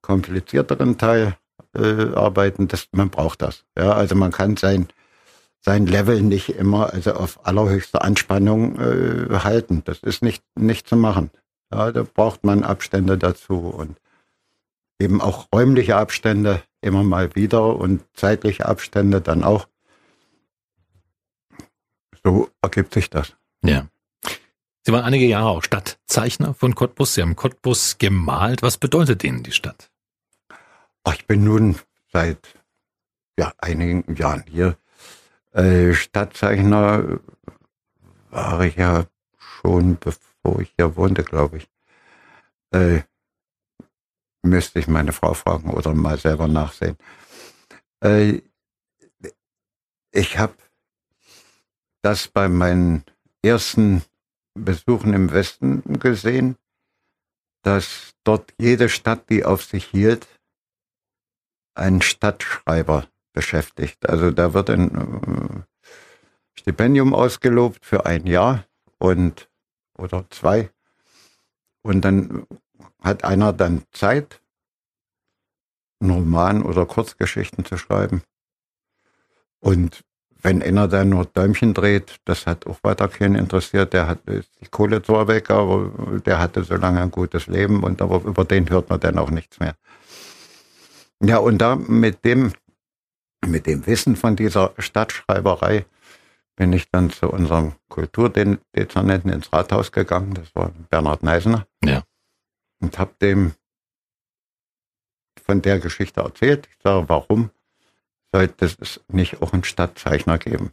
komplizierteren 0.00 0.98
Teil 0.98 1.36
äh, 1.74 2.14
arbeiten. 2.14 2.68
Das, 2.68 2.86
man 2.92 3.10
braucht 3.10 3.42
das. 3.42 3.64
Ja, 3.76 3.92
also 3.92 4.14
man 4.14 4.30
kann 4.30 4.56
sein 4.56 4.86
sein 5.64 5.86
Level 5.86 6.22
nicht 6.22 6.50
immer 6.50 6.92
also 6.92 7.14
auf 7.14 7.46
allerhöchste 7.46 8.02
Anspannung 8.02 8.78
äh, 8.78 9.38
halten. 9.38 9.82
Das 9.84 10.00
ist 10.00 10.22
nicht 10.22 10.42
nicht 10.54 10.88
zu 10.88 10.96
machen. 10.96 11.30
Ja, 11.72 11.92
da 11.92 12.02
braucht 12.02 12.44
man 12.44 12.64
Abstände 12.64 13.16
dazu 13.16 13.54
und 13.54 13.96
eben 14.98 15.20
auch 15.20 15.48
räumliche 15.54 15.96
Abstände 15.96 16.62
immer 16.80 17.04
mal 17.04 17.34
wieder 17.34 17.76
und 17.76 18.02
zeitliche 18.14 18.66
Abstände 18.66 19.20
dann 19.20 19.44
auch. 19.44 19.68
So 22.24 22.50
ergibt 22.60 22.92
sich 22.94 23.08
das. 23.08 23.34
Ja. 23.64 23.86
Sie 24.84 24.92
waren 24.92 25.04
einige 25.04 25.26
Jahre 25.26 25.48
auch 25.48 25.62
Stadtzeichner 25.62 26.54
von 26.54 26.74
Cottbus. 26.74 27.14
Sie 27.14 27.22
haben 27.22 27.36
Cottbus 27.36 27.98
gemalt. 27.98 28.62
Was 28.62 28.78
bedeutet 28.78 29.22
Ihnen 29.22 29.44
die 29.44 29.52
Stadt? 29.52 29.90
Ach, 31.04 31.14
ich 31.14 31.26
bin 31.26 31.44
nun 31.44 31.78
seit 32.12 32.38
ja, 33.38 33.52
einigen 33.58 34.14
Jahren 34.16 34.44
hier. 34.48 34.76
Äh, 35.52 35.92
Stadtzeichner 35.92 37.20
war 38.30 38.60
ich 38.62 38.76
ja 38.76 39.04
schon, 39.36 39.98
bevor 39.98 40.60
ich 40.60 40.72
hier 40.76 40.96
wohnte, 40.96 41.22
glaube 41.22 41.58
ich. 41.58 41.70
Äh, 42.72 43.02
müsste 44.42 44.78
ich 44.78 44.88
meine 44.88 45.12
Frau 45.12 45.34
fragen 45.34 45.70
oder 45.70 45.94
mal 45.94 46.18
selber 46.18 46.48
nachsehen. 46.48 46.96
Äh, 48.00 48.40
ich 50.10 50.38
habe 50.38 50.54
das 52.02 52.28
bei 52.28 52.48
meinen 52.48 53.04
ersten 53.42 54.02
Besuchen 54.54 55.14
im 55.14 55.32
Westen 55.32 55.82
gesehen, 55.98 56.56
dass 57.62 58.14
dort 58.24 58.52
jede 58.58 58.88
Stadt, 58.88 59.30
die 59.30 59.44
auf 59.44 59.64
sich 59.64 59.84
hielt, 59.86 60.26
einen 61.74 62.02
Stadtschreiber 62.02 63.06
beschäftigt. 63.32 64.08
Also 64.08 64.30
da 64.30 64.54
wird 64.54 64.70
ein 64.70 64.94
äh, 64.94 66.58
Stipendium 66.58 67.14
ausgelobt 67.14 67.84
für 67.84 68.06
ein 68.06 68.26
Jahr 68.26 68.64
und 68.98 69.48
oder 69.96 70.24
zwei. 70.30 70.70
Und 71.82 72.04
dann 72.04 72.46
hat 73.00 73.24
einer 73.24 73.52
dann 73.52 73.82
Zeit, 73.92 74.40
einen 76.00 76.10
Roman 76.10 76.62
oder 76.62 76.86
Kurzgeschichten 76.86 77.64
zu 77.64 77.76
schreiben. 77.76 78.22
Und 79.60 80.04
wenn 80.42 80.60
einer 80.60 80.88
dann 80.88 81.10
nur 81.10 81.24
Däumchen 81.24 81.72
dreht, 81.72 82.16
das 82.24 82.46
hat 82.46 82.66
auch 82.66 82.78
weiter 82.82 83.08
keinen 83.08 83.36
interessiert. 83.36 83.92
Der 83.92 84.08
hat 84.08 84.18
die 84.26 84.66
Kohle 84.70 85.00
zwar 85.02 85.28
weg, 85.28 85.50
aber 85.50 86.20
der 86.26 86.40
hatte 86.40 86.64
so 86.64 86.74
lange 86.74 87.00
ein 87.00 87.12
gutes 87.12 87.46
Leben 87.46 87.84
und 87.84 88.02
aber 88.02 88.24
über 88.24 88.44
den 88.44 88.68
hört 88.68 88.90
man 88.90 88.98
dann 88.98 89.18
auch 89.18 89.30
nichts 89.30 89.60
mehr. 89.60 89.74
Ja, 91.22 91.38
und 91.38 91.58
da 91.58 91.76
mit 91.76 92.24
dem, 92.24 92.52
mit 93.46 93.66
dem 93.66 93.86
Wissen 93.86 94.16
von 94.16 94.36
dieser 94.36 94.72
Stadtschreiberei 94.78 95.84
bin 96.56 96.72
ich 96.72 96.90
dann 96.90 97.10
zu 97.10 97.28
unserem 97.28 97.74
Kulturdezernenten 97.88 99.32
ins 99.32 99.52
Rathaus 99.52 99.90
gegangen. 99.90 100.34
Das 100.34 100.54
war 100.54 100.70
Bernhard 100.90 101.22
Neisner. 101.22 101.66
Ja. 101.84 102.04
Und 102.80 102.98
habe 102.98 103.14
dem 103.20 103.52
von 105.44 105.62
der 105.62 105.80
Geschichte 105.80 106.20
erzählt. 106.20 106.68
Ich 106.70 106.76
sage, 106.82 107.08
warum 107.08 107.50
sollte 108.32 108.66
es 108.66 109.00
nicht 109.08 109.42
auch 109.42 109.52
einen 109.52 109.64
Stadtzeichner 109.64 110.38
geben? 110.38 110.72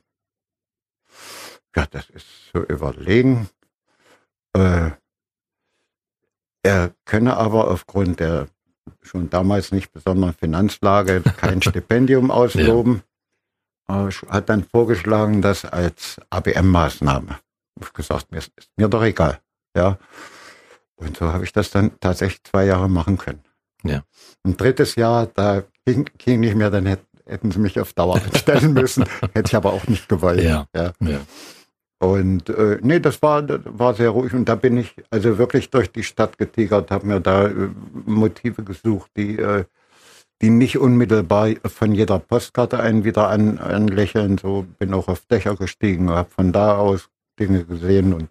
Ja, 1.75 1.85
das 1.85 2.09
ist 2.09 2.27
zu 2.51 2.59
überlegen. 2.63 3.49
Äh, 4.53 4.91
er 6.63 6.93
könne 7.05 7.37
aber 7.37 7.69
aufgrund 7.69 8.19
der 8.19 8.47
schon 9.01 9.29
damals 9.29 9.71
nicht 9.71 9.91
besonderen 9.91 10.33
Finanzlage 10.33 11.21
kein 11.37 11.61
Stipendium 11.63 12.31
ausloben. 12.31 13.03
Äh, 13.87 14.09
Hat 14.29 14.49
dann 14.49 14.63
vorgeschlagen, 14.63 15.41
das 15.41 15.65
als 15.65 16.17
ABM-Maßnahme. 16.29 17.39
Ich 17.79 17.85
habe 17.85 17.93
gesagt, 17.93 18.31
mir 18.31 18.37
ist, 18.39 18.51
ist 18.57 18.69
mir 18.77 18.87
doch 18.87 19.03
egal. 19.03 19.39
Ja. 19.75 19.97
Und 20.95 21.17
so 21.17 21.31
habe 21.31 21.43
ich 21.45 21.53
das 21.53 21.71
dann 21.71 21.91
tatsächlich 21.99 22.43
zwei 22.43 22.65
Jahre 22.65 22.89
machen 22.89 23.17
können. 23.17 23.41
Ja. 23.83 24.03
Ein 24.43 24.57
drittes 24.57 24.95
Jahr, 24.95 25.27
da 25.27 25.63
ging, 25.85 26.09
ging 26.17 26.41
nicht 26.41 26.55
mehr, 26.55 26.69
dann 26.69 26.85
hätt, 26.85 27.01
hätten 27.25 27.51
sie 27.51 27.59
mich 27.59 27.79
auf 27.79 27.93
Dauer 27.93 28.15
einstellen 28.25 28.73
müssen. 28.73 29.05
Hätte 29.33 29.47
ich 29.47 29.55
aber 29.55 29.73
auch 29.73 29.87
nicht 29.87 30.09
gewollt. 30.09 30.43
Ja. 30.43 30.67
ja. 30.75 30.91
Ja. 30.99 31.21
Und 31.99 32.49
äh, 32.49 32.79
nee, 32.81 32.99
das 33.01 33.21
war, 33.21 33.43
war 33.77 33.93
sehr 33.93 34.09
ruhig. 34.09 34.33
Und 34.33 34.47
da 34.47 34.55
bin 34.55 34.77
ich 34.77 34.95
also 35.09 35.37
wirklich 35.37 35.69
durch 35.69 35.91
die 35.91 36.03
Stadt 36.03 36.37
getigert, 36.37 36.91
habe 36.91 37.05
mir 37.05 37.19
da 37.19 37.47
äh, 37.47 37.69
Motive 38.05 38.63
gesucht, 38.63 39.11
die, 39.17 39.37
äh, 39.37 39.65
die 40.41 40.49
nicht 40.49 40.77
unmittelbar 40.77 41.49
von 41.65 41.93
jeder 41.93 42.19
Postkarte 42.19 42.79
einen 42.79 43.03
wieder 43.03 43.27
an, 43.29 43.57
anlächeln. 43.57 44.37
So 44.37 44.65
bin 44.79 44.93
auch 44.93 45.09
auf 45.09 45.25
Dächer 45.25 45.57
gestiegen, 45.57 46.09
habe 46.09 46.29
von 46.29 46.53
da 46.53 46.77
aus 46.77 47.09
Dinge 47.37 47.65
gesehen 47.65 48.13
und, 48.13 48.29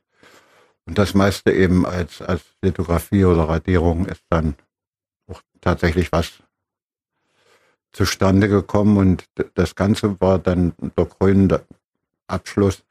und 0.86 0.96
das 0.96 1.12
meiste 1.12 1.52
eben 1.52 1.84
als, 1.84 2.22
als 2.22 2.42
Lithografie 2.62 3.26
oder 3.26 3.44
Radierung 3.48 4.06
ist 4.06 4.22
dann 4.30 4.54
auch 5.26 5.42
tatsächlich 5.60 6.10
was 6.12 6.42
zustande 7.92 8.48
gekommen 8.48 8.96
und 8.96 9.24
das 9.54 9.74
Ganze 9.74 10.20
war 10.20 10.38
dann 10.38 10.72
der 10.96 11.06
krönende 11.06 11.64
Abschluss 12.26 12.84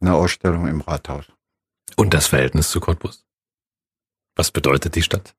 eine 0.00 0.14
Ausstellung 0.14 0.66
im 0.68 0.80
Rathaus. 0.80 1.26
Und 1.96 2.14
das 2.14 2.26
Verhältnis 2.26 2.70
zu 2.70 2.80
Cottbus? 2.80 3.24
Was 4.36 4.50
bedeutet 4.50 4.94
die 4.94 5.02
Stadt? 5.02 5.34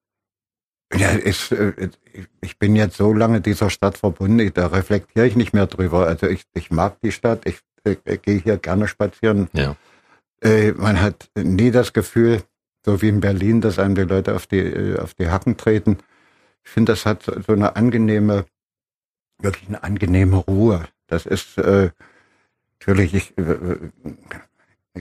Ja, 0.94 1.10
ist, 1.12 1.52
äh, 1.52 1.90
ich 2.42 2.58
bin 2.58 2.76
jetzt 2.76 2.98
so 2.98 3.14
lange 3.14 3.42
dieser 3.42 3.70
Stadt 3.70 3.98
verbunden, 3.98 4.52
da 4.54 4.68
reflektiere 4.68 5.28
ich 5.28 5.36
nicht 5.36 5.54
mehr 5.54 5.68
drüber. 5.68 6.08
Also 6.08 6.28
ich, 6.28 6.44
ich 6.54 6.72
mag 6.72 7.00
die 7.02 7.12
Stadt, 7.12 7.46
ich, 7.46 7.60
ich 7.84 8.22
gehe 8.22 8.40
hier 8.40 8.58
gerne 8.58 8.88
spazieren. 8.88 9.50
Ja. 9.54 9.76
Äh, 10.42 10.72
man 10.72 11.00
hat 11.00 11.30
nie 11.36 11.72
das 11.72 11.94
Gefühl, 11.94 12.42
so 12.86 13.02
wie 13.02 13.10
in 13.10 13.20
Berlin, 13.20 13.62
dass 13.62 13.78
einem 13.78 13.96
die 13.96 14.02
Leute 14.02 14.36
auf 14.36 14.48
die, 14.48 14.60
äh, 14.60 15.00
auf 15.00 15.14
die 15.14 15.30
Hacken 15.30 15.58
treten. 15.58 15.98
Ich 16.64 16.72
finde, 16.72 16.94
das 16.94 17.06
hat 17.06 17.24
so 17.24 17.54
eine 17.54 17.76
angenehme, 17.76 18.46
wirklich 19.40 19.68
eine 19.68 19.84
angenehme 19.84 20.38
Ruhe. 20.38 20.88
Das 21.08 21.26
ist 21.26 21.58
äh, 21.58 21.92
natürlich, 22.80 23.14
ich 23.14 23.38
äh, 23.38 23.42
äh, 23.42 23.92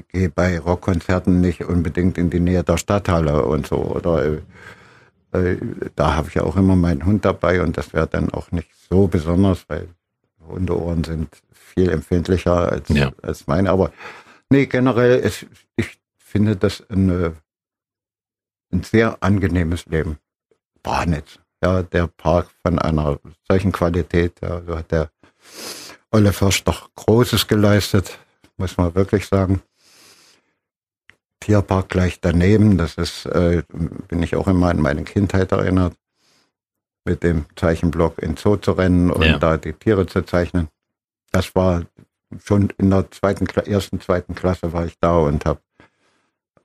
gehe 0.03 0.30
bei 0.30 0.59
Rockkonzerten 0.59 1.40
nicht 1.40 1.64
unbedingt 1.64 2.18
in 2.18 2.30
die 2.30 2.40
Nähe 2.40 2.64
der 2.64 2.76
Stadthalle 2.78 3.44
und 3.44 3.66
so. 3.66 3.76
Oder 3.76 4.24
äh, 4.24 4.40
äh, 5.32 5.57
da 5.96 6.14
habe 6.14 6.28
ich 6.28 6.34
ja 6.34 6.42
auch 6.42 6.57
immer 6.57 6.76
meinen 6.76 7.05
Hund 7.05 7.24
dabei 7.24 7.62
und 7.62 7.76
das 7.76 7.92
wäre 7.92 8.07
dann 8.07 8.30
auch 8.30 8.51
nicht 8.51 8.70
so 8.90 9.07
besonders, 9.09 9.68
weil 9.68 9.88
Hundeohren 10.46 11.05
sind 11.05 11.28
viel 11.53 11.90
empfindlicher 11.90 12.72
als, 12.72 12.88
Ja. 12.88 13.12
als 13.22 13.46
meine. 13.46 13.70
Aber 13.70 13.92
nee, 14.51 14.66
generell, 14.66 15.18
ist, 15.18 15.46
ich 15.76 15.99
finde 16.16 16.57
das 16.57 16.82
eine, 16.88 17.34
ein 18.72 18.82
sehr 18.82 19.16
angenehmes 19.22 19.86
Leben. 19.86 20.18
Barnitz. 20.82 21.38
ja, 21.62 21.82
der 21.82 22.07
Park 22.07 22.49
von 22.62 22.78
einer 22.78 23.18
solchen 23.49 23.72
Qualität, 23.72 24.34
ja, 24.40 24.62
so 24.66 24.76
hat 24.78 24.90
der 24.92 25.11
Olle 26.11 26.32
Fürst 26.32 26.66
doch 26.66 26.88
Großes 26.94 27.46
geleistet, 27.49 28.18
muss 28.57 28.76
man 28.78 28.94
wirklich 28.94 29.26
sagen. 29.26 29.61
Tierpark 31.41 31.89
gleich 31.89 32.20
daneben, 32.20 32.78
das 32.78 32.95
ist, 32.95 33.26
äh, 33.26 33.62
bin 34.09 34.22
ich 34.22 34.36
auch 34.36 34.49
immer 34.49 34.68
an 34.68 34.80
meine 34.80 35.05
Kindheit 35.05 35.53
erinnert, 35.53 35.95
mit 37.05 37.22
dem 37.22 37.47
Zeichenblock 37.57 38.18
in 38.18 38.36
Zoo 38.36 38.57
zu 38.57 38.72
rennen 38.72 39.11
und 39.11 39.22
Ja. 39.22 39.39
da 39.39 39.57
die 39.57 39.72
Tiere 39.72 40.07
zu 40.07 40.22
zeichnen. 40.22 40.68
Das 41.30 41.55
war 41.55 41.82
schon 42.45 42.70
in 42.78 42.91
der 42.91 43.11
zweiten, 43.11 43.47
ersten, 43.47 44.01
zweiten 44.01 44.34
Klasse 44.34 44.72
war 44.72 44.84
ich 44.86 44.99
da 45.01 45.16
und 45.16 45.45
habe 45.47 45.61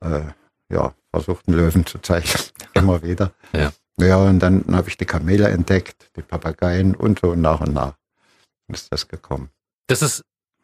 äh, 0.02 0.24
ja, 0.70 0.94
versucht, 1.12 1.48
einen 1.48 1.58
Löwen 1.58 1.86
zu 1.86 2.00
zeichnen, 2.00 2.44
immer 2.74 3.02
wieder. 3.04 3.32
Ja. 3.54 3.72
Ja, 4.00 4.18
und 4.18 4.40
dann 4.40 4.66
habe 4.76 4.90
ich 4.90 4.98
die 4.98 5.06
Kamele 5.06 5.48
entdeckt, 5.50 6.10
die 6.16 6.24
Papageien 6.24 6.96
und 6.96 7.20
so 7.20 7.36
nach 7.36 7.62
und 7.62 7.74
nach 7.74 7.94
ist 8.68 8.92
das 8.92 9.08
gekommen. 9.08 9.50
Das 9.88 10.02
ist 10.02 10.24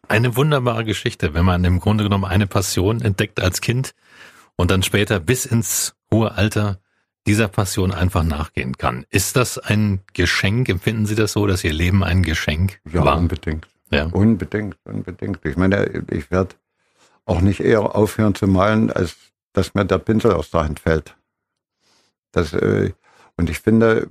eine 0.10 0.36
wunderbare 0.36 0.84
Geschichte, 0.86 1.34
wenn 1.34 1.46
man 1.46 1.64
im 1.64 1.80
Grunde 1.80 2.04
genommen 2.04 2.26
eine 2.26 2.48
Passion 2.48 3.02
entdeckt 3.02 3.40
als 3.42 3.62
Kind 3.62 3.94
und 4.56 4.72
dann 4.72 4.84
später 4.84 5.20
bis 5.20 5.46
ins 5.46 5.96
hohe 6.12 6.32
Alter 6.32 6.80
dieser 7.28 7.48
Passion 7.48 7.92
einfach 7.92 8.24
nachgehen 8.24 8.78
kann. 8.78 9.06
Ist 9.10 9.36
das 9.36 9.58
ein 9.58 10.02
Geschenk? 10.14 10.68
Empfinden 10.70 11.06
Sie 11.06 11.16
das 11.16 11.34
so, 11.34 11.46
dass 11.48 11.64
Ihr 11.64 11.74
Leben 11.74 12.04
ein 12.04 12.24
Geschenk 12.24 12.80
Ja, 12.92 13.06
war? 13.06 13.18
unbedingt. 13.18 13.68
Ja. 13.92 14.06
Unbedingt, 14.06 14.78
unbedingt. 14.84 15.40
Ich 15.46 15.58
meine, 15.58 16.04
ich 16.12 16.32
werde 16.32 16.56
auch 17.26 17.42
nicht 17.42 17.60
eher 17.60 17.96
aufhören 17.96 18.36
zu 18.36 18.48
malen, 18.48 18.92
als 18.92 19.16
dass 19.54 19.74
mir 19.74 19.86
der 19.86 19.98
Pinsel 20.00 20.34
aus 20.34 20.50
der 20.52 20.64
Hand 20.64 20.80
fällt. 20.80 21.16
Das, 22.32 22.54
äh, 22.54 22.94
und 23.38 23.50
ich 23.50 23.60
finde, 23.60 24.08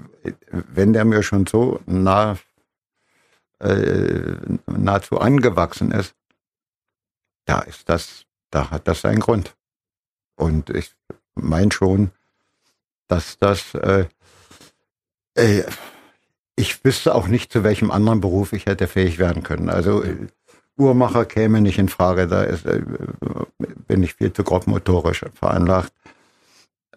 wenn 0.51 0.93
der 0.93 1.05
mir 1.05 1.23
schon 1.23 1.47
so 1.47 1.81
nah, 1.87 2.37
äh, 3.61 4.37
nahezu 4.67 5.19
angewachsen 5.19 5.91
ist, 5.91 6.15
da 7.45 7.61
ist 7.61 7.89
das, 7.89 8.25
da 8.51 8.71
hat 8.71 8.87
das 8.89 9.01
seinen 9.01 9.21
Grund. 9.21 9.57
Und 10.37 10.71
ich 10.71 10.95
meine 11.35 11.73
schon, 11.73 12.11
dass 13.09 13.39
das, 13.39 13.75
äh, 13.75 14.07
äh, 15.35 15.65
ich 16.57 16.85
wüsste 16.85 17.15
auch 17.15 17.27
nicht, 17.27 17.53
zu 17.53 17.65
welchem 17.65 17.91
anderen 17.91 18.21
Beruf 18.21 18.53
ich 18.53 18.67
hätte 18.67 18.87
fähig 18.87 19.19
werden 19.19 19.43
können. 19.43 19.71
Also 19.71 20.03
äh, 20.05 20.29
Uhrmacher 20.77 21.25
käme 21.25 21.61
nicht 21.61 21.79
in 21.79 21.89
Frage, 21.89 22.29
da 22.29 22.43
ist, 22.45 22.67
äh, 22.67 22.83
bin 23.87 24.03
ich 24.03 24.15
viel 24.15 24.33
zu 24.33 24.45
grobmotorisch 24.45 25.25
veranlagt. 25.35 25.93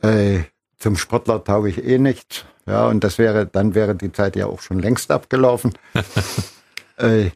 Äh, 0.01 0.43
zum 0.82 0.98
Sportler 0.98 1.44
tauge 1.44 1.70
ich 1.70 1.84
eh 1.84 2.00
nichts. 2.00 2.44
Ja, 2.66 2.88
und 2.88 3.04
das 3.04 3.18
wäre, 3.18 3.46
dann 3.46 3.76
wäre 3.76 3.96
die 3.96 4.12
Zeit 4.12 4.36
ja 4.36 4.48
auch 4.48 4.62
schon 4.62 4.80
längst 4.80 5.12
abgelaufen. 5.12 5.74
äh, 6.98 7.30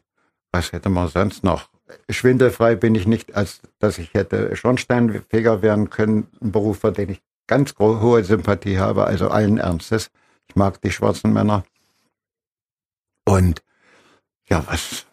was 0.52 0.72
hätte 0.72 0.88
man 0.88 1.08
sonst 1.08 1.44
noch? 1.44 1.68
Schwindelfrei 2.10 2.74
bin 2.74 2.94
ich 2.94 3.06
nicht, 3.06 3.34
als 3.36 3.60
dass 3.78 3.98
ich 3.98 4.14
hätte 4.14 4.56
Schornsteinfeger 4.56 5.62
werden 5.62 5.90
können, 5.90 6.26
ein 6.40 6.50
Beruf, 6.50 6.80
für 6.80 6.92
den 6.92 7.10
ich 7.10 7.22
ganz 7.46 7.74
hohe 7.78 8.24
Sympathie 8.24 8.78
habe, 8.78 9.04
also 9.04 9.28
allen 9.28 9.58
Ernstes. 9.58 10.10
Ich 10.48 10.56
mag 10.56 10.80
die 10.80 10.90
schwarzen 10.90 11.32
Männer. 11.32 11.64
Und 13.24 13.62
ja, 14.48 14.64
was 14.66 15.06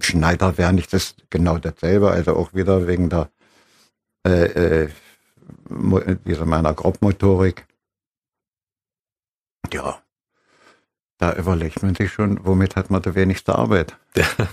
Schneider 0.00 0.58
wäre 0.58 0.72
nicht 0.72 0.92
das 0.92 1.14
genau 1.30 1.58
dasselbe, 1.58 2.10
also 2.10 2.36
auch 2.36 2.54
wieder 2.54 2.86
wegen 2.86 3.08
der 3.08 3.30
äh, 4.26 4.84
äh, 4.84 4.88
Dieser 6.24 6.46
meiner 6.46 6.74
Grobmotorik. 6.74 7.66
Ja, 9.72 9.98
da 11.18 11.34
überlegt 11.34 11.82
man 11.82 11.94
sich 11.94 12.12
schon, 12.12 12.44
womit 12.44 12.76
hat 12.76 12.90
man 12.90 13.02
die 13.02 13.14
wenigste 13.14 13.54
Arbeit. 13.56 13.96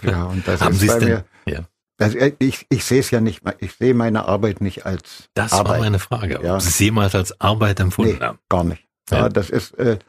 Ja, 0.02 0.26
und 0.26 0.48
das 0.48 0.62
Haben 0.62 0.74
ist 0.74 0.80
Sie 0.80 0.88
es 0.88 0.94
bei 0.94 1.00
denn? 1.00 1.10
mir. 1.10 1.26
Ja. 1.46 1.60
Also 2.00 2.18
äh, 2.18 2.34
ich, 2.40 2.66
ich 2.70 2.84
sehe 2.84 3.00
es 3.00 3.12
ja 3.12 3.22
nicht, 3.22 3.42
ich 3.60 3.74
sehe 3.76 3.94
meine 3.94 4.26
Arbeit 4.26 4.62
nicht 4.62 4.86
als 4.86 5.30
Das 5.36 5.54
Arbeit. 5.54 5.74
war 5.74 5.80
meine 5.80 6.00
Frage, 6.00 6.38
ob 6.40 6.44
Ja. 6.44 6.60
Sie 6.60 6.70
es 6.70 6.80
jemals 6.80 7.14
als 7.16 7.40
Arbeit 7.40 7.80
empfunden 7.80 8.18
Nee. 8.18 8.26
haben. 8.26 8.40
Gar 8.50 8.64
nicht. 8.64 8.88
Ja, 9.12 9.18
Ja. 9.20 9.30
das 9.30 9.50
ist, 9.50 9.74
äh, 9.76 10.00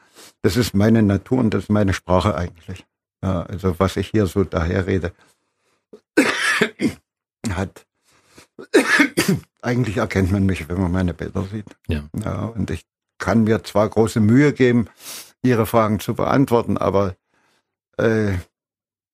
das 0.41 0.57
ist 0.57 0.73
meine 0.73 1.03
Natur 1.03 1.39
und 1.39 1.53
das 1.53 1.63
ist 1.63 1.69
meine 1.69 1.93
Sprache 1.93 2.35
eigentlich. 2.35 2.85
Ja, 3.23 3.43
also 3.43 3.77
was 3.79 3.97
ich 3.97 4.09
hier 4.09 4.25
so 4.27 4.43
daher 4.43 4.87
rede, 4.87 5.13
hat, 7.49 7.85
eigentlich 9.65 9.97
erkennt 9.97 10.31
man 10.31 10.45
mich, 10.45 10.69
wenn 10.69 10.79
man 10.81 10.91
meine 10.91 11.13
Bilder 11.13 11.43
sieht. 11.51 11.65
Ja. 11.87 12.03
ja. 12.23 12.45
Und 12.45 12.69
ich 12.71 12.85
kann 13.17 13.43
mir 13.43 13.63
zwar 13.63 13.89
große 13.89 14.19
Mühe 14.19 14.53
geben, 14.53 14.87
Ihre 15.43 15.65
Fragen 15.65 15.99
zu 15.99 16.13
beantworten, 16.15 16.77
aber 16.77 17.15
äh, 17.97 18.33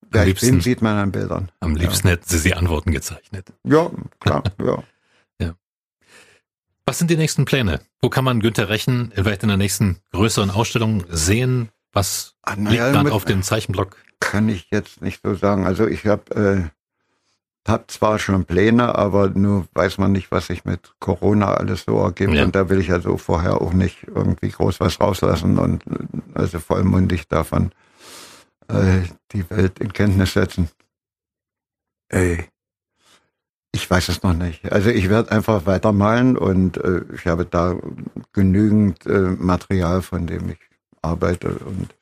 wer 0.09 0.21
ich 0.21 0.25
liebsten- 0.27 0.51
bin, 0.51 0.61
sieht 0.61 0.81
man 0.81 0.97
an 0.97 1.11
Bildern. 1.11 1.51
Am 1.59 1.75
liebsten 1.75 2.07
hätten 2.07 2.23
Sie 2.27 2.41
die 2.41 2.55
Antworten 2.55 2.91
gezeichnet. 2.91 3.51
Ja, 3.63 3.91
klar, 4.19 4.43
ja. 4.61 4.83
Was 6.85 6.97
sind 6.97 7.11
die 7.11 7.15
nächsten 7.17 7.45
Pläne? 7.45 7.79
Wo 8.01 8.09
kann 8.09 8.25
man 8.25 8.39
Günter 8.41 8.67
Rechen 8.69 9.11
vielleicht 9.15 9.43
in 9.43 9.49
der 9.49 9.57
nächsten 9.57 9.99
größeren 10.11 10.49
Ausstellung 10.49 11.05
sehen? 11.09 11.69
Was 11.93 12.35
Ah, 12.41 12.53
liegt 12.53 12.63
naja, 12.63 12.91
gerade 12.91 13.11
auf 13.13 13.23
dem 13.23 13.43
Zeichenblock? 13.43 13.97
kann 14.19 14.49
ich 14.49 14.67
jetzt 14.71 15.01
nicht 15.01 15.21
so 15.23 15.35
sagen. 15.35 15.65
Also 15.65 15.87
ich 15.87 16.05
habe 16.07 16.71
äh, 17.67 17.71
hab 17.71 17.91
zwar 17.91 18.19
schon 18.19 18.45
Pläne, 18.45 18.95
aber 18.95 19.29
nur 19.29 19.67
weiß 19.73 19.97
man 19.97 20.11
nicht, 20.11 20.31
was 20.31 20.47
sich 20.47 20.65
mit 20.65 20.93
Corona 20.99 21.53
alles 21.53 21.83
so 21.83 21.99
ergibt. 21.99 22.33
Ja. 22.33 22.43
Und 22.43 22.55
da 22.55 22.69
will 22.69 22.79
ich 22.79 22.91
also 22.91 23.17
vorher 23.17 23.61
auch 23.61 23.73
nicht 23.73 24.07
irgendwie 24.07 24.49
groß 24.49 24.79
was 24.79 24.99
rauslassen 24.99 25.57
und 25.57 25.83
also 26.33 26.59
vollmundig 26.59 27.27
davon 27.27 27.71
äh, 28.67 29.01
die 29.31 29.49
Welt 29.49 29.79
in 29.79 29.93
Kenntnis 29.93 30.33
setzen. 30.33 30.69
Ey, 32.09 32.45
ich 33.73 33.89
weiß 33.89 34.09
es 34.09 34.21
noch 34.23 34.33
nicht. 34.33 34.71
Also 34.71 34.89
ich 34.89 35.09
werde 35.09 35.31
einfach 35.31 35.65
weitermalen 35.65 36.37
und 36.37 36.77
äh, 36.77 37.01
ich 37.13 37.25
habe 37.27 37.45
da 37.45 37.77
genügend 38.33 39.05
äh, 39.05 39.35
Material, 39.37 40.01
von 40.01 40.27
dem 40.27 40.49
ich 40.49 40.59
arbeite 41.01 41.49
und 41.49 41.95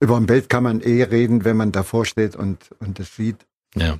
über 0.00 0.16
ein 0.16 0.26
Bild 0.26 0.48
kann 0.48 0.62
man 0.62 0.80
eh 0.80 1.02
reden, 1.02 1.44
wenn 1.44 1.58
man 1.58 1.72
davor 1.72 2.06
steht 2.06 2.34
und, 2.34 2.70
und 2.78 2.98
es 2.98 3.14
sieht. 3.14 3.46
Ja. 3.74 3.98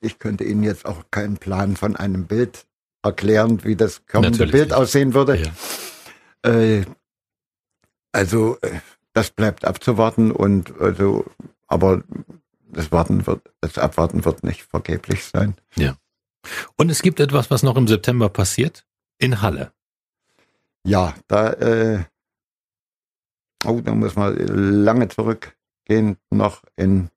Ich 0.00 0.18
könnte 0.18 0.42
Ihnen 0.42 0.64
jetzt 0.64 0.84
auch 0.84 1.04
keinen 1.12 1.36
Plan 1.36 1.76
von 1.76 1.94
einem 1.94 2.26
Bild 2.26 2.66
erklären, 3.02 3.62
wie 3.64 3.76
das 3.76 4.04
kommende 4.06 4.30
Natürlich 4.30 4.52
Bild 4.52 4.68
nicht. 4.70 4.76
aussehen 4.76 5.14
würde. 5.14 5.36
Ja. 6.44 6.50
Äh, 6.50 6.84
also, 8.10 8.58
äh, 8.62 8.80
das 9.12 9.30
bleibt 9.30 9.64
abzuwarten 9.64 10.32
und 10.32 10.78
also, 10.80 11.24
aber 11.68 12.02
das 12.68 12.90
Warten 12.90 13.26
wird, 13.26 13.42
das 13.60 13.78
Abwarten 13.78 14.24
wird 14.24 14.42
nicht 14.42 14.62
vergeblich 14.62 15.24
sein. 15.24 15.54
Und 16.76 16.90
es 16.90 17.02
gibt 17.02 17.20
etwas, 17.20 17.50
was 17.50 17.62
noch 17.62 17.76
im 17.76 17.86
September 17.86 18.28
passiert. 18.28 18.84
In 19.18 19.40
Halle. 19.42 19.72
Ja, 20.84 21.14
da, 21.28 21.52
äh, 21.52 22.04
oh, 23.64 23.80
da 23.80 23.94
muss 23.94 24.16
man 24.16 24.36
lange 24.36 25.08
zurückgehen, 25.08 26.16
noch 26.30 26.64
in, 26.74 27.10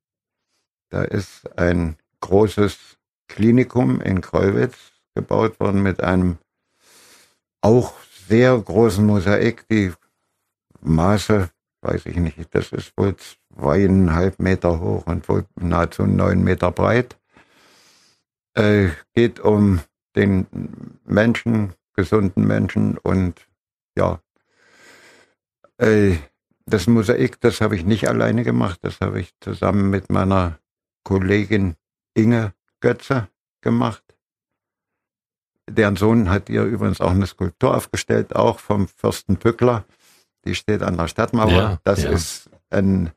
da 0.90 1.02
ist 1.02 1.58
ein 1.58 1.96
großes 2.26 2.96
Klinikum 3.28 4.00
in 4.00 4.20
Kreuwitz 4.20 4.76
gebaut 5.14 5.58
worden 5.60 5.82
mit 5.82 6.02
einem 6.02 6.38
auch 7.60 7.94
sehr 8.28 8.58
großen 8.58 9.04
Mosaik, 9.04 9.66
die 9.68 9.92
Maße, 10.80 11.50
weiß 11.82 12.06
ich 12.06 12.16
nicht, 12.16 12.38
das 12.50 12.72
ist 12.72 12.92
wohl 12.96 13.16
zweieinhalb 13.16 14.38
Meter 14.40 14.80
hoch 14.80 15.06
und 15.06 15.28
wohl 15.28 15.46
nahezu 15.54 16.04
neun 16.04 16.42
Meter 16.42 16.70
breit. 16.72 17.16
Äh, 18.54 18.88
geht 19.14 19.40
um 19.40 19.80
den 20.16 20.46
Menschen, 21.04 21.74
gesunden 21.94 22.46
Menschen 22.46 22.98
und 22.98 23.46
ja, 23.96 24.20
äh, 25.78 26.16
das 26.66 26.86
Mosaik, 26.86 27.40
das 27.40 27.60
habe 27.60 27.76
ich 27.76 27.84
nicht 27.84 28.08
alleine 28.08 28.42
gemacht, 28.42 28.80
das 28.82 29.00
habe 29.00 29.20
ich 29.20 29.32
zusammen 29.40 29.90
mit 29.90 30.10
meiner 30.10 30.58
Kollegin 31.04 31.76
Inge 32.16 32.52
Götze 32.80 33.28
gemacht. 33.60 34.02
Deren 35.68 35.96
Sohn 35.96 36.30
hat 36.30 36.48
ihr 36.48 36.62
übrigens 36.62 37.00
auch 37.00 37.10
eine 37.10 37.26
Skulptur 37.26 37.76
aufgestellt, 37.76 38.34
auch 38.36 38.60
vom 38.60 38.88
Fürsten 38.88 39.36
Pückler. 39.36 39.84
Die 40.44 40.54
steht 40.54 40.82
an 40.82 40.96
der 40.96 41.08
Stadtmauer. 41.08 41.50
Ja, 41.50 41.78
das 41.82 42.04
ja. 42.04 42.10
ist 42.10 42.48
ein, 42.70 43.10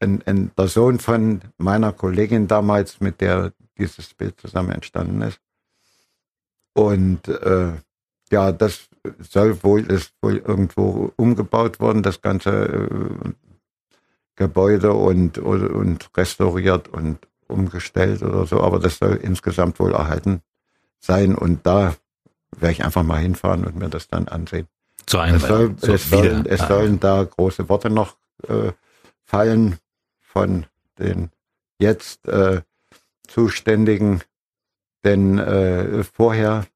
ein, 0.00 0.22
ein, 0.26 0.50
der 0.56 0.68
Sohn 0.68 0.98
von 0.98 1.40
meiner 1.56 1.92
Kollegin 1.92 2.46
damals, 2.46 3.00
mit 3.00 3.20
der 3.20 3.52
dieses 3.78 4.12
Bild 4.14 4.38
zusammen 4.40 4.70
entstanden 4.70 5.22
ist. 5.22 5.40
Und 6.74 7.28
äh, 7.28 7.72
ja, 8.30 8.52
das 8.52 8.88
soll 9.18 9.62
wohl, 9.62 9.90
ist 9.90 10.12
wohl 10.20 10.36
irgendwo 10.36 11.12
umgebaut 11.16 11.80
worden, 11.80 12.02
das 12.02 12.20
ganze 12.20 12.50
äh, 12.50 13.30
Gebäude 14.34 14.92
und, 14.92 15.38
und, 15.38 15.68
und 15.68 16.10
restauriert 16.16 16.88
und 16.88 17.26
umgestellt 17.48 18.22
oder 18.22 18.46
so, 18.46 18.60
aber 18.62 18.78
das 18.78 18.98
soll 18.98 19.14
insgesamt 19.16 19.78
wohl 19.80 19.92
erhalten 19.94 20.42
sein 20.98 21.34
und 21.34 21.66
da 21.66 21.94
werde 22.58 22.72
ich 22.72 22.84
einfach 22.84 23.02
mal 23.02 23.18
hinfahren 23.20 23.64
und 23.64 23.76
mir 23.76 23.88
das 23.88 24.08
dann 24.08 24.28
ansehen. 24.28 24.66
Zur 25.06 25.20
Es, 25.24 25.42
soll. 25.42 25.74
So, 25.78 25.92
es, 25.92 26.10
sollen, 26.10 26.46
es 26.46 26.60
Ah. 26.62 26.68
sollen 26.68 27.00
da 27.00 27.22
große 27.22 27.68
Worte 27.68 27.90
noch 27.90 28.16
äh, 28.48 28.72
fallen 29.24 29.78
von 30.20 30.66
den 30.98 31.30
jetzt 31.78 32.26
äh, 32.26 32.62
Zuständigen, 33.28 34.22
denn 35.04 35.38
äh, 35.38 36.02
vorher 36.04 36.66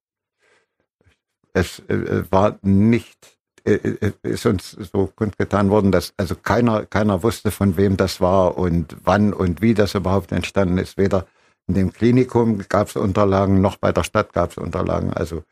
es 1.53 1.81
äh, 1.89 2.25
war 2.31 2.59
nicht 2.63 3.39
ist 3.65 4.47
uns 4.47 4.71
so 4.71 5.07
kundgetan 5.15 5.71
worden, 5.71 5.93
dass 5.93 6.13
also 6.17 6.35
keiner 6.35 6.87
keiner 6.87 7.23
wusste 7.23 7.51
von 7.51 7.77
wem 7.77 7.97
das 7.97 8.21
war 8.21 8.57
und 8.59 8.97
wann 9.05 9.33
und 9.33 9.61
wie 9.61 9.75
das 9.75 9.95
überhaupt 9.95 10.33
entstanden 10.33 10.79
ist. 10.79 10.97
Weder 10.97 11.27
in 11.67 11.75
dem 11.75 11.93
Klinikum 11.93 12.65
gab 12.69 12.89
es 12.89 12.97
Unterlagen 12.97 13.61
noch 13.61 13.77
bei 13.77 13.93
der 13.93 14.05
Stadt 14.05 14.33
gab 14.33 14.51
es 14.51 14.59
Unterlagen. 14.59 15.13
Also 15.13 15.45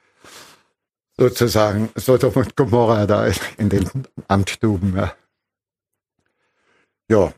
sozusagen 1.16 1.90
Sodom 1.94 2.32
und 2.34 2.56
Gomorra 2.56 3.06
da 3.06 3.26
in 3.56 3.68
den 3.68 3.88
Amtsstuben. 4.28 4.96
Ja, 4.96 5.12
ja 7.08 7.32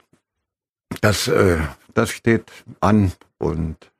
das, 1.00 1.28
äh, 1.28 1.58
das 1.94 2.10
steht 2.10 2.50
an 2.80 3.12
und 3.38 3.90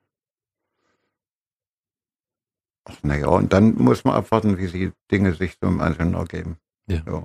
naja, 3.03 3.27
und 3.27 3.53
dann 3.53 3.75
muss 3.75 4.03
man 4.03 4.15
abwarten, 4.15 4.57
wie 4.57 4.67
die 4.67 4.91
Dinge 5.11 5.33
sich 5.33 5.57
so 5.61 5.67
im 5.67 5.81
Einzelnen 5.81 6.15
ergeben. 6.15 6.57
Ja. 6.87 7.03
Ja. 7.05 7.23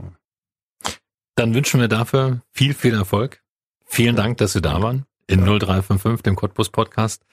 Dann 1.34 1.54
wünschen 1.54 1.80
wir 1.80 1.88
dafür 1.88 2.40
viel, 2.52 2.74
viel 2.74 2.94
Erfolg. 2.94 3.42
Vielen 3.84 4.16
Dank, 4.16 4.38
dass 4.38 4.52
Sie 4.52 4.62
da 4.62 4.80
waren 4.82 5.07
in 5.26 5.40
0355, 5.44 6.22
dem 6.22 6.36
Cottbus 6.36 6.70
Podcast. 6.70 7.24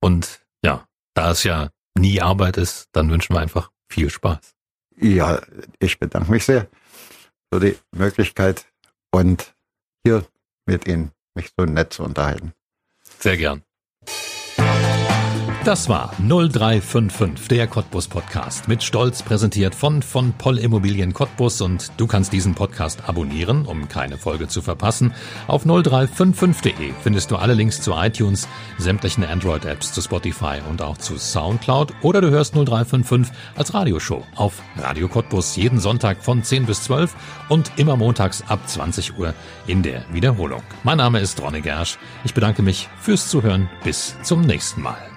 Und 0.00 0.44
ja, 0.62 0.86
da 1.14 1.30
es 1.30 1.42
ja 1.42 1.70
nie 1.96 2.20
Arbeit 2.20 2.56
ist, 2.58 2.88
dann 2.92 3.10
wünschen 3.10 3.34
wir 3.34 3.40
einfach 3.40 3.70
viel 3.88 4.10
Spaß. 4.10 4.54
ja, 4.96 5.40
ich 5.78 5.98
bedanke 5.98 6.30
mich 6.30 6.44
sehr 6.44 6.68
für 7.52 7.60
die 7.60 7.76
Möglichkeit 7.92 8.66
und 9.10 9.54
hier 10.04 10.26
mit 10.66 10.86
Ihnen 10.86 11.12
mich 11.34 11.50
so 11.56 11.64
nett 11.64 11.92
zu 11.92 12.02
unterhalten. 12.02 12.52
Sehr 13.20 13.36
gern. 13.36 13.62
Das 15.66 15.88
war 15.88 16.12
0355, 16.20 17.48
der 17.48 17.66
Cottbus 17.66 18.06
Podcast. 18.06 18.68
Mit 18.68 18.84
Stolz 18.84 19.24
präsentiert 19.24 19.74
von 19.74 20.00
von 20.00 20.32
Poll 20.32 20.58
Immobilien 20.58 21.12
Cottbus 21.12 21.60
und 21.60 21.90
du 21.96 22.06
kannst 22.06 22.32
diesen 22.32 22.54
Podcast 22.54 23.08
abonnieren, 23.08 23.66
um 23.66 23.88
keine 23.88 24.16
Folge 24.16 24.46
zu 24.46 24.62
verpassen. 24.62 25.12
Auf 25.48 25.66
0355.de 25.66 26.92
findest 27.02 27.32
du 27.32 27.36
alle 27.36 27.54
Links 27.54 27.82
zu 27.82 27.94
iTunes, 27.94 28.46
sämtlichen 28.78 29.24
Android-Apps, 29.24 29.92
zu 29.92 30.02
Spotify 30.02 30.60
und 30.70 30.82
auch 30.82 30.98
zu 30.98 31.18
Soundcloud 31.18 31.94
oder 32.02 32.20
du 32.20 32.30
hörst 32.30 32.54
0355 32.54 33.36
als 33.56 33.74
Radioshow 33.74 34.24
auf 34.36 34.62
Radio 34.76 35.08
Cottbus 35.08 35.56
jeden 35.56 35.80
Sonntag 35.80 36.22
von 36.22 36.44
10 36.44 36.66
bis 36.66 36.84
12 36.84 37.12
und 37.48 37.72
immer 37.76 37.96
montags 37.96 38.44
ab 38.46 38.60
20 38.68 39.18
Uhr 39.18 39.34
in 39.66 39.82
der 39.82 40.04
Wiederholung. 40.12 40.62
Mein 40.84 40.98
Name 40.98 41.18
ist 41.18 41.42
Ronne 41.42 41.60
Gersch. 41.60 41.98
Ich 42.24 42.34
bedanke 42.34 42.62
mich 42.62 42.88
fürs 43.00 43.28
Zuhören. 43.28 43.68
Bis 43.82 44.14
zum 44.22 44.42
nächsten 44.42 44.80
Mal. 44.80 45.15